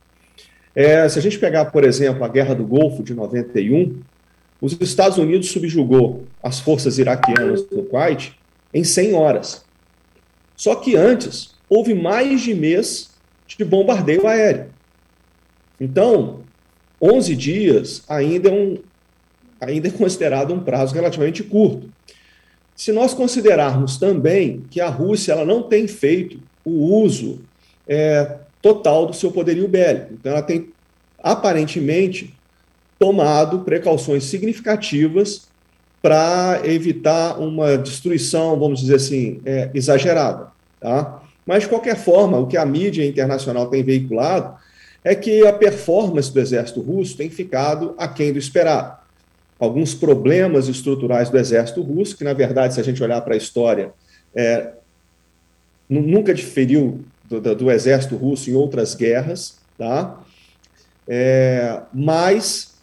É, 0.74 1.08
se 1.08 1.18
a 1.18 1.22
gente 1.22 1.38
pegar, 1.38 1.66
por 1.66 1.84
exemplo, 1.84 2.24
a 2.24 2.28
Guerra 2.28 2.54
do 2.54 2.64
Golfo 2.64 3.02
de 3.02 3.14
91, 3.14 4.00
os 4.60 4.76
Estados 4.80 5.18
Unidos 5.18 5.50
subjugou 5.50 6.24
as 6.42 6.58
forças 6.58 6.98
iraquianas 6.98 7.64
no 7.70 7.84
Kuwait 7.84 8.32
em 8.72 8.82
100 8.82 9.14
horas. 9.14 9.64
Só 10.56 10.74
que 10.74 10.96
antes, 10.96 11.54
houve 11.68 11.94
mais 11.94 12.40
de 12.40 12.54
mês 12.54 13.10
de 13.46 13.64
bombardeio 13.64 14.26
aéreo. 14.26 14.66
Então, 15.80 16.40
11 17.00 17.36
dias 17.36 18.02
ainda 18.08 18.48
é, 18.48 18.52
um, 18.52 18.78
ainda 19.60 19.88
é 19.88 19.90
considerado 19.90 20.52
um 20.54 20.60
prazo 20.60 20.94
relativamente 20.94 21.42
curto. 21.42 21.90
Se 22.74 22.90
nós 22.90 23.14
considerarmos 23.14 23.98
também 23.98 24.64
que 24.70 24.80
a 24.80 24.88
Rússia 24.88 25.32
ela 25.32 25.44
não 25.44 25.62
tem 25.62 25.86
feito 25.86 26.40
o 26.64 26.96
uso 27.02 27.40
é, 27.86 28.38
total 28.64 29.04
do 29.04 29.12
seu 29.12 29.30
poderio 29.30 29.68
bélico, 29.68 30.14
então 30.14 30.32
ela 30.32 30.40
tem 30.40 30.70
aparentemente 31.22 32.34
tomado 32.98 33.60
precauções 33.60 34.24
significativas 34.24 35.48
para 36.00 36.62
evitar 36.64 37.38
uma 37.38 37.76
destruição, 37.76 38.58
vamos 38.58 38.80
dizer 38.80 38.94
assim, 38.94 39.42
é, 39.44 39.70
exagerada. 39.74 40.48
Tá? 40.80 41.22
Mas, 41.44 41.64
de 41.64 41.68
qualquer 41.68 41.96
forma, 41.96 42.38
o 42.38 42.46
que 42.46 42.56
a 42.56 42.64
mídia 42.64 43.06
internacional 43.06 43.66
tem 43.66 43.82
veiculado 43.82 44.56
é 45.04 45.14
que 45.14 45.46
a 45.46 45.52
performance 45.52 46.32
do 46.32 46.40
exército 46.40 46.80
russo 46.80 47.18
tem 47.18 47.28
ficado 47.28 47.94
aquém 47.98 48.32
do 48.32 48.38
esperado. 48.38 48.96
Alguns 49.58 49.94
problemas 49.94 50.68
estruturais 50.68 51.28
do 51.28 51.36
exército 51.36 51.82
russo, 51.82 52.16
que, 52.16 52.24
na 52.24 52.32
verdade, 52.32 52.72
se 52.72 52.80
a 52.80 52.84
gente 52.84 53.02
olhar 53.02 53.20
para 53.20 53.34
a 53.34 53.36
história, 53.36 53.92
é, 54.34 54.72
nunca 55.86 56.32
diferiu 56.32 57.04
do, 57.40 57.54
do, 57.54 57.70
exército 57.70 58.16
russo 58.16 58.50
em 58.50 58.54
outras 58.54 58.94
guerras, 58.94 59.58
tá? 59.78 60.20
É, 61.06 61.82
mas 61.92 62.74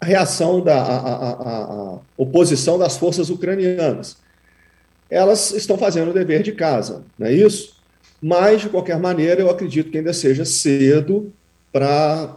a 0.00 0.04
reação 0.04 0.60
da 0.60 0.82
a, 0.82 0.96
a, 0.96 1.62
a, 1.92 1.98
oposição 2.16 2.76
das 2.78 2.96
forças 2.96 3.30
ucranianas. 3.30 4.16
Elas 5.08 5.52
estão 5.52 5.78
fazendo 5.78 6.10
o 6.10 6.14
dever 6.14 6.42
de 6.42 6.52
casa, 6.52 7.04
não 7.18 7.26
é 7.26 7.32
isso? 7.32 7.76
Mas, 8.20 8.62
de 8.62 8.68
qualquer 8.68 8.98
maneira, 8.98 9.40
eu 9.40 9.50
acredito 9.50 9.90
que 9.90 9.98
ainda 9.98 10.12
seja 10.12 10.44
cedo 10.44 11.32
para 11.72 12.36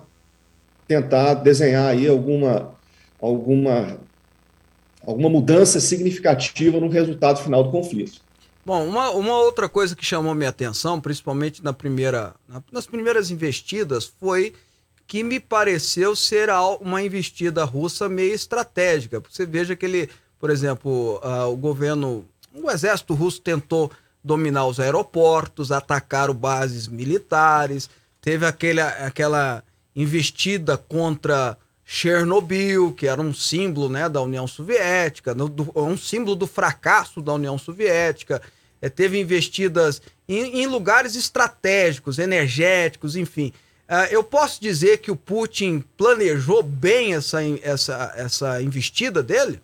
tentar 0.88 1.36
desenhar 1.36 1.88
aí 1.88 2.08
alguma, 2.08 2.76
alguma, 3.22 4.00
alguma 5.06 5.30
mudança 5.30 5.80
significativa 5.80 6.80
no 6.80 6.90
resultado 6.90 7.40
final 7.40 7.64
do 7.64 7.72
conflito. 7.72 8.22
Bom, 8.66 8.84
uma, 8.88 9.12
uma 9.12 9.38
outra 9.38 9.70
coisa 9.70 9.96
que 9.96 10.04
chamou 10.04 10.34
minha 10.34 10.50
atenção, 10.50 11.00
principalmente 11.00 11.64
na 11.64 11.72
primeira, 11.72 12.34
na, 12.48 12.64
nas 12.72 12.88
primeiras 12.88 13.30
investidas, 13.30 14.12
foi 14.20 14.56
que 15.06 15.24
me 15.24 15.40
pareceu 15.40 16.16
ser 16.16 16.50
uma 16.82 17.04
investida 17.04 17.64
russa 17.64 18.10
meio 18.10 18.34
estratégica. 18.34 19.22
Você 19.30 19.46
veja 19.46 19.76
que 19.76 19.86
ele, 19.86 20.10
por 20.40 20.50
exemplo, 20.50 21.22
uh, 21.24 21.48
o 21.48 21.56
governo, 21.56 22.26
o 22.52 22.72
exército 22.72 23.14
russo 23.14 23.40
tentou 23.40 23.92
dominar 24.24 24.66
os 24.66 24.80
aeroportos, 24.80 25.72
atacar 25.72 26.34
bases 26.34 26.88
militares, 26.88 27.88
teve 28.20 28.48
aquele, 28.48 28.82
aquela 28.82 29.64
investida 29.96 30.76
contra 30.76 31.56
Chernobyl, 31.86 32.92
que 32.94 33.08
era 33.08 33.22
um 33.22 33.34
símbolo 33.34 33.88
né, 33.88 34.10
da 34.10 34.20
União 34.20 34.48
Soviética, 34.48 35.36
no, 35.36 35.48
do, 35.48 35.72
um 35.76 35.96
símbolo 35.96 36.36
do 36.36 36.48
fracasso 36.48 37.22
da 37.22 37.34
União 37.34 37.58
Soviética. 37.60 38.42
É, 38.82 38.90
teve 38.90 39.20
investidas 39.20 40.02
em, 40.28 40.62
em, 40.62 40.68
lugares 40.68 41.16
estratégicos, 41.16 42.18
energéticos, 42.18 43.16
enfim. 43.16 43.54
Uh, 43.88 44.10
eu 44.10 44.24
posso 44.24 44.60
dizer 44.60 44.98
que 44.98 45.12
o 45.12 45.16
Putin 45.16 45.84
planejou 45.96 46.64
bem 46.64 47.14
essa, 47.14 47.42
essa, 47.62 48.14
essa 48.18 48.62
investida 48.64 49.22
dele? 49.22 49.62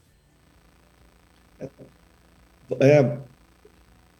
É, 2.79 3.17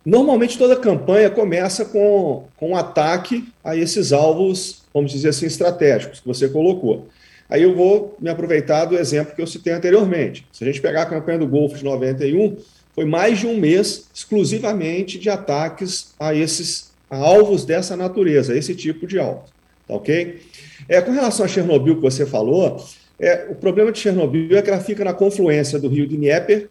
normalmente 0.04 0.58
toda 0.58 0.76
campanha 0.76 1.30
começa 1.30 1.86
com, 1.86 2.47
com 2.58 2.72
um 2.72 2.76
ataque 2.76 3.47
a 3.64 3.76
esses 3.76 4.12
alvos, 4.12 4.84
vamos 4.91 5.12
dizer 5.12 5.30
assim, 5.30 5.45
estratégicos 5.45 6.20
que 6.20 6.28
você 6.28 6.49
colocou. 6.49 7.08
Aí 7.52 7.64
eu 7.64 7.76
vou 7.76 8.16
me 8.18 8.30
aproveitar 8.30 8.86
do 8.86 8.97
exemplo 8.97 9.36
que 9.36 9.41
eu 9.41 9.45
citei 9.45 9.74
anteriormente. 9.74 10.47
Se 10.54 10.64
a 10.64 10.68
gente 10.68 10.80
pegar 10.80 11.02
a 11.02 11.06
campanha 11.06 11.39
do 11.39 11.47
Golfo 11.47 11.78
de 11.78 11.84
91, 11.84 12.56
foi 12.95 13.04
mais 13.04 13.39
de 13.39 13.45
um 13.45 13.58
mês 13.58 14.10
exclusivamente 14.14 15.20
de 15.20 15.30
ataques 15.30 16.14
a 16.18 16.34
esses 16.34 16.91
a 17.10 17.18
alvos 17.18 17.66
dessa 17.66 17.97
natureza, 17.97 18.58
esse 18.58 18.74
tipo 18.74 19.06
de 19.06 19.20
alvo. 19.20 19.43
Tá 19.86 19.95
ok? 19.95 20.39
É, 20.88 21.02
com 21.02 21.12
relação 21.12 21.43
a 21.43 21.47
Chernobyl 21.49 21.97
que 21.97 22.02
você 22.02 22.26
falou, 22.26 22.82
é, 23.20 23.47
o 23.49 23.56
problema 23.56 23.91
de 23.91 23.99
Chernobyl 23.99 24.58
é 24.58 24.62
que 24.62 24.70
ela 24.70 24.80
fica 24.80 25.04
na 25.04 25.14
confluência 25.14 25.78
do 25.78 25.89
rio 25.89 26.08
Dnieper 26.08 26.70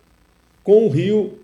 com 0.65 0.87
o 0.87 0.89
rio 0.89 1.39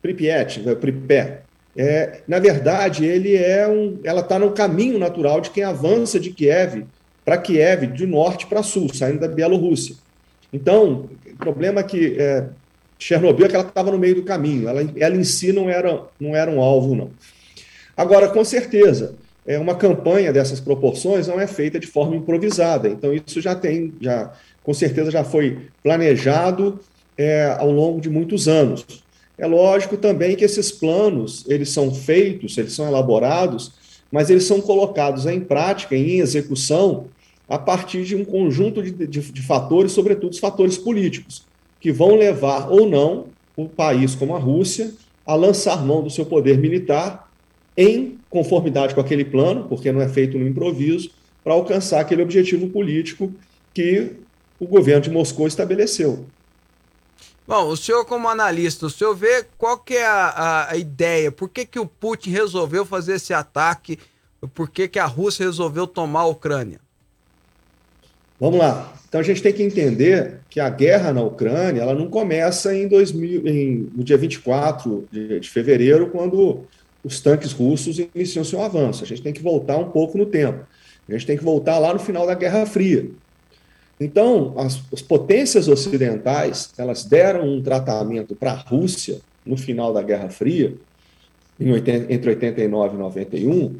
Pripyat, 0.00 0.60
né, 0.60 0.74
Pripé. 0.74 1.42
É, 1.76 2.22
na 2.26 2.38
verdade, 2.38 3.04
ele 3.04 3.36
é 3.36 3.68
um, 3.68 3.98
ela 4.02 4.22
está 4.22 4.38
no 4.38 4.52
caminho 4.52 4.98
natural 4.98 5.42
de 5.42 5.50
quem 5.50 5.64
avança 5.64 6.18
de 6.18 6.30
Kiev 6.30 6.86
para 7.30 7.38
Kiev, 7.38 7.86
de 7.86 8.08
norte 8.08 8.48
para 8.48 8.60
sul, 8.60 8.92
saindo 8.92 9.20
da 9.20 9.28
Bielorrússia. 9.28 9.94
Então, 10.52 11.08
o 11.32 11.36
problema 11.36 11.78
é 11.78 11.84
que 11.84 12.16
é, 12.18 12.46
Chernobyl 12.98 13.46
é 13.46 13.48
que 13.48 13.54
ela 13.54 13.68
estava 13.68 13.92
no 13.92 13.98
meio 14.00 14.16
do 14.16 14.24
caminho, 14.24 14.68
ela, 14.68 14.80
ela 14.96 15.14
em 15.14 15.22
si 15.22 15.52
não 15.52 15.70
era, 15.70 16.02
não 16.18 16.34
era 16.34 16.50
um 16.50 16.60
alvo, 16.60 16.96
não. 16.96 17.10
Agora, 17.96 18.28
com 18.30 18.44
certeza, 18.44 19.14
é, 19.46 19.56
uma 19.60 19.76
campanha 19.76 20.32
dessas 20.32 20.58
proporções 20.58 21.28
não 21.28 21.38
é 21.38 21.46
feita 21.46 21.78
de 21.78 21.86
forma 21.86 22.16
improvisada, 22.16 22.88
então 22.88 23.14
isso 23.14 23.40
já 23.40 23.54
tem, 23.54 23.94
já 24.00 24.32
com 24.64 24.74
certeza 24.74 25.12
já 25.12 25.22
foi 25.22 25.68
planejado 25.84 26.80
é, 27.16 27.54
ao 27.60 27.70
longo 27.70 28.00
de 28.00 28.10
muitos 28.10 28.48
anos. 28.48 28.84
É 29.38 29.46
lógico 29.46 29.96
também 29.96 30.34
que 30.34 30.44
esses 30.44 30.72
planos, 30.72 31.44
eles 31.48 31.70
são 31.70 31.94
feitos, 31.94 32.58
eles 32.58 32.72
são 32.72 32.88
elaborados 32.88 33.78
mas 34.10 34.28
eles 34.28 34.44
são 34.44 34.60
colocados 34.60 35.26
em 35.26 35.40
prática, 35.40 35.94
em 35.94 36.18
execução, 36.18 37.06
a 37.50 37.58
partir 37.58 38.04
de 38.04 38.14
um 38.14 38.24
conjunto 38.24 38.80
de, 38.80 38.92
de, 38.92 39.20
de 39.20 39.42
fatores, 39.42 39.90
sobretudo 39.90 40.30
os 40.30 40.38
fatores 40.38 40.78
políticos, 40.78 41.44
que 41.80 41.90
vão 41.90 42.14
levar 42.14 42.70
ou 42.70 42.88
não 42.88 43.26
o 43.56 43.68
país 43.68 44.14
como 44.14 44.36
a 44.36 44.38
Rússia 44.38 44.94
a 45.26 45.34
lançar 45.34 45.84
mão 45.84 46.00
do 46.00 46.08
seu 46.08 46.24
poder 46.24 46.56
militar 46.58 47.28
em 47.76 48.18
conformidade 48.30 48.94
com 48.94 49.00
aquele 49.00 49.24
plano, 49.24 49.66
porque 49.68 49.90
não 49.90 50.00
é 50.00 50.08
feito 50.08 50.38
no 50.38 50.46
improviso, 50.46 51.10
para 51.42 51.54
alcançar 51.54 52.00
aquele 52.00 52.22
objetivo 52.22 52.68
político 52.68 53.32
que 53.74 54.12
o 54.60 54.66
governo 54.66 55.02
de 55.02 55.10
Moscou 55.10 55.48
estabeleceu. 55.48 56.26
Bom, 57.48 57.66
o 57.66 57.76
senhor 57.76 58.04
como 58.04 58.28
analista, 58.28 58.86
o 58.86 58.90
senhor 58.90 59.16
vê 59.16 59.44
qual 59.58 59.78
que 59.78 59.94
é 59.94 60.06
a, 60.06 60.68
a, 60.70 60.76
ideia? 60.76 61.32
Por 61.32 61.48
que, 61.48 61.66
que 61.66 61.80
o 61.80 61.86
Putin 61.86 62.30
resolveu 62.30 62.86
fazer 62.86 63.14
esse 63.14 63.34
ataque? 63.34 63.98
Por 64.54 64.70
que, 64.70 64.86
que 64.86 65.00
a 65.00 65.06
Rússia 65.06 65.46
resolveu 65.46 65.86
tomar 65.86 66.20
a 66.20 66.26
Ucrânia? 66.26 66.80
Vamos 68.40 68.58
lá. 68.58 68.94
Então 69.06 69.20
a 69.20 69.24
gente 69.24 69.42
tem 69.42 69.52
que 69.52 69.62
entender 69.62 70.38
que 70.48 70.58
a 70.58 70.70
guerra 70.70 71.12
na 71.12 71.22
Ucrânia 71.22 71.82
ela 71.82 71.94
não 71.94 72.08
começa 72.08 72.74
em 72.74 72.88
2000, 72.88 73.46
em, 73.46 73.90
no 73.94 74.02
dia 74.02 74.16
24 74.16 75.06
de, 75.12 75.40
de 75.40 75.50
fevereiro, 75.50 76.08
quando 76.08 76.60
os 77.04 77.20
tanques 77.20 77.52
russos 77.52 77.98
iniciam 77.98 78.44
seu 78.44 78.62
avanço. 78.62 79.04
A 79.04 79.06
gente 79.06 79.20
tem 79.20 79.32
que 79.32 79.42
voltar 79.42 79.76
um 79.76 79.90
pouco 79.90 80.16
no 80.16 80.24
tempo. 80.24 80.64
A 81.08 81.12
gente 81.12 81.26
tem 81.26 81.36
que 81.36 81.44
voltar 81.44 81.78
lá 81.78 81.92
no 81.92 81.98
final 81.98 82.26
da 82.26 82.34
Guerra 82.34 82.64
Fria. 82.64 83.10
Então, 84.00 84.54
as, 84.56 84.80
as 84.92 85.02
potências 85.02 85.68
ocidentais 85.68 86.72
elas 86.78 87.04
deram 87.04 87.46
um 87.46 87.60
tratamento 87.60 88.34
para 88.34 88.52
a 88.52 88.54
Rússia 88.54 89.20
no 89.44 89.56
final 89.56 89.92
da 89.92 90.02
Guerra 90.02 90.30
Fria, 90.30 90.72
80, 91.60 92.12
entre 92.12 92.30
89 92.30 92.94
e 92.94 92.98
91, 92.98 93.74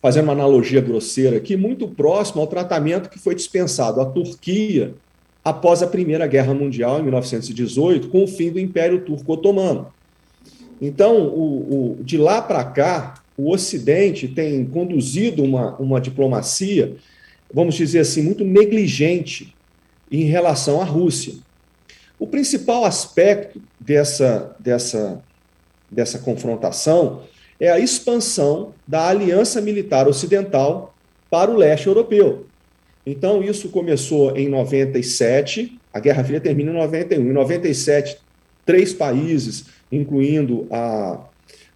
fazendo 0.00 0.24
uma 0.24 0.32
analogia 0.32 0.80
grosseira 0.80 1.36
aqui, 1.36 1.56
muito 1.56 1.86
próximo 1.88 2.40
ao 2.40 2.46
tratamento 2.46 3.10
que 3.10 3.18
foi 3.18 3.34
dispensado 3.34 4.00
à 4.00 4.06
Turquia 4.06 4.94
após 5.44 5.82
a 5.82 5.86
Primeira 5.86 6.26
Guerra 6.26 6.54
Mundial, 6.54 7.00
em 7.00 7.02
1918, 7.02 8.08
com 8.08 8.24
o 8.24 8.26
fim 8.26 8.50
do 8.50 8.58
Império 8.58 9.00
Turco 9.00 9.32
Otomano. 9.32 9.88
Então, 10.80 11.26
o, 11.26 11.98
o, 11.98 12.04
de 12.04 12.16
lá 12.16 12.40
para 12.40 12.64
cá, 12.64 13.14
o 13.36 13.52
Ocidente 13.52 14.28
tem 14.28 14.64
conduzido 14.64 15.42
uma, 15.42 15.76
uma 15.76 16.00
diplomacia 16.00 16.96
vamos 17.52 17.74
dizer 17.74 18.00
assim, 18.00 18.22
muito 18.22 18.44
negligente 18.44 19.54
em 20.10 20.24
relação 20.24 20.80
à 20.80 20.84
Rússia. 20.84 21.34
O 22.18 22.26
principal 22.26 22.84
aspecto 22.84 23.60
dessa, 23.78 24.54
dessa, 24.58 25.22
dessa 25.90 26.18
confrontação 26.18 27.22
é 27.60 27.70
a 27.70 27.78
expansão 27.78 28.72
da 28.88 29.08
aliança 29.08 29.60
militar 29.60 30.08
ocidental 30.08 30.94
para 31.30 31.50
o 31.50 31.56
leste 31.56 31.86
europeu. 31.86 32.46
Então, 33.04 33.42
isso 33.42 33.68
começou 33.68 34.36
em 34.36 34.48
97, 34.48 35.78
a 35.92 36.00
Guerra 36.00 36.24
Fria 36.24 36.40
termina 36.40 36.70
em 36.70 36.74
91. 36.74 37.30
Em 37.30 37.32
97, 37.32 38.18
três 38.64 38.92
países, 38.92 39.66
incluindo 39.92 40.66
a, 40.70 41.20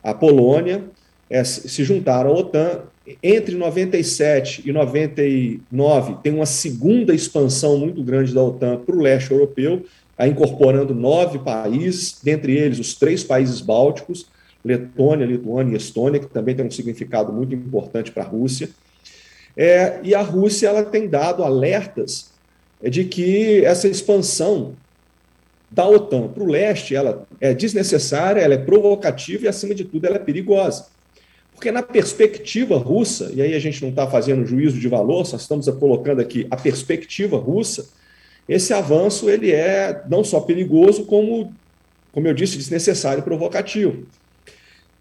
a 0.02 0.14
Polônia, 0.14 0.84
é, 1.28 1.42
se 1.44 1.84
juntaram 1.84 2.30
à 2.30 2.34
OTAN 2.34 2.82
entre 3.22 3.54
97 3.54 4.62
e 4.64 4.72
99 4.72 6.16
tem 6.22 6.32
uma 6.32 6.46
segunda 6.46 7.14
expansão 7.14 7.76
muito 7.76 8.02
grande 8.02 8.32
da 8.32 8.42
OTAN 8.42 8.78
para 8.78 8.96
o 8.96 9.00
leste 9.00 9.30
europeu, 9.30 9.84
incorporando 10.20 10.94
nove 10.94 11.38
países, 11.38 12.18
dentre 12.22 12.56
eles 12.56 12.78
os 12.78 12.94
três 12.94 13.22
países 13.22 13.60
bálticos, 13.60 14.26
Letônia, 14.64 15.26
Lituânia 15.26 15.74
e 15.74 15.76
Estônia, 15.76 16.20
que 16.20 16.26
também 16.26 16.54
tem 16.54 16.64
um 16.64 16.70
significado 16.70 17.32
muito 17.32 17.54
importante 17.54 18.10
para 18.10 18.22
a 18.22 18.26
Rússia. 18.26 18.70
É, 19.56 20.00
e 20.02 20.14
a 20.14 20.22
Rússia 20.22 20.68
ela 20.68 20.84
tem 20.84 21.08
dado 21.08 21.44
alertas 21.44 22.32
de 22.82 23.04
que 23.04 23.64
essa 23.64 23.86
expansão 23.86 24.74
da 25.70 25.86
OTAN 25.88 26.28
para 26.28 26.42
o 26.42 26.46
leste 26.46 26.94
ela 26.94 27.26
é 27.40 27.52
desnecessária, 27.52 28.40
ela 28.40 28.54
é 28.54 28.58
provocativa 28.58 29.44
e, 29.44 29.48
acima 29.48 29.74
de 29.74 29.84
tudo, 29.84 30.06
ela 30.06 30.16
é 30.16 30.20
perigosa. 30.20 30.86
Porque 31.52 31.70
na 31.70 31.82
perspectiva 31.82 32.76
russa, 32.76 33.30
e 33.32 33.40
aí 33.40 33.54
a 33.54 33.58
gente 33.58 33.80
não 33.82 33.90
está 33.90 34.06
fazendo 34.06 34.46
juízo 34.46 34.78
de 34.78 34.88
valor, 34.88 35.24
só 35.24 35.36
estamos 35.36 35.68
colocando 35.68 36.20
aqui 36.20 36.46
a 36.50 36.56
perspectiva 36.56 37.36
russa, 37.36 37.88
esse 38.48 38.72
avanço 38.72 39.30
ele 39.30 39.50
é 39.52 40.02
não 40.08 40.22
só 40.22 40.40
perigoso, 40.40 41.06
como, 41.06 41.52
como 42.12 42.28
eu 42.28 42.34
disse, 42.34 42.58
desnecessário 42.58 43.20
e 43.20 43.24
provocativo. 43.24 44.04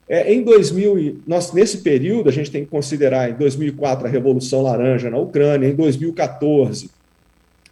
É, 0.08 0.34
em 0.34 0.44
2000, 0.44 1.22
nós, 1.26 1.54
nesse 1.54 1.80
período, 1.80 2.30
a 2.30 2.32
gente 2.32 2.52
tem 2.52 2.66
que 2.66 2.70
considerar 2.70 3.30
em 3.30 3.34
2004 3.34 4.06
a 4.06 4.10
Revolução 4.10 4.62
Laranja 4.62 5.10
na 5.10 5.18
Ucrânia, 5.18 5.68
em 5.68 5.76
2014 5.76 6.90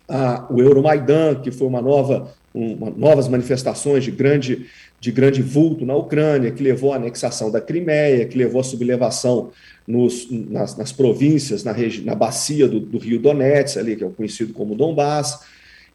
a, 0.08 0.48
o 0.50 0.60
Euromaidan, 0.60 1.36
que 1.36 1.52
foi 1.52 1.68
uma 1.68 1.82
nova, 1.82 2.34
uma, 2.54 2.90
novas 2.90 3.28
manifestações 3.28 4.04
de 4.04 4.12
grande 4.12 4.68
de 5.02 5.12
grande 5.12 5.42
vulto 5.42 5.84
na 5.84 5.96
Ucrânia, 5.96 6.52
que 6.52 6.62
levou 6.62 6.94
à 6.94 6.98
anexação 6.98 7.50
da 7.50 7.60
Crimeia, 7.60 8.24
que 8.28 8.38
levou 8.38 8.62
à 8.62 8.64
sublevação 8.64 9.50
nos, 9.88 10.30
nas, 10.30 10.78
nas, 10.78 10.92
províncias, 10.92 11.64
na, 11.64 11.72
regi, 11.72 12.04
na 12.04 12.14
bacia 12.14 12.68
do, 12.68 12.80
do, 12.80 13.00
Rio 13.00 13.20
Donetsk, 13.20 13.80
ali, 13.80 13.96
que 13.96 14.04
é 14.04 14.08
o 14.08 14.12
conhecido 14.12 14.54
como 14.54 14.76
Donbass. 14.76 15.40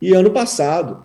E 0.03 0.13
ano 0.13 0.33
passado, 0.33 1.05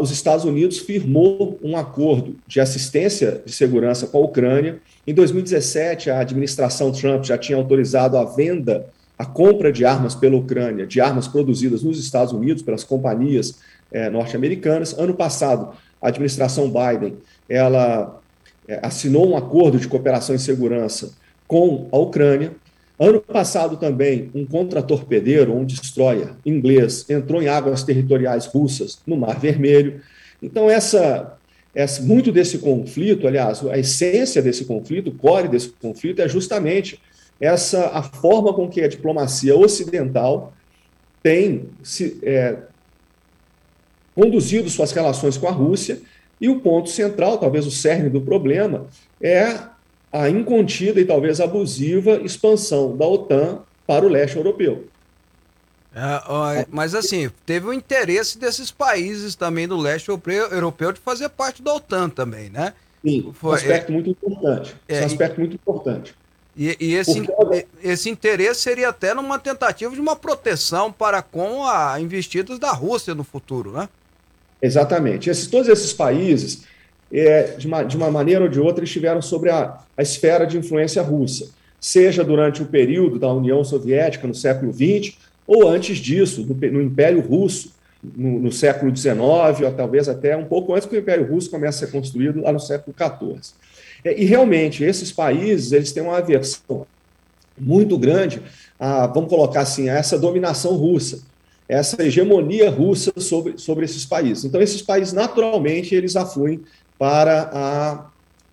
os 0.00 0.10
Estados 0.10 0.44
Unidos 0.44 0.78
firmou 0.78 1.58
um 1.62 1.76
acordo 1.76 2.36
de 2.46 2.60
assistência 2.60 3.40
de 3.46 3.52
segurança 3.52 4.08
com 4.08 4.18
a 4.18 4.22
Ucrânia. 4.22 4.80
Em 5.06 5.14
2017, 5.14 6.10
a 6.10 6.18
administração 6.18 6.90
Trump 6.90 7.24
já 7.24 7.38
tinha 7.38 7.56
autorizado 7.56 8.16
a 8.16 8.24
venda, 8.24 8.86
a 9.16 9.24
compra 9.24 9.72
de 9.72 9.84
armas 9.84 10.16
pela 10.16 10.36
Ucrânia, 10.36 10.86
de 10.86 11.00
armas 11.00 11.28
produzidas 11.28 11.82
nos 11.84 11.98
Estados 11.98 12.32
Unidos 12.32 12.62
pelas 12.62 12.82
companhias 12.82 13.60
é, 13.92 14.10
norte-americanas. 14.10 14.98
Ano 14.98 15.14
passado, 15.14 15.70
a 16.02 16.08
administração 16.08 16.70
Biden 16.70 17.16
ela 17.48 18.20
é, 18.66 18.80
assinou 18.82 19.30
um 19.30 19.36
acordo 19.36 19.78
de 19.78 19.86
cooperação 19.86 20.34
e 20.34 20.38
segurança 20.38 21.12
com 21.46 21.88
a 21.92 21.98
Ucrânia. 21.98 22.52
Ano 22.98 23.20
passado 23.20 23.76
também, 23.76 24.28
um 24.34 24.44
contratorpedeiro, 24.44 25.54
um 25.54 25.64
destroyer 25.64 26.30
inglês, 26.44 27.08
entrou 27.08 27.40
em 27.40 27.46
águas 27.46 27.84
territoriais 27.84 28.46
russas 28.46 29.00
no 29.06 29.16
Mar 29.16 29.38
Vermelho. 29.38 30.00
Então, 30.42 30.68
essa, 30.68 31.38
essa, 31.72 32.02
muito 32.02 32.32
desse 32.32 32.58
conflito, 32.58 33.28
aliás, 33.28 33.64
a 33.64 33.78
essência 33.78 34.42
desse 34.42 34.64
conflito, 34.64 35.10
o 35.10 35.14
core 35.14 35.46
desse 35.46 35.68
conflito, 35.68 36.20
é 36.20 36.28
justamente 36.28 37.00
essa 37.40 37.86
a 37.90 38.02
forma 38.02 38.52
com 38.52 38.68
que 38.68 38.80
a 38.80 38.88
diplomacia 38.88 39.56
ocidental 39.56 40.52
tem 41.22 41.68
se, 41.84 42.18
é, 42.24 42.56
conduzido 44.12 44.68
suas 44.68 44.90
relações 44.90 45.36
com 45.36 45.46
a 45.46 45.52
Rússia, 45.52 46.00
e 46.40 46.48
o 46.48 46.60
ponto 46.60 46.88
central, 46.88 47.38
talvez 47.38 47.64
o 47.64 47.70
cerne 47.70 48.10
do 48.10 48.20
problema, 48.20 48.86
é 49.20 49.56
a 50.12 50.28
incontida 50.28 51.00
e 51.00 51.04
talvez 51.04 51.40
abusiva 51.40 52.16
expansão 52.22 52.96
da 52.96 53.06
OTAN 53.06 53.60
para 53.86 54.04
o 54.04 54.08
leste 54.08 54.36
europeu. 54.36 54.86
É, 55.94 56.66
mas 56.70 56.94
assim, 56.94 57.30
teve 57.44 57.66
o 57.66 57.72
interesse 57.72 58.38
desses 58.38 58.70
países 58.70 59.34
também 59.34 59.66
do 59.66 59.76
leste 59.76 60.08
europeu 60.08 60.92
de 60.92 61.00
fazer 61.00 61.28
parte 61.30 61.62
da 61.62 61.74
OTAN 61.74 62.08
também, 62.08 62.50
né? 62.50 62.74
Sim, 63.04 63.32
Foi, 63.34 63.52
um 63.52 63.54
aspecto 63.54 63.90
é, 63.90 63.92
muito 63.92 64.10
importante. 64.10 64.76
É, 64.88 65.02
um 65.02 65.06
aspecto 65.06 65.36
e, 65.36 65.40
muito 65.40 65.54
importante. 65.54 66.14
E, 66.56 66.76
e 66.80 66.94
esse, 66.94 67.22
Porque... 67.22 67.66
esse 67.82 68.10
interesse 68.10 68.60
seria 68.60 68.88
até 68.88 69.14
numa 69.14 69.38
tentativa 69.38 69.94
de 69.94 70.00
uma 70.00 70.16
proteção 70.16 70.92
para 70.92 71.22
com 71.22 71.64
a 71.64 72.00
investidas 72.00 72.58
da 72.58 72.72
Rússia 72.72 73.14
no 73.14 73.24
futuro, 73.24 73.72
né? 73.72 73.88
Exatamente. 74.60 75.30
Esses, 75.30 75.46
todos 75.46 75.68
esses 75.68 75.92
países, 75.92 76.64
é, 77.12 77.54
de, 77.56 77.66
uma, 77.66 77.82
de 77.82 77.96
uma 77.96 78.10
maneira 78.10 78.44
ou 78.44 78.50
de 78.50 78.60
outra, 78.60 78.84
estiveram 78.84 79.22
sobre 79.22 79.50
a, 79.50 79.78
a 79.96 80.02
esfera 80.02 80.46
de 80.46 80.58
influência 80.58 81.02
russa, 81.02 81.50
seja 81.80 82.22
durante 82.22 82.62
o 82.62 82.66
período 82.66 83.18
da 83.18 83.32
União 83.32 83.62
Soviética, 83.64 84.26
no 84.26 84.34
século 84.34 84.72
XX, 84.72 85.16
ou 85.46 85.66
antes 85.66 85.98
disso, 85.98 86.46
no, 86.46 86.54
no 86.54 86.82
Império 86.82 87.20
Russo, 87.20 87.72
no, 88.02 88.38
no, 88.38 88.52
século 88.52 88.94
XIX, 88.94 89.18
ou 89.64 89.72
talvez 89.74 90.08
até 90.08 90.36
um 90.36 90.44
pouco 90.44 90.74
antes 90.74 90.86
que 90.86 90.94
o 90.94 90.98
Império 90.98 91.26
Russo 91.26 91.50
comece 91.50 91.84
a 91.84 91.86
ser 91.86 91.92
construído, 91.92 92.42
lá 92.42 92.52
no 92.52 92.60
século 92.60 92.94
XIV. 92.96 93.54
É, 94.04 94.20
e 94.20 94.24
realmente, 94.24 94.84
esses 94.84 95.10
países 95.10 95.72
eles 95.72 95.90
têm 95.90 96.02
uma 96.02 96.18
aversão 96.18 96.86
muito 97.58 97.98
grande, 97.98 98.40
a, 98.78 99.06
vamos 99.06 99.28
colocar 99.28 99.62
assim, 99.62 99.88
a 99.88 99.94
essa 99.94 100.18
dominação 100.18 100.76
russa, 100.76 101.22
essa 101.68 102.02
hegemonia 102.02 102.70
russa 102.70 103.12
sobre, 103.16 103.58
sobre 103.58 103.84
esses 103.84 104.06
países. 104.06 104.44
Então, 104.44 104.60
esses 104.60 104.80
países, 104.80 105.12
naturalmente, 105.12 105.94
eles 105.94 106.16
afluem 106.16 106.60
para 106.98 107.50
a, 107.52 108.06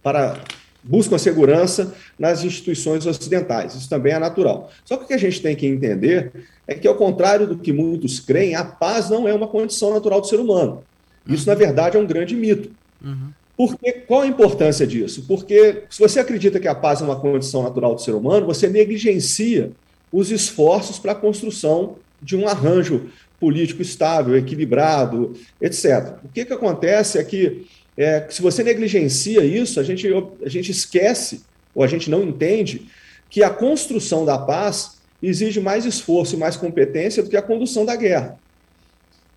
para 0.03 0.39
buscam 0.85 1.15
a 1.15 1.19
segurança 1.19 1.95
nas 2.17 2.43
instituições 2.43 3.05
ocidentais. 3.05 3.73
Isso 3.73 3.89
também 3.89 4.13
é 4.13 4.19
natural. 4.19 4.71
Só 4.85 4.97
que 4.97 5.03
o 5.03 5.07
que 5.07 5.13
a 5.13 5.19
gente 5.19 5.41
tem 5.41 5.55
que 5.55 5.65
entender 5.65 6.31
é 6.67 6.75
que, 6.75 6.87
ao 6.87 6.95
contrário 6.95 7.47
do 7.47 7.57
que 7.57 7.73
muitos 7.73 8.19
creem, 8.19 8.55
a 8.55 8.63
paz 8.63 9.09
não 9.09 9.27
é 9.27 9.33
uma 9.33 9.47
condição 9.47 9.93
natural 9.93 10.21
do 10.21 10.27
ser 10.27 10.39
humano. 10.39 10.83
Isso, 11.27 11.47
na 11.47 11.55
verdade, 11.55 11.97
é 11.97 11.99
um 11.99 12.05
grande 12.05 12.35
mito. 12.35 12.69
Uhum. 13.03 13.29
Porque, 13.57 13.91
qual 13.93 14.21
a 14.21 14.27
importância 14.27 14.85
disso? 14.85 15.25
Porque 15.27 15.83
se 15.89 15.99
você 15.99 16.19
acredita 16.19 16.59
que 16.59 16.67
a 16.67 16.75
paz 16.75 17.01
é 17.01 17.03
uma 17.03 17.19
condição 17.19 17.63
natural 17.63 17.95
do 17.95 18.01
ser 18.01 18.11
humano, 18.11 18.45
você 18.45 18.67
negligencia 18.67 19.71
os 20.11 20.29
esforços 20.29 20.99
para 20.99 21.13
a 21.13 21.15
construção 21.15 21.95
de 22.21 22.35
um 22.35 22.47
arranjo 22.47 23.09
político 23.39 23.81
estável, 23.81 24.37
equilibrado, 24.37 25.33
etc. 25.59 26.15
O 26.23 26.29
que, 26.29 26.45
que 26.45 26.53
acontece 26.53 27.17
é 27.17 27.23
que 27.23 27.65
é, 27.97 28.27
se 28.29 28.41
você 28.41 28.63
negligencia 28.63 29.43
isso, 29.43 29.79
a 29.79 29.83
gente, 29.83 30.07
a 30.43 30.49
gente 30.49 30.71
esquece, 30.71 31.41
ou 31.73 31.83
a 31.83 31.87
gente 31.87 32.09
não 32.09 32.23
entende, 32.23 32.87
que 33.29 33.43
a 33.43 33.49
construção 33.49 34.25
da 34.25 34.37
paz 34.37 34.97
exige 35.21 35.59
mais 35.59 35.85
esforço 35.85 36.35
e 36.35 36.39
mais 36.39 36.55
competência 36.55 37.23
do 37.23 37.29
que 37.29 37.37
a 37.37 37.41
condução 37.41 37.85
da 37.85 37.95
guerra. 37.95 38.37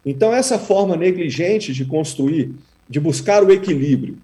Então, 0.04 0.34
essa 0.34 0.59
forma 0.59 0.96
negligente 0.96 1.72
de 1.72 1.84
construir, 1.84 2.52
de 2.88 3.00
buscar 3.00 3.44
o 3.44 3.52
equilíbrio 3.52 4.18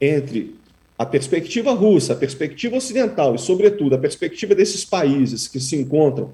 entre 0.00 0.54
a 0.98 1.04
perspectiva 1.04 1.72
russa, 1.72 2.12
a 2.12 2.16
perspectiva 2.16 2.76
ocidental 2.76 3.34
e, 3.34 3.38
sobretudo, 3.38 3.94
a 3.94 3.98
perspectiva 3.98 4.54
desses 4.54 4.84
países 4.84 5.48
que 5.48 5.60
se 5.60 5.76
encontram 5.76 6.32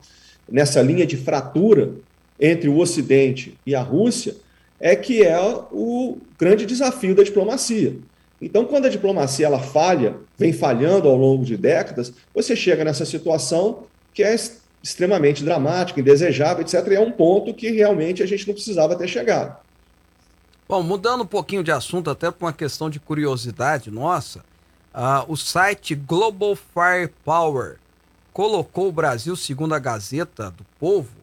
nessa 0.51 0.83
linha 0.83 1.07
de 1.07 1.17
fratura 1.17 1.93
entre 2.39 2.69
o 2.69 2.79
Ocidente 2.79 3.55
e 3.67 3.75
a 3.75 3.81
Rússia, 3.81 4.37
é 4.81 4.97
que 4.97 5.23
é 5.23 5.39
o 5.71 6.19
grande 6.39 6.65
desafio 6.65 7.15
da 7.15 7.23
diplomacia. 7.23 7.97
Então, 8.41 8.65
quando 8.65 8.87
a 8.87 8.89
diplomacia 8.89 9.47
ela 9.47 9.59
falha, 9.59 10.17
vem 10.39 10.53
falhando 10.53 11.09
ao 11.09 11.17
longo 11.17 11.45
de 11.45 11.57
décadas, 11.57 12.13
você 12.35 12.57
chega 12.57 12.83
nessa 12.83 13.05
situação 13.05 13.85
que 14.15 14.23
é 14.23 14.35
extremamente 14.83 15.45
dramática, 15.45 16.01
indesejável, 16.01 16.63
etc. 16.63 16.87
E 16.89 16.95
é 16.95 17.01
um 17.01 17.13
ponto 17.13 17.53
que 17.53 17.71
realmente 17.71 18.23
a 18.23 18.27
gente 18.27 18.47
não 18.47 18.55
precisava 18.55 18.97
ter 18.97 19.07
chegado. 19.07 19.59
Bom, 20.67 20.83
mudando 20.83 21.23
um 21.23 21.27
pouquinho 21.27 21.63
de 21.63 21.71
assunto, 21.71 22.09
até 22.09 22.31
por 22.31 22.47
uma 22.47 22.53
questão 22.53 22.89
de 22.89 22.99
curiosidade 22.99 23.91
nossa, 23.91 24.39
uh, 24.95 25.31
o 25.31 25.37
site 25.37 25.95
Global 25.95 26.57
Firepower 26.57 27.77
colocou 28.33 28.89
o 28.89 28.93
Brasil, 28.93 29.37
segundo 29.37 29.75
a 29.75 29.79
Gazeta 29.79 30.51
do 30.51 30.65
Povo, 30.79 31.20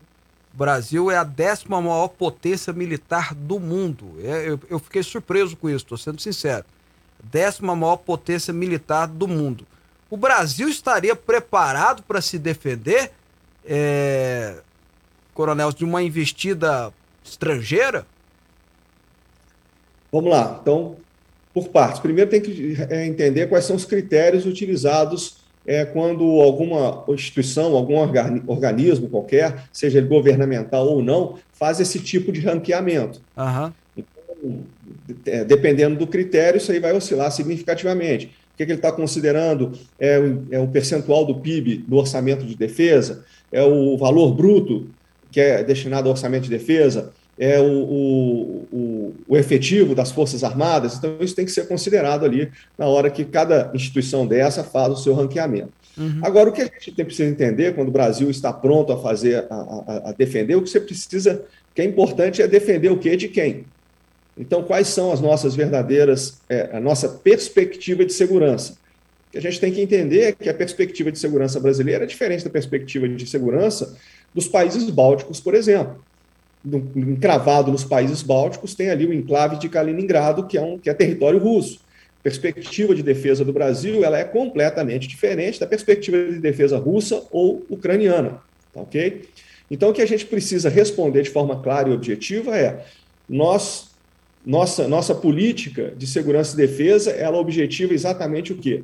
Brasil 0.57 1.11
é 1.11 1.15
a 1.15 1.23
décima 1.23 1.79
maior 1.79 2.07
potência 2.07 2.73
militar 2.73 3.35
do 3.35 3.59
mundo. 3.59 4.15
É, 4.23 4.49
eu, 4.49 4.59
eu, 4.71 4.79
fiquei 4.79 5.03
surpreso 5.03 5.55
com 5.55 5.69
isso, 5.69 5.85
estou 5.85 5.99
sendo 5.99 6.19
sincero. 6.19 6.65
Décima 7.23 7.75
maior 7.75 7.97
potência 7.97 8.51
militar 8.51 9.07
do 9.07 9.27
mundo. 9.27 9.67
O 10.09 10.17
Brasil 10.17 10.67
estaria 10.67 11.15
preparado 11.15 12.01
para 12.01 12.21
se 12.21 12.39
defender, 12.39 13.11
é, 13.63 14.55
coronel, 15.31 15.71
de 15.71 15.85
uma 15.85 16.01
investida 16.01 16.91
estrangeira? 17.23 18.07
Vamos 20.11 20.31
lá. 20.31 20.57
Então, 20.59 20.97
por 21.53 21.69
partes. 21.69 21.99
Primeiro 21.99 22.31
tem 22.31 22.41
que 22.41 22.75
é, 22.89 23.05
entender 23.05 23.45
quais 23.45 23.65
são 23.65 23.75
os 23.75 23.85
critérios 23.85 24.47
utilizados 24.47 25.36
é 25.67 25.83
quando 25.83 26.23
alguma 26.41 27.03
instituição, 27.09 27.75
algum 27.75 27.97
organismo 28.47 29.09
qualquer, 29.09 29.65
seja 29.71 29.97
ele 29.97 30.07
governamental 30.07 30.87
ou 30.87 31.03
não, 31.03 31.35
faz 31.51 31.81
esse 31.81 31.99
tipo 31.99 32.31
de 32.31 32.39
ranqueamento. 32.39 33.21
Uhum. 33.35 33.71
Então, 33.97 34.59
é, 35.25 35.43
dependendo 35.43 35.97
do 35.97 36.07
critério, 36.07 36.57
isso 36.57 36.71
aí 36.71 36.79
vai 36.79 36.93
oscilar 36.93 37.29
significativamente. 37.31 38.27
O 38.27 38.57
que, 38.57 38.63
é 38.63 38.65
que 38.65 38.71
ele 38.71 38.79
está 38.79 38.93
considerando? 38.93 39.73
É 39.99 40.17
o, 40.17 40.45
é 40.49 40.59
o 40.59 40.67
percentual 40.67 41.25
do 41.25 41.35
PIB 41.35 41.83
do 41.85 41.97
orçamento 41.97 42.45
de 42.45 42.55
defesa? 42.55 43.25
É 43.51 43.61
o 43.61 43.97
valor 43.97 44.33
bruto 44.33 44.87
que 45.29 45.41
é 45.41 45.63
destinado 45.63 46.07
ao 46.07 46.13
orçamento 46.13 46.43
de 46.43 46.49
defesa? 46.49 47.13
É 47.37 47.59
o, 47.59 47.83
o, 47.83 48.67
o, 48.71 49.15
o, 49.27 49.37
efetivo 49.37 49.93
das 49.93 50.11
Forças 50.11 50.43
Armadas, 50.43 50.95
então 50.95 51.17
isso 51.21 51.35
tem 51.35 51.45
que 51.45 51.51
ser 51.51 51.67
considerado 51.67 52.25
ali 52.25 52.51
na 52.77 52.87
hora 52.87 53.11
que 53.11 53.23
cada 53.23 53.69
instituição 53.75 54.25
dessa 54.25 54.63
faz 54.63 54.91
o 54.91 54.97
seu 54.97 55.13
ranqueamento. 55.13 55.71
Uhum. 55.95 56.19
Agora, 56.23 56.49
o 56.49 56.51
que 56.51 56.61
a 56.61 56.65
gente 56.65 56.91
tem, 56.91 57.05
precisa 57.05 57.29
entender 57.29 57.75
quando 57.75 57.89
o 57.89 57.91
Brasil 57.91 58.29
está 58.29 58.51
pronto 58.51 58.91
a 58.91 58.97
fazer, 58.97 59.45
a, 59.49 59.55
a, 59.55 60.09
a, 60.09 60.11
defender, 60.13 60.55
o 60.55 60.63
que 60.63 60.69
você 60.69 60.79
precisa, 60.79 61.43
que 61.75 61.81
é 61.81 61.85
importante 61.85 62.41
é 62.41 62.47
defender 62.47 62.91
o 62.91 62.97
que 62.97 63.15
de 63.15 63.27
quem. 63.27 63.65
Então, 64.35 64.63
quais 64.63 64.87
são 64.87 65.11
as 65.11 65.19
nossas 65.19 65.55
verdadeiras, 65.55 66.39
é, 66.49 66.69
a 66.73 66.79
nossa 66.79 67.09
perspectiva 67.09 68.05
de 68.05 68.13
segurança? 68.13 68.73
O 69.27 69.31
que 69.31 69.37
a 69.39 69.41
gente 69.41 69.59
tem 69.59 69.71
que 69.71 69.81
entender 69.81 70.21
é 70.21 70.31
que 70.31 70.49
a 70.49 70.53
perspectiva 70.53 71.11
de 71.11 71.19
segurança 71.19 71.59
brasileira 71.59 72.03
é 72.03 72.07
diferente 72.07 72.43
da 72.43 72.49
perspectiva 72.49 73.07
de 73.07 73.27
segurança 73.27 73.95
dos 74.33 74.47
países 74.47 74.87
bálticos, 74.89 75.39
por 75.39 75.53
exemplo 75.55 76.06
encravado 76.95 77.71
nos 77.71 77.83
países 77.83 78.21
bálticos, 78.21 78.75
tem 78.75 78.89
ali 78.89 79.05
o 79.05 79.13
enclave 79.13 79.57
de 79.57 79.69
Kaliningrado, 79.69 80.47
que 80.47 80.57
é, 80.57 80.61
um, 80.61 80.77
que 80.77 80.89
é 80.89 80.93
território 80.93 81.39
russo. 81.39 81.79
A 82.19 82.23
perspectiva 82.23 82.93
de 82.93 83.03
defesa 83.03 83.45
do 83.45 83.53
Brasil 83.53 84.03
ela 84.03 84.17
é 84.17 84.23
completamente 84.23 85.07
diferente 85.07 85.59
da 85.59 85.67
perspectiva 85.67 86.17
de 86.17 86.39
defesa 86.39 86.77
russa 86.77 87.23
ou 87.31 87.65
ucraniana. 87.69 88.41
Tá 88.73 88.81
ok? 88.81 89.21
Então, 89.69 89.89
o 89.89 89.93
que 89.93 90.01
a 90.01 90.05
gente 90.07 90.25
precisa 90.25 90.69
responder 90.69 91.23
de 91.23 91.29
forma 91.29 91.61
clara 91.61 91.89
e 91.89 91.93
objetiva 91.93 92.57
é: 92.57 92.85
nós, 93.27 93.91
nossa, 94.45 94.87
nossa 94.87 95.13
política 95.13 95.93
de 95.95 96.07
segurança 96.07 96.53
e 96.53 96.57
defesa, 96.57 97.11
ela 97.11 97.37
objetiva 97.37 97.93
exatamente 97.93 98.53
o 98.53 98.57
quê? 98.57 98.83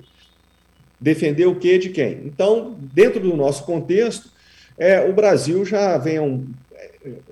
Defender 1.00 1.46
o 1.46 1.56
quê 1.56 1.78
de 1.78 1.90
quem? 1.90 2.22
Então, 2.26 2.78
dentro 2.94 3.20
do 3.20 3.36
nosso 3.36 3.66
contexto, 3.66 4.30
é, 4.78 5.02
o 5.02 5.14
Brasil 5.14 5.66
já 5.66 5.98
vem 5.98 6.20
um 6.20 6.46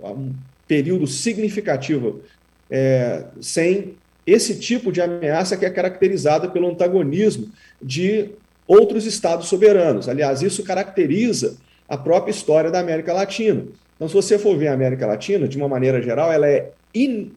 um 0.03 0.34
período 0.67 1.07
significativo 1.07 2.22
é, 2.69 3.26
sem 3.41 3.95
esse 4.26 4.59
tipo 4.59 4.91
de 4.91 5.01
ameaça 5.01 5.57
que 5.57 5.65
é 5.65 5.69
caracterizada 5.69 6.47
pelo 6.49 6.69
antagonismo 6.69 7.49
de 7.82 8.30
outros 8.67 9.05
estados 9.05 9.47
soberanos. 9.47 10.07
Aliás, 10.07 10.41
isso 10.41 10.63
caracteriza 10.63 11.57
a 11.89 11.97
própria 11.97 12.32
história 12.32 12.72
da 12.72 12.80
América 12.80 13.11
Latina. 13.11 13.65
Então, 13.95 14.07
se 14.07 14.13
você 14.13 14.39
for 14.39 14.57
ver 14.57 14.69
a 14.69 14.74
América 14.74 15.05
Latina, 15.05 15.47
de 15.47 15.57
uma 15.57 15.67
maneira 15.67 16.01
geral, 16.01 16.32
ela 16.32 16.47
é, 16.47 16.72
in, 16.95 17.32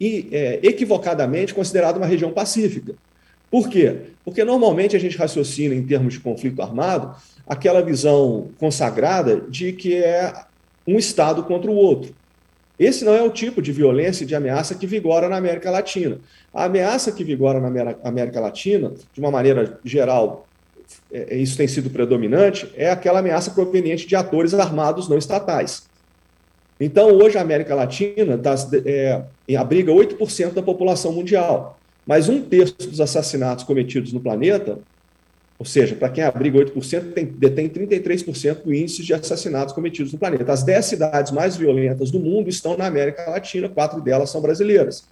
in, 0.00 0.28
é 0.30 0.60
equivocadamente 0.62 1.52
considerada 1.52 1.98
uma 1.98 2.06
região 2.06 2.30
pacífica. 2.30 2.94
Por 3.50 3.68
quê? 3.68 3.96
Porque 4.24 4.44
normalmente 4.44 4.94
a 4.94 5.00
gente 5.00 5.16
raciocina 5.16 5.74
em 5.74 5.84
termos 5.84 6.14
de 6.14 6.20
conflito 6.20 6.62
armado 6.62 7.16
aquela 7.46 7.82
visão 7.82 8.48
consagrada 8.58 9.40
de 9.48 9.72
que 9.72 9.96
é 9.96 10.32
um 10.88 10.98
Estado 10.98 11.42
contra 11.42 11.70
o 11.70 11.74
outro. 11.74 12.14
Esse 12.78 13.04
não 13.04 13.12
é 13.12 13.22
o 13.22 13.30
tipo 13.30 13.60
de 13.60 13.72
violência 13.72 14.24
e 14.24 14.26
de 14.26 14.34
ameaça 14.34 14.74
que 14.74 14.86
vigora 14.86 15.28
na 15.28 15.36
América 15.36 15.70
Latina. 15.70 16.18
A 16.54 16.64
ameaça 16.64 17.12
que 17.12 17.24
vigora 17.24 17.60
na 17.60 17.68
América 18.02 18.40
Latina, 18.40 18.92
de 19.12 19.20
uma 19.20 19.30
maneira 19.30 19.78
geral, 19.84 20.46
é, 21.12 21.36
isso 21.36 21.56
tem 21.56 21.68
sido 21.68 21.90
predominante, 21.90 22.72
é 22.74 22.90
aquela 22.90 23.18
ameaça 23.18 23.50
proveniente 23.50 24.06
de 24.06 24.16
atores 24.16 24.54
armados 24.54 25.08
não 25.08 25.18
estatais. 25.18 25.86
Então, 26.80 27.10
hoje, 27.10 27.36
a 27.36 27.42
América 27.42 27.74
Latina 27.74 28.38
das, 28.38 28.72
é, 28.72 29.22
abriga 29.58 29.92
8% 29.92 30.52
da 30.52 30.62
população 30.62 31.12
mundial, 31.12 31.78
mas 32.06 32.28
um 32.28 32.40
terço 32.40 32.88
dos 32.88 33.00
assassinatos 33.00 33.64
cometidos 33.64 34.12
no 34.12 34.20
planeta, 34.20 34.78
ou 35.58 35.66
seja, 35.66 35.96
para 35.96 36.08
quem 36.08 36.22
abriga 36.22 36.58
8%, 36.58 37.12
tem, 37.12 37.24
detém 37.24 37.68
33% 37.68 38.62
do 38.62 38.72
índice 38.72 39.02
de 39.02 39.12
assassinatos 39.12 39.74
cometidos 39.74 40.12
no 40.12 40.18
planeta. 40.18 40.52
As 40.52 40.62
10 40.62 40.84
cidades 40.84 41.32
mais 41.32 41.56
violentas 41.56 42.12
do 42.12 42.20
mundo 42.20 42.48
estão 42.48 42.76
na 42.76 42.86
América 42.86 43.28
Latina, 43.28 43.68
quatro 43.68 44.00
delas 44.00 44.30
são 44.30 44.40
brasileiras. 44.40 45.04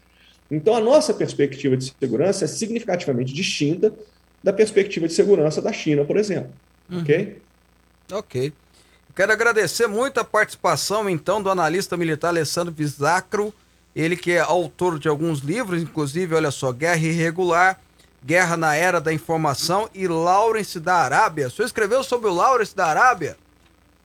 Então, 0.49 0.77
a 0.77 0.81
nossa 0.81 1.13
perspectiva 1.13 1.77
de 1.77 1.93
segurança 1.99 2.45
é 2.45 2.49
significativamente 2.49 3.35
distinta 3.35 3.93
da 4.41 4.53
perspectiva 4.53 5.09
de 5.09 5.15
segurança 5.15 5.61
da 5.61 5.73
China, 5.73 6.05
por 6.05 6.17
exemplo. 6.17 6.53
Uhum. 6.89 7.01
Ok? 7.01 7.39
Ok. 8.13 8.53
Quero 9.17 9.33
agradecer 9.33 9.89
muito 9.89 10.21
a 10.21 10.25
participação, 10.25 11.11
então, 11.11 11.43
do 11.43 11.51
analista 11.51 11.97
militar 11.97 12.29
Alessandro 12.29 12.73
Bizacro, 12.73 13.53
ele 13.97 14.17
que 14.17 14.31
é 14.31 14.39
autor 14.39 15.01
de 15.01 15.09
alguns 15.09 15.41
livros, 15.41 15.83
inclusive, 15.83 16.37
olha 16.37 16.53
só, 16.53 16.71
Guerra 16.71 17.05
Irregular, 17.05 17.81
Guerra 18.25 18.57
na 18.57 18.75
Era 18.75 19.01
da 19.01 19.13
Informação 19.13 19.89
e 19.95 20.07
Lawrence 20.07 20.81
da 20.81 20.95
Arábia. 20.95 21.49
O 21.49 21.51
senhor 21.51 21.67
escreveu 21.67 22.03
sobre 22.03 22.29
o 22.29 22.35
Lawrence 22.35 22.75
da 22.75 22.87
Arábia? 22.87 23.37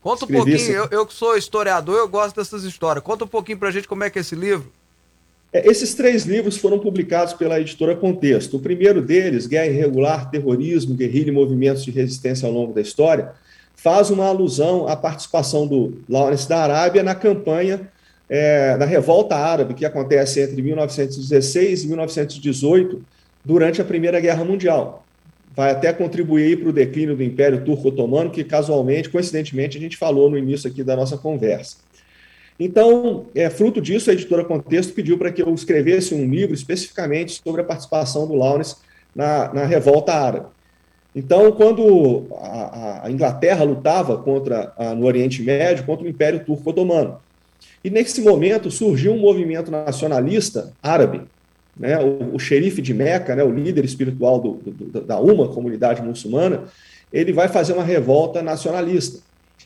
Conta 0.01 0.25
um 0.25 0.27
Escrevi 0.27 0.51
pouquinho, 0.51 0.77
eu, 0.77 0.87
eu, 0.99 1.05
que 1.05 1.13
sou 1.13 1.37
historiador, 1.37 1.97
eu 1.97 2.07
gosto 2.07 2.35
dessas 2.35 2.63
histórias. 2.63 3.03
Conta 3.03 3.25
um 3.25 3.27
pouquinho 3.27 3.57
pra 3.57 3.71
gente 3.71 3.87
como 3.87 4.03
é 4.03 4.09
que 4.09 4.17
é 4.17 4.21
esse 4.21 4.35
livro. 4.35 4.71
É, 5.53 5.67
esses 5.69 5.93
três 5.93 6.23
livros 6.23 6.57
foram 6.57 6.79
publicados 6.79 7.33
pela 7.33 7.59
editora 7.59 7.95
Contexto. 7.95 8.57
O 8.57 8.59
primeiro 8.59 9.01
deles, 9.01 9.45
Guerra 9.45 9.67
Irregular, 9.67 10.29
Terrorismo, 10.29 10.95
Guerrilha 10.95 11.29
e 11.29 11.33
Movimentos 11.33 11.83
de 11.83 11.91
Resistência 11.91 12.47
ao 12.47 12.53
Longo 12.53 12.73
da 12.73 12.81
História, 12.81 13.33
faz 13.75 14.09
uma 14.09 14.25
alusão 14.25 14.87
à 14.87 14.95
participação 14.95 15.67
do 15.67 15.99
Lawrence 16.07 16.47
da 16.47 16.63
Arábia 16.63 17.03
na 17.03 17.15
campanha 17.15 17.89
é, 18.29 18.77
da 18.77 18.85
Revolta 18.85 19.35
Árabe, 19.35 19.73
que 19.73 19.85
acontece 19.85 20.39
entre 20.39 20.61
1916 20.61 21.83
e 21.83 21.87
1918, 21.87 23.03
durante 23.43 23.81
a 23.81 23.85
Primeira 23.85 24.19
Guerra 24.19 24.43
Mundial. 24.43 25.05
Vai 25.55 25.71
até 25.71 25.91
contribuir 25.91 26.59
para 26.59 26.69
o 26.69 26.73
declínio 26.73 27.15
do 27.15 27.23
Império 27.23 27.63
Turco-Otomano, 27.63 28.29
que 28.29 28.43
casualmente, 28.43 29.09
coincidentemente, 29.09 29.77
a 29.77 29.81
gente 29.81 29.97
falou 29.97 30.29
no 30.29 30.37
início 30.37 30.69
aqui 30.69 30.83
da 30.83 30.95
nossa 30.95 31.17
conversa. 31.17 31.77
Então, 32.59 33.25
é, 33.33 33.49
fruto 33.49 33.81
disso, 33.81 34.09
a 34.09 34.13
editora 34.13 34.45
Contexto 34.45 34.93
pediu 34.93 35.17
para 35.17 35.31
que 35.31 35.41
eu 35.41 35.53
escrevesse 35.53 36.13
um 36.13 36.29
livro 36.29 36.53
especificamente 36.53 37.41
sobre 37.43 37.61
a 37.61 37.63
participação 37.63 38.27
do 38.27 38.35
Lawrence 38.35 38.75
na, 39.15 39.53
na 39.53 39.65
Revolta 39.65 40.13
Árabe. 40.13 40.45
Então, 41.13 41.51
quando 41.51 42.27
a, 42.39 43.07
a 43.07 43.11
Inglaterra 43.11 43.63
lutava 43.63 44.17
contra 44.17 44.71
a, 44.77 44.95
no 44.95 45.05
Oriente 45.05 45.41
Médio 45.41 45.85
contra 45.85 46.05
o 46.05 46.09
Império 46.09 46.45
Turco 46.45 46.69
Otomano, 46.69 47.19
e 47.83 47.89
nesse 47.89 48.21
momento 48.21 48.71
surgiu 48.71 49.13
um 49.13 49.19
movimento 49.19 49.71
nacionalista 49.71 50.71
árabe, 50.81 51.21
né, 51.77 51.99
o, 51.99 52.35
o 52.35 52.39
xerife 52.39 52.81
de 52.81 52.93
Meca, 52.93 53.35
né, 53.35 53.43
o 53.43 53.51
líder 53.51 53.85
espiritual 53.85 54.39
do, 54.39 54.59
do, 54.65 55.01
da 55.01 55.19
uma 55.19 55.47
comunidade 55.47 56.01
muçulmana, 56.01 56.65
ele 57.11 57.33
vai 57.33 57.47
fazer 57.47 57.73
uma 57.73 57.83
revolta 57.83 58.41
nacionalista. 58.41 59.19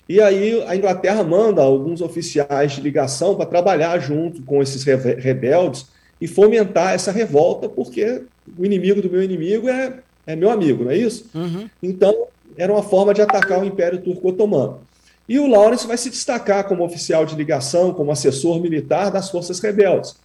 E 0.07 0.21
aí 0.21 0.63
a 0.67 0.75
Inglaterra 0.75 1.23
manda 1.23 1.61
alguns 1.61 2.01
oficiais 2.01 2.73
de 2.73 2.81
ligação 2.81 3.35
para 3.35 3.45
trabalhar 3.45 3.97
junto 3.99 4.41
com 4.43 4.61
esses 4.61 4.83
rebeldes 4.83 5.87
e 6.21 6.27
fomentar 6.27 6.93
essa 6.93 7.11
revolta, 7.11 7.67
porque 7.67 8.23
o 8.57 8.65
inimigo 8.65 9.01
do 9.01 9.09
meu 9.09 9.23
inimigo 9.23 9.67
é 9.67 9.99
é 10.25 10.35
meu 10.35 10.49
amigo, 10.49 10.83
não 10.83 10.91
é 10.91 10.97
isso? 10.97 11.29
Uhum. 11.33 11.69
Então, 11.81 12.27
era 12.57 12.71
uma 12.71 12.83
forma 12.83 13.13
de 13.13 13.21
atacar 13.21 13.61
o 13.61 13.65
Império 13.65 14.01
Turco-Otomano. 14.01 14.79
E 15.27 15.39
o 15.39 15.47
Lawrence 15.47 15.87
vai 15.87 15.97
se 15.97 16.09
destacar 16.09 16.67
como 16.67 16.83
oficial 16.83 17.25
de 17.25 17.35
ligação, 17.35 17.93
como 17.93 18.11
assessor 18.11 18.59
militar 18.59 19.11
das 19.11 19.29
forças 19.29 19.59
rebeldes. 19.59 20.15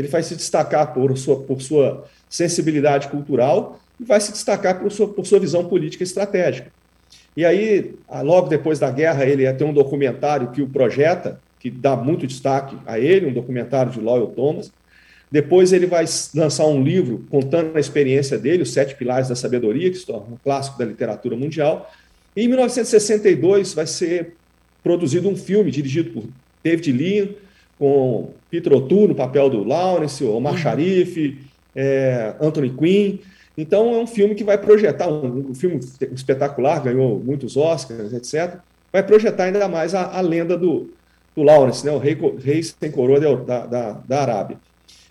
Ele 0.00 0.08
vai 0.08 0.22
se 0.22 0.34
destacar 0.34 0.92
por 0.92 1.16
sua, 1.16 1.40
por 1.40 1.60
sua 1.60 2.06
sensibilidade 2.28 3.08
cultural 3.08 3.78
e 3.98 4.04
vai 4.04 4.20
se 4.20 4.32
destacar 4.32 4.80
por 4.80 4.90
sua, 4.90 5.08
por 5.08 5.26
sua 5.26 5.38
visão 5.38 5.64
política 5.66 6.02
e 6.02 6.06
estratégica. 6.06 6.72
E 7.36 7.44
aí, 7.44 7.94
logo 8.22 8.48
depois 8.48 8.78
da 8.78 8.90
guerra, 8.90 9.24
ele 9.24 9.50
tem 9.52 9.66
um 9.66 9.72
documentário 9.72 10.50
que 10.50 10.62
o 10.62 10.68
projeta, 10.68 11.40
que 11.58 11.70
dá 11.70 11.94
muito 11.94 12.26
destaque 12.26 12.76
a 12.86 12.98
ele, 12.98 13.26
um 13.26 13.32
documentário 13.32 13.92
de 13.92 14.00
Lowell 14.00 14.28
Thomas, 14.28 14.72
depois 15.30 15.72
ele 15.72 15.86
vai 15.86 16.04
lançar 16.34 16.66
um 16.66 16.82
livro 16.82 17.24
contando 17.30 17.76
a 17.76 17.80
experiência 17.80 18.36
dele, 18.36 18.64
Os 18.64 18.72
Sete 18.72 18.96
Pilares 18.96 19.28
da 19.28 19.36
Sabedoria, 19.36 19.88
que 19.88 19.96
se 19.96 20.04
torna 20.04 20.34
um 20.34 20.38
clássico 20.42 20.76
da 20.76 20.84
literatura 20.84 21.36
mundial. 21.36 21.92
E 22.34 22.42
em 22.42 22.48
1962 22.48 23.74
vai 23.74 23.86
ser 23.86 24.34
produzido 24.82 25.28
um 25.28 25.36
filme 25.36 25.70
dirigido 25.70 26.10
por 26.10 26.24
David 26.64 26.92
Lean, 26.92 27.28
com 27.80 28.28
Peter 28.50 28.72
O'Toole 28.72 29.08
no 29.08 29.14
papel 29.14 29.48
do 29.48 29.64
Lawrence, 29.64 30.22
Omar 30.22 30.52
uhum. 30.52 30.58
Sharif, 30.58 31.40
é, 31.74 32.34
Anthony 32.38 32.68
Quinn. 32.68 33.18
Então 33.56 33.94
é 33.94 33.98
um 33.98 34.06
filme 34.06 34.34
que 34.34 34.44
vai 34.44 34.58
projetar, 34.58 35.08
um, 35.08 35.50
um 35.50 35.54
filme 35.54 35.80
espetacular, 36.12 36.82
ganhou 36.82 37.18
muitos 37.18 37.56
Oscars, 37.56 38.12
etc. 38.12 38.58
Vai 38.92 39.02
projetar 39.02 39.44
ainda 39.44 39.66
mais 39.66 39.94
a, 39.94 40.18
a 40.18 40.20
lenda 40.20 40.58
do, 40.58 40.90
do 41.34 41.42
Lawrence, 41.42 41.84
né, 41.84 41.90
o 41.90 41.98
rei, 41.98 42.16
rei 42.44 42.62
sem 42.62 42.90
coroa 42.90 43.18
da, 43.18 43.66
da, 43.66 43.92
da 43.92 44.20
Arábia 44.20 44.58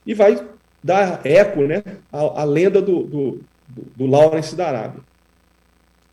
e 0.05 0.13
vai 0.13 0.43
dar 0.83 1.25
eco 1.25 1.61
né, 1.63 1.83
à, 2.11 2.41
à 2.41 2.43
lenda 2.43 2.81
do, 2.81 3.03
do, 3.03 3.41
do 3.67 4.05
Lawrence 4.05 4.55
da 4.55 4.67
Arábia. 4.67 5.01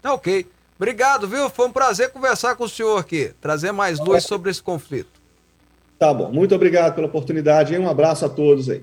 Tá 0.02 0.12
ok. 0.12 0.46
Obrigado, 0.76 1.26
viu? 1.26 1.48
Foi 1.48 1.66
um 1.66 1.72
prazer 1.72 2.10
conversar 2.10 2.56
com 2.56 2.64
o 2.64 2.68
senhor 2.68 2.98
aqui, 2.98 3.32
trazer 3.40 3.72
mais 3.72 3.98
luz 3.98 4.24
sobre 4.24 4.50
esse 4.50 4.62
conflito. 4.62 5.15
Tá 5.98 6.12
bom, 6.12 6.30
muito 6.30 6.54
obrigado 6.54 6.94
pela 6.94 7.06
oportunidade 7.06 7.74
e 7.74 7.78
um 7.78 7.88
abraço 7.88 8.24
a 8.24 8.28
todos 8.28 8.68
aí. 8.68 8.82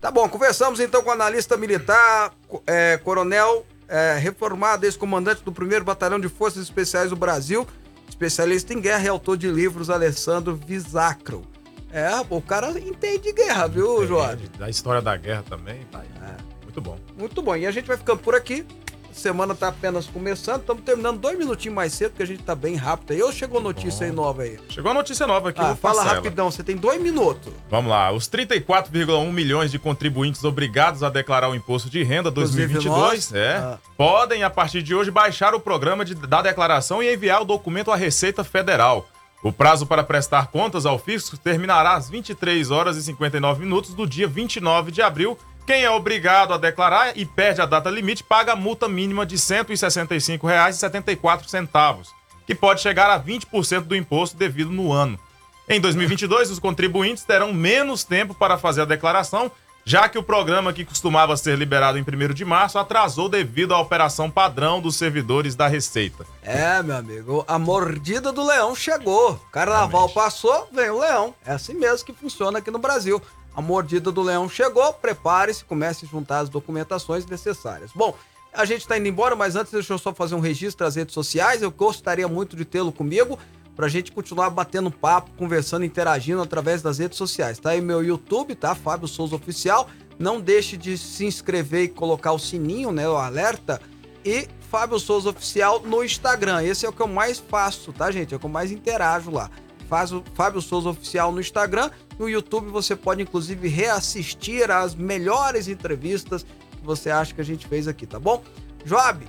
Tá 0.00 0.10
bom, 0.10 0.28
conversamos 0.28 0.80
então 0.80 1.02
com 1.02 1.08
o 1.08 1.12
analista 1.12 1.56
militar, 1.56 2.32
é, 2.66 2.98
coronel 2.98 3.64
é, 3.88 4.16
reformado, 4.18 4.84
ex-comandante 4.84 5.42
do 5.42 5.50
1 5.50 5.82
Batalhão 5.82 6.20
de 6.20 6.28
Forças 6.28 6.62
Especiais 6.62 7.10
do 7.10 7.16
Brasil, 7.16 7.66
especialista 8.08 8.74
em 8.74 8.80
guerra 8.80 9.04
e 9.04 9.08
autor 9.08 9.36
de 9.36 9.50
livros, 9.50 9.88
Alessandro 9.88 10.54
Visacro. 10.54 11.42
É, 11.90 12.10
o 12.28 12.42
cara 12.42 12.70
entende 12.78 13.24
de 13.24 13.32
guerra, 13.32 13.68
viu, 13.68 13.94
entende, 13.94 14.08
Jorge? 14.08 14.48
Da 14.58 14.68
história 14.68 15.00
da 15.00 15.16
guerra 15.16 15.44
também. 15.48 15.80
Tá 15.90 16.02
é. 16.02 16.64
Muito 16.64 16.80
bom. 16.80 16.98
Muito 17.16 17.40
bom. 17.40 17.56
E 17.56 17.66
a 17.66 17.70
gente 17.70 17.86
vai 17.86 17.96
ficando 17.96 18.18
por 18.18 18.34
aqui. 18.34 18.66
Semana 19.14 19.54
tá 19.54 19.68
apenas 19.68 20.06
começando. 20.06 20.62
Estamos 20.62 20.82
terminando 20.82 21.20
dois 21.20 21.38
minutinhos 21.38 21.74
mais 21.74 21.92
cedo, 21.92 22.10
porque 22.10 22.24
a 22.24 22.26
gente 22.26 22.42
tá 22.42 22.54
bem 22.54 22.74
rápido 22.74 23.12
aí. 23.12 23.22
Ou 23.22 23.32
chegou 23.32 23.60
notícia 23.60 24.04
aí 24.06 24.12
nova 24.12 24.42
aí? 24.42 24.58
Chegou 24.68 24.90
a 24.90 24.94
notícia 24.94 25.24
nova 25.24 25.50
aqui. 25.50 25.60
Ah, 25.60 25.76
fala 25.76 26.02
rapidão, 26.02 26.50
você 26.50 26.64
tem 26.64 26.76
dois 26.76 27.00
minutos. 27.00 27.52
Vamos 27.70 27.90
lá. 27.90 28.10
Os 28.10 28.28
34,1 28.28 29.32
milhões 29.32 29.70
de 29.70 29.78
contribuintes 29.78 30.42
obrigados 30.42 31.04
a 31.04 31.10
declarar 31.10 31.48
o 31.48 31.54
imposto 31.54 31.88
de 31.88 32.02
renda 32.02 32.28
2022 32.28 33.32
é, 33.32 33.56
ah. 33.56 33.78
podem, 33.96 34.42
a 34.42 34.50
partir 34.50 34.82
de 34.82 34.94
hoje, 34.96 35.12
baixar 35.12 35.54
o 35.54 35.60
programa 35.60 36.04
de, 36.04 36.16
da 36.16 36.42
declaração 36.42 37.00
e 37.00 37.14
enviar 37.14 37.40
o 37.40 37.44
documento 37.44 37.92
à 37.92 37.96
Receita 37.96 38.42
Federal. 38.42 39.08
O 39.44 39.52
prazo 39.52 39.86
para 39.86 40.02
prestar 40.02 40.46
contas 40.48 40.86
ao 40.86 40.98
fisco 40.98 41.36
terminará 41.36 41.92
às 41.92 42.08
23 42.08 42.70
horas 42.70 42.96
e 42.96 43.02
59 43.02 43.60
minutos 43.60 43.94
do 43.94 44.06
dia 44.06 44.26
29 44.26 44.90
de 44.90 45.02
abril. 45.02 45.38
Quem 45.66 45.82
é 45.82 45.90
obrigado 45.90 46.52
a 46.52 46.58
declarar 46.58 47.16
e 47.16 47.24
perde 47.24 47.60
a 47.60 47.66
data 47.66 47.88
limite 47.88 48.22
paga 48.22 48.52
a 48.52 48.56
multa 48.56 48.86
mínima 48.86 49.24
de 49.24 49.36
R$ 49.36 49.40
165,74, 49.40 52.08
que 52.46 52.54
pode 52.54 52.82
chegar 52.82 53.10
a 53.10 53.18
20% 53.18 53.80
do 53.82 53.96
imposto 53.96 54.36
devido 54.36 54.70
no 54.70 54.92
ano. 54.92 55.18
Em 55.66 55.80
2022, 55.80 56.50
os 56.50 56.58
contribuintes 56.58 57.24
terão 57.24 57.50
menos 57.52 58.04
tempo 58.04 58.34
para 58.34 58.58
fazer 58.58 58.82
a 58.82 58.86
declaração 58.86 59.50
já 59.84 60.08
que 60.08 60.16
o 60.16 60.22
programa 60.22 60.72
que 60.72 60.84
costumava 60.84 61.36
ser 61.36 61.58
liberado 61.58 61.98
em 61.98 62.02
1 62.02 62.32
de 62.32 62.44
março 62.44 62.78
atrasou 62.78 63.28
devido 63.28 63.74
à 63.74 63.80
operação 63.80 64.30
padrão 64.30 64.80
dos 64.80 64.96
servidores 64.96 65.54
da 65.54 65.68
Receita. 65.68 66.26
É, 66.42 66.82
meu 66.82 66.96
amigo, 66.96 67.44
a 67.46 67.58
mordida 67.58 68.32
do 68.32 68.44
leão 68.44 68.74
chegou. 68.74 69.38
Carnaval 69.52 70.06
Realmente. 70.06 70.14
passou, 70.14 70.68
vem 70.72 70.88
o 70.88 70.98
leão. 70.98 71.34
É 71.44 71.52
assim 71.52 71.74
mesmo 71.74 72.06
que 72.06 72.14
funciona 72.14 72.58
aqui 72.58 72.70
no 72.70 72.78
Brasil. 72.78 73.20
A 73.54 73.62
mordida 73.62 74.10
do 74.10 74.22
leão 74.22 74.48
chegou, 74.48 74.92
prepare-se, 74.94 75.64
comece 75.64 76.04
a 76.04 76.08
juntar 76.08 76.40
as 76.40 76.48
documentações 76.48 77.24
necessárias. 77.26 77.90
Bom, 77.94 78.14
a 78.52 78.64
gente 78.64 78.80
está 78.80 78.98
indo 78.98 79.08
embora, 79.08 79.34
mas 79.34 79.56
antes 79.56 79.72
deixa 79.72 79.92
eu 79.92 79.98
só 79.98 80.14
fazer 80.14 80.34
um 80.34 80.40
registro 80.40 80.84
nas 80.84 80.96
redes 80.96 81.14
sociais. 81.14 81.62
Eu 81.62 81.70
gostaria 81.70 82.28
muito 82.28 82.56
de 82.56 82.64
tê-lo 82.64 82.92
comigo 82.92 83.38
pra 83.74 83.88
gente 83.88 84.12
continuar 84.12 84.50
batendo 84.50 84.90
papo, 84.90 85.30
conversando, 85.36 85.84
interagindo 85.84 86.40
através 86.40 86.80
das 86.80 86.98
redes 86.98 87.18
sociais. 87.18 87.58
Tá 87.58 87.70
aí 87.70 87.80
meu 87.80 88.02
YouTube, 88.02 88.54
tá? 88.54 88.74
Fábio 88.74 89.08
Souza 89.08 89.34
Oficial. 89.36 89.88
Não 90.18 90.40
deixe 90.40 90.76
de 90.76 90.96
se 90.96 91.24
inscrever 91.24 91.84
e 91.84 91.88
colocar 91.88 92.32
o 92.32 92.38
sininho, 92.38 92.92
né? 92.92 93.08
O 93.08 93.16
alerta. 93.16 93.80
E 94.24 94.48
Fábio 94.70 94.98
Souza 94.98 95.30
Oficial 95.30 95.80
no 95.80 96.04
Instagram. 96.04 96.62
Esse 96.62 96.86
é 96.86 96.88
o 96.88 96.92
que 96.92 97.02
eu 97.02 97.08
mais 97.08 97.38
faço, 97.38 97.92
tá, 97.92 98.10
gente? 98.10 98.32
É 98.32 98.36
o 98.36 98.40
que 98.40 98.46
eu 98.46 98.50
mais 98.50 98.70
interajo 98.70 99.30
lá. 99.30 99.50
Faz 99.88 100.12
o 100.12 100.22
Fábio 100.34 100.62
Souza 100.62 100.88
Oficial 100.90 101.32
no 101.32 101.40
Instagram. 101.40 101.90
No 102.18 102.28
YouTube 102.28 102.68
você 102.70 102.94
pode, 102.94 103.22
inclusive, 103.22 103.68
reassistir 103.68 104.70
as 104.70 104.94
melhores 104.94 105.68
entrevistas 105.68 106.42
que 106.44 106.84
você 106.84 107.10
acha 107.10 107.34
que 107.34 107.40
a 107.40 107.44
gente 107.44 107.66
fez 107.66 107.88
aqui, 107.88 108.06
tá 108.06 108.20
bom? 108.20 108.42
Joab, 108.84 109.26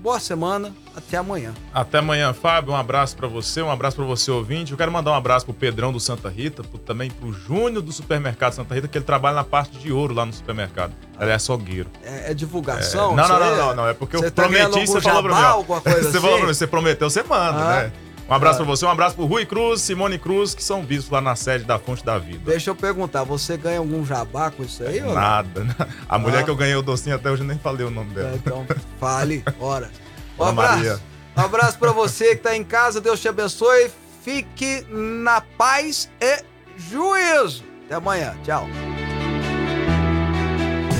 boa 0.00 0.20
semana. 0.20 0.74
Até 0.94 1.16
amanhã. 1.16 1.54
Até 1.72 1.98
amanhã, 1.98 2.32
Fábio. 2.32 2.72
Um 2.72 2.76
abraço 2.76 3.16
para 3.16 3.28
você, 3.28 3.62
um 3.62 3.70
abraço 3.70 3.96
para 3.96 4.04
você 4.04 4.30
ouvinte. 4.30 4.72
Eu 4.72 4.78
quero 4.78 4.90
mandar 4.92 5.12
um 5.12 5.14
abraço 5.14 5.44
pro 5.46 5.54
Pedrão 5.54 5.92
do 5.92 6.00
Santa 6.00 6.28
Rita, 6.28 6.62
pro, 6.62 6.78
também 6.78 7.10
pro 7.10 7.32
Júnior 7.32 7.82
do 7.82 7.92
supermercado 7.92 8.52
Santa 8.52 8.74
Rita, 8.74 8.88
que 8.88 8.98
ele 8.98 9.04
trabalha 9.04 9.36
na 9.36 9.44
parte 9.44 9.78
de 9.78 9.92
ouro 9.92 10.12
lá 10.14 10.26
no 10.26 10.32
supermercado. 10.32 10.92
Ele 11.20 11.30
é 11.30 11.34
açougueiro. 11.34 11.88
É, 12.02 12.30
é 12.32 12.34
divulgação? 12.34 13.12
É... 13.12 13.16
Não, 13.16 13.28
não, 13.28 13.38
não, 13.40 13.56
não, 13.56 13.74
não. 13.76 13.88
É 13.88 13.94
porque 13.94 14.16
eu 14.16 14.30
tá 14.30 14.42
prometi, 14.42 14.84
você 14.86 15.00
falou 15.00 15.22
pra 15.22 15.34
mim. 15.34 15.42
ó. 15.42 15.62
coisa 15.80 16.10
você, 16.10 16.20
falou 16.20 16.30
assim? 16.30 16.38
pra 16.38 16.48
mim, 16.48 16.54
você 16.54 16.66
prometeu, 16.66 17.08
você 17.10 17.22
manda, 17.22 17.58
Ah. 17.58 17.82
né? 17.84 17.92
Um 18.28 18.34
abraço 18.34 18.56
Ah. 18.60 18.64
pra 18.64 18.74
você, 18.74 18.84
um 18.84 18.90
abraço 18.90 19.14
pro 19.14 19.24
Rui 19.24 19.46
Cruz, 19.46 19.82
Simone 19.82 20.18
Cruz, 20.18 20.54
que 20.54 20.62
são 20.64 20.82
vistos 20.84 21.10
lá 21.10 21.20
na 21.20 21.36
sede 21.36 21.64
da 21.64 21.78
Fonte 21.78 22.04
da 22.04 22.18
Vida. 22.18 22.40
Deixa 22.44 22.70
eu 22.70 22.74
perguntar, 22.74 23.22
você 23.22 23.56
ganha 23.56 23.78
algum 23.78 24.04
jabá 24.04 24.50
com 24.50 24.64
isso 24.64 24.82
aí? 24.82 25.00
ou 25.00 25.06
não? 25.08 25.14
Nada, 25.14 25.62
né? 25.64 25.74
A 26.08 26.18
mulher 26.18 26.40
Ah. 26.40 26.42
que 26.42 26.50
eu 26.50 26.56
ganhei 26.56 26.74
o 26.74 26.82
docinho 26.82 27.14
até 27.14 27.30
hoje 27.30 27.42
eu 27.42 27.46
nem 27.46 27.58
falei 27.58 27.86
o 27.86 27.90
nome 27.90 28.10
dela. 28.14 28.30
É, 28.32 28.34
Então, 28.34 28.66
fale, 28.98 29.44
bora. 29.58 29.90
Um 30.38 30.44
abraço. 30.44 30.76
Maria. 30.76 31.00
Um 31.36 31.40
abraço 31.40 31.78
pra 31.78 31.92
você 31.92 32.34
que 32.36 32.42
tá 32.42 32.54
em 32.56 32.64
casa, 32.64 33.00
Deus 33.00 33.20
te 33.20 33.28
abençoe. 33.28 33.90
Fique 34.24 34.84
na 34.90 35.40
paz 35.40 36.10
e 36.20 36.42
juízo. 36.76 37.62
Até 37.86 37.94
amanhã, 37.94 38.34
tchau. 38.44 38.66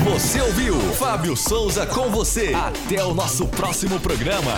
Você 0.05 0.41
ouviu 0.41 0.79
Fábio 0.95 1.37
Souza 1.37 1.85
com 1.85 2.09
você. 2.11 2.55
Até 2.55 3.05
o 3.05 3.13
nosso 3.13 3.47
próximo 3.49 3.99
programa. 4.01 4.53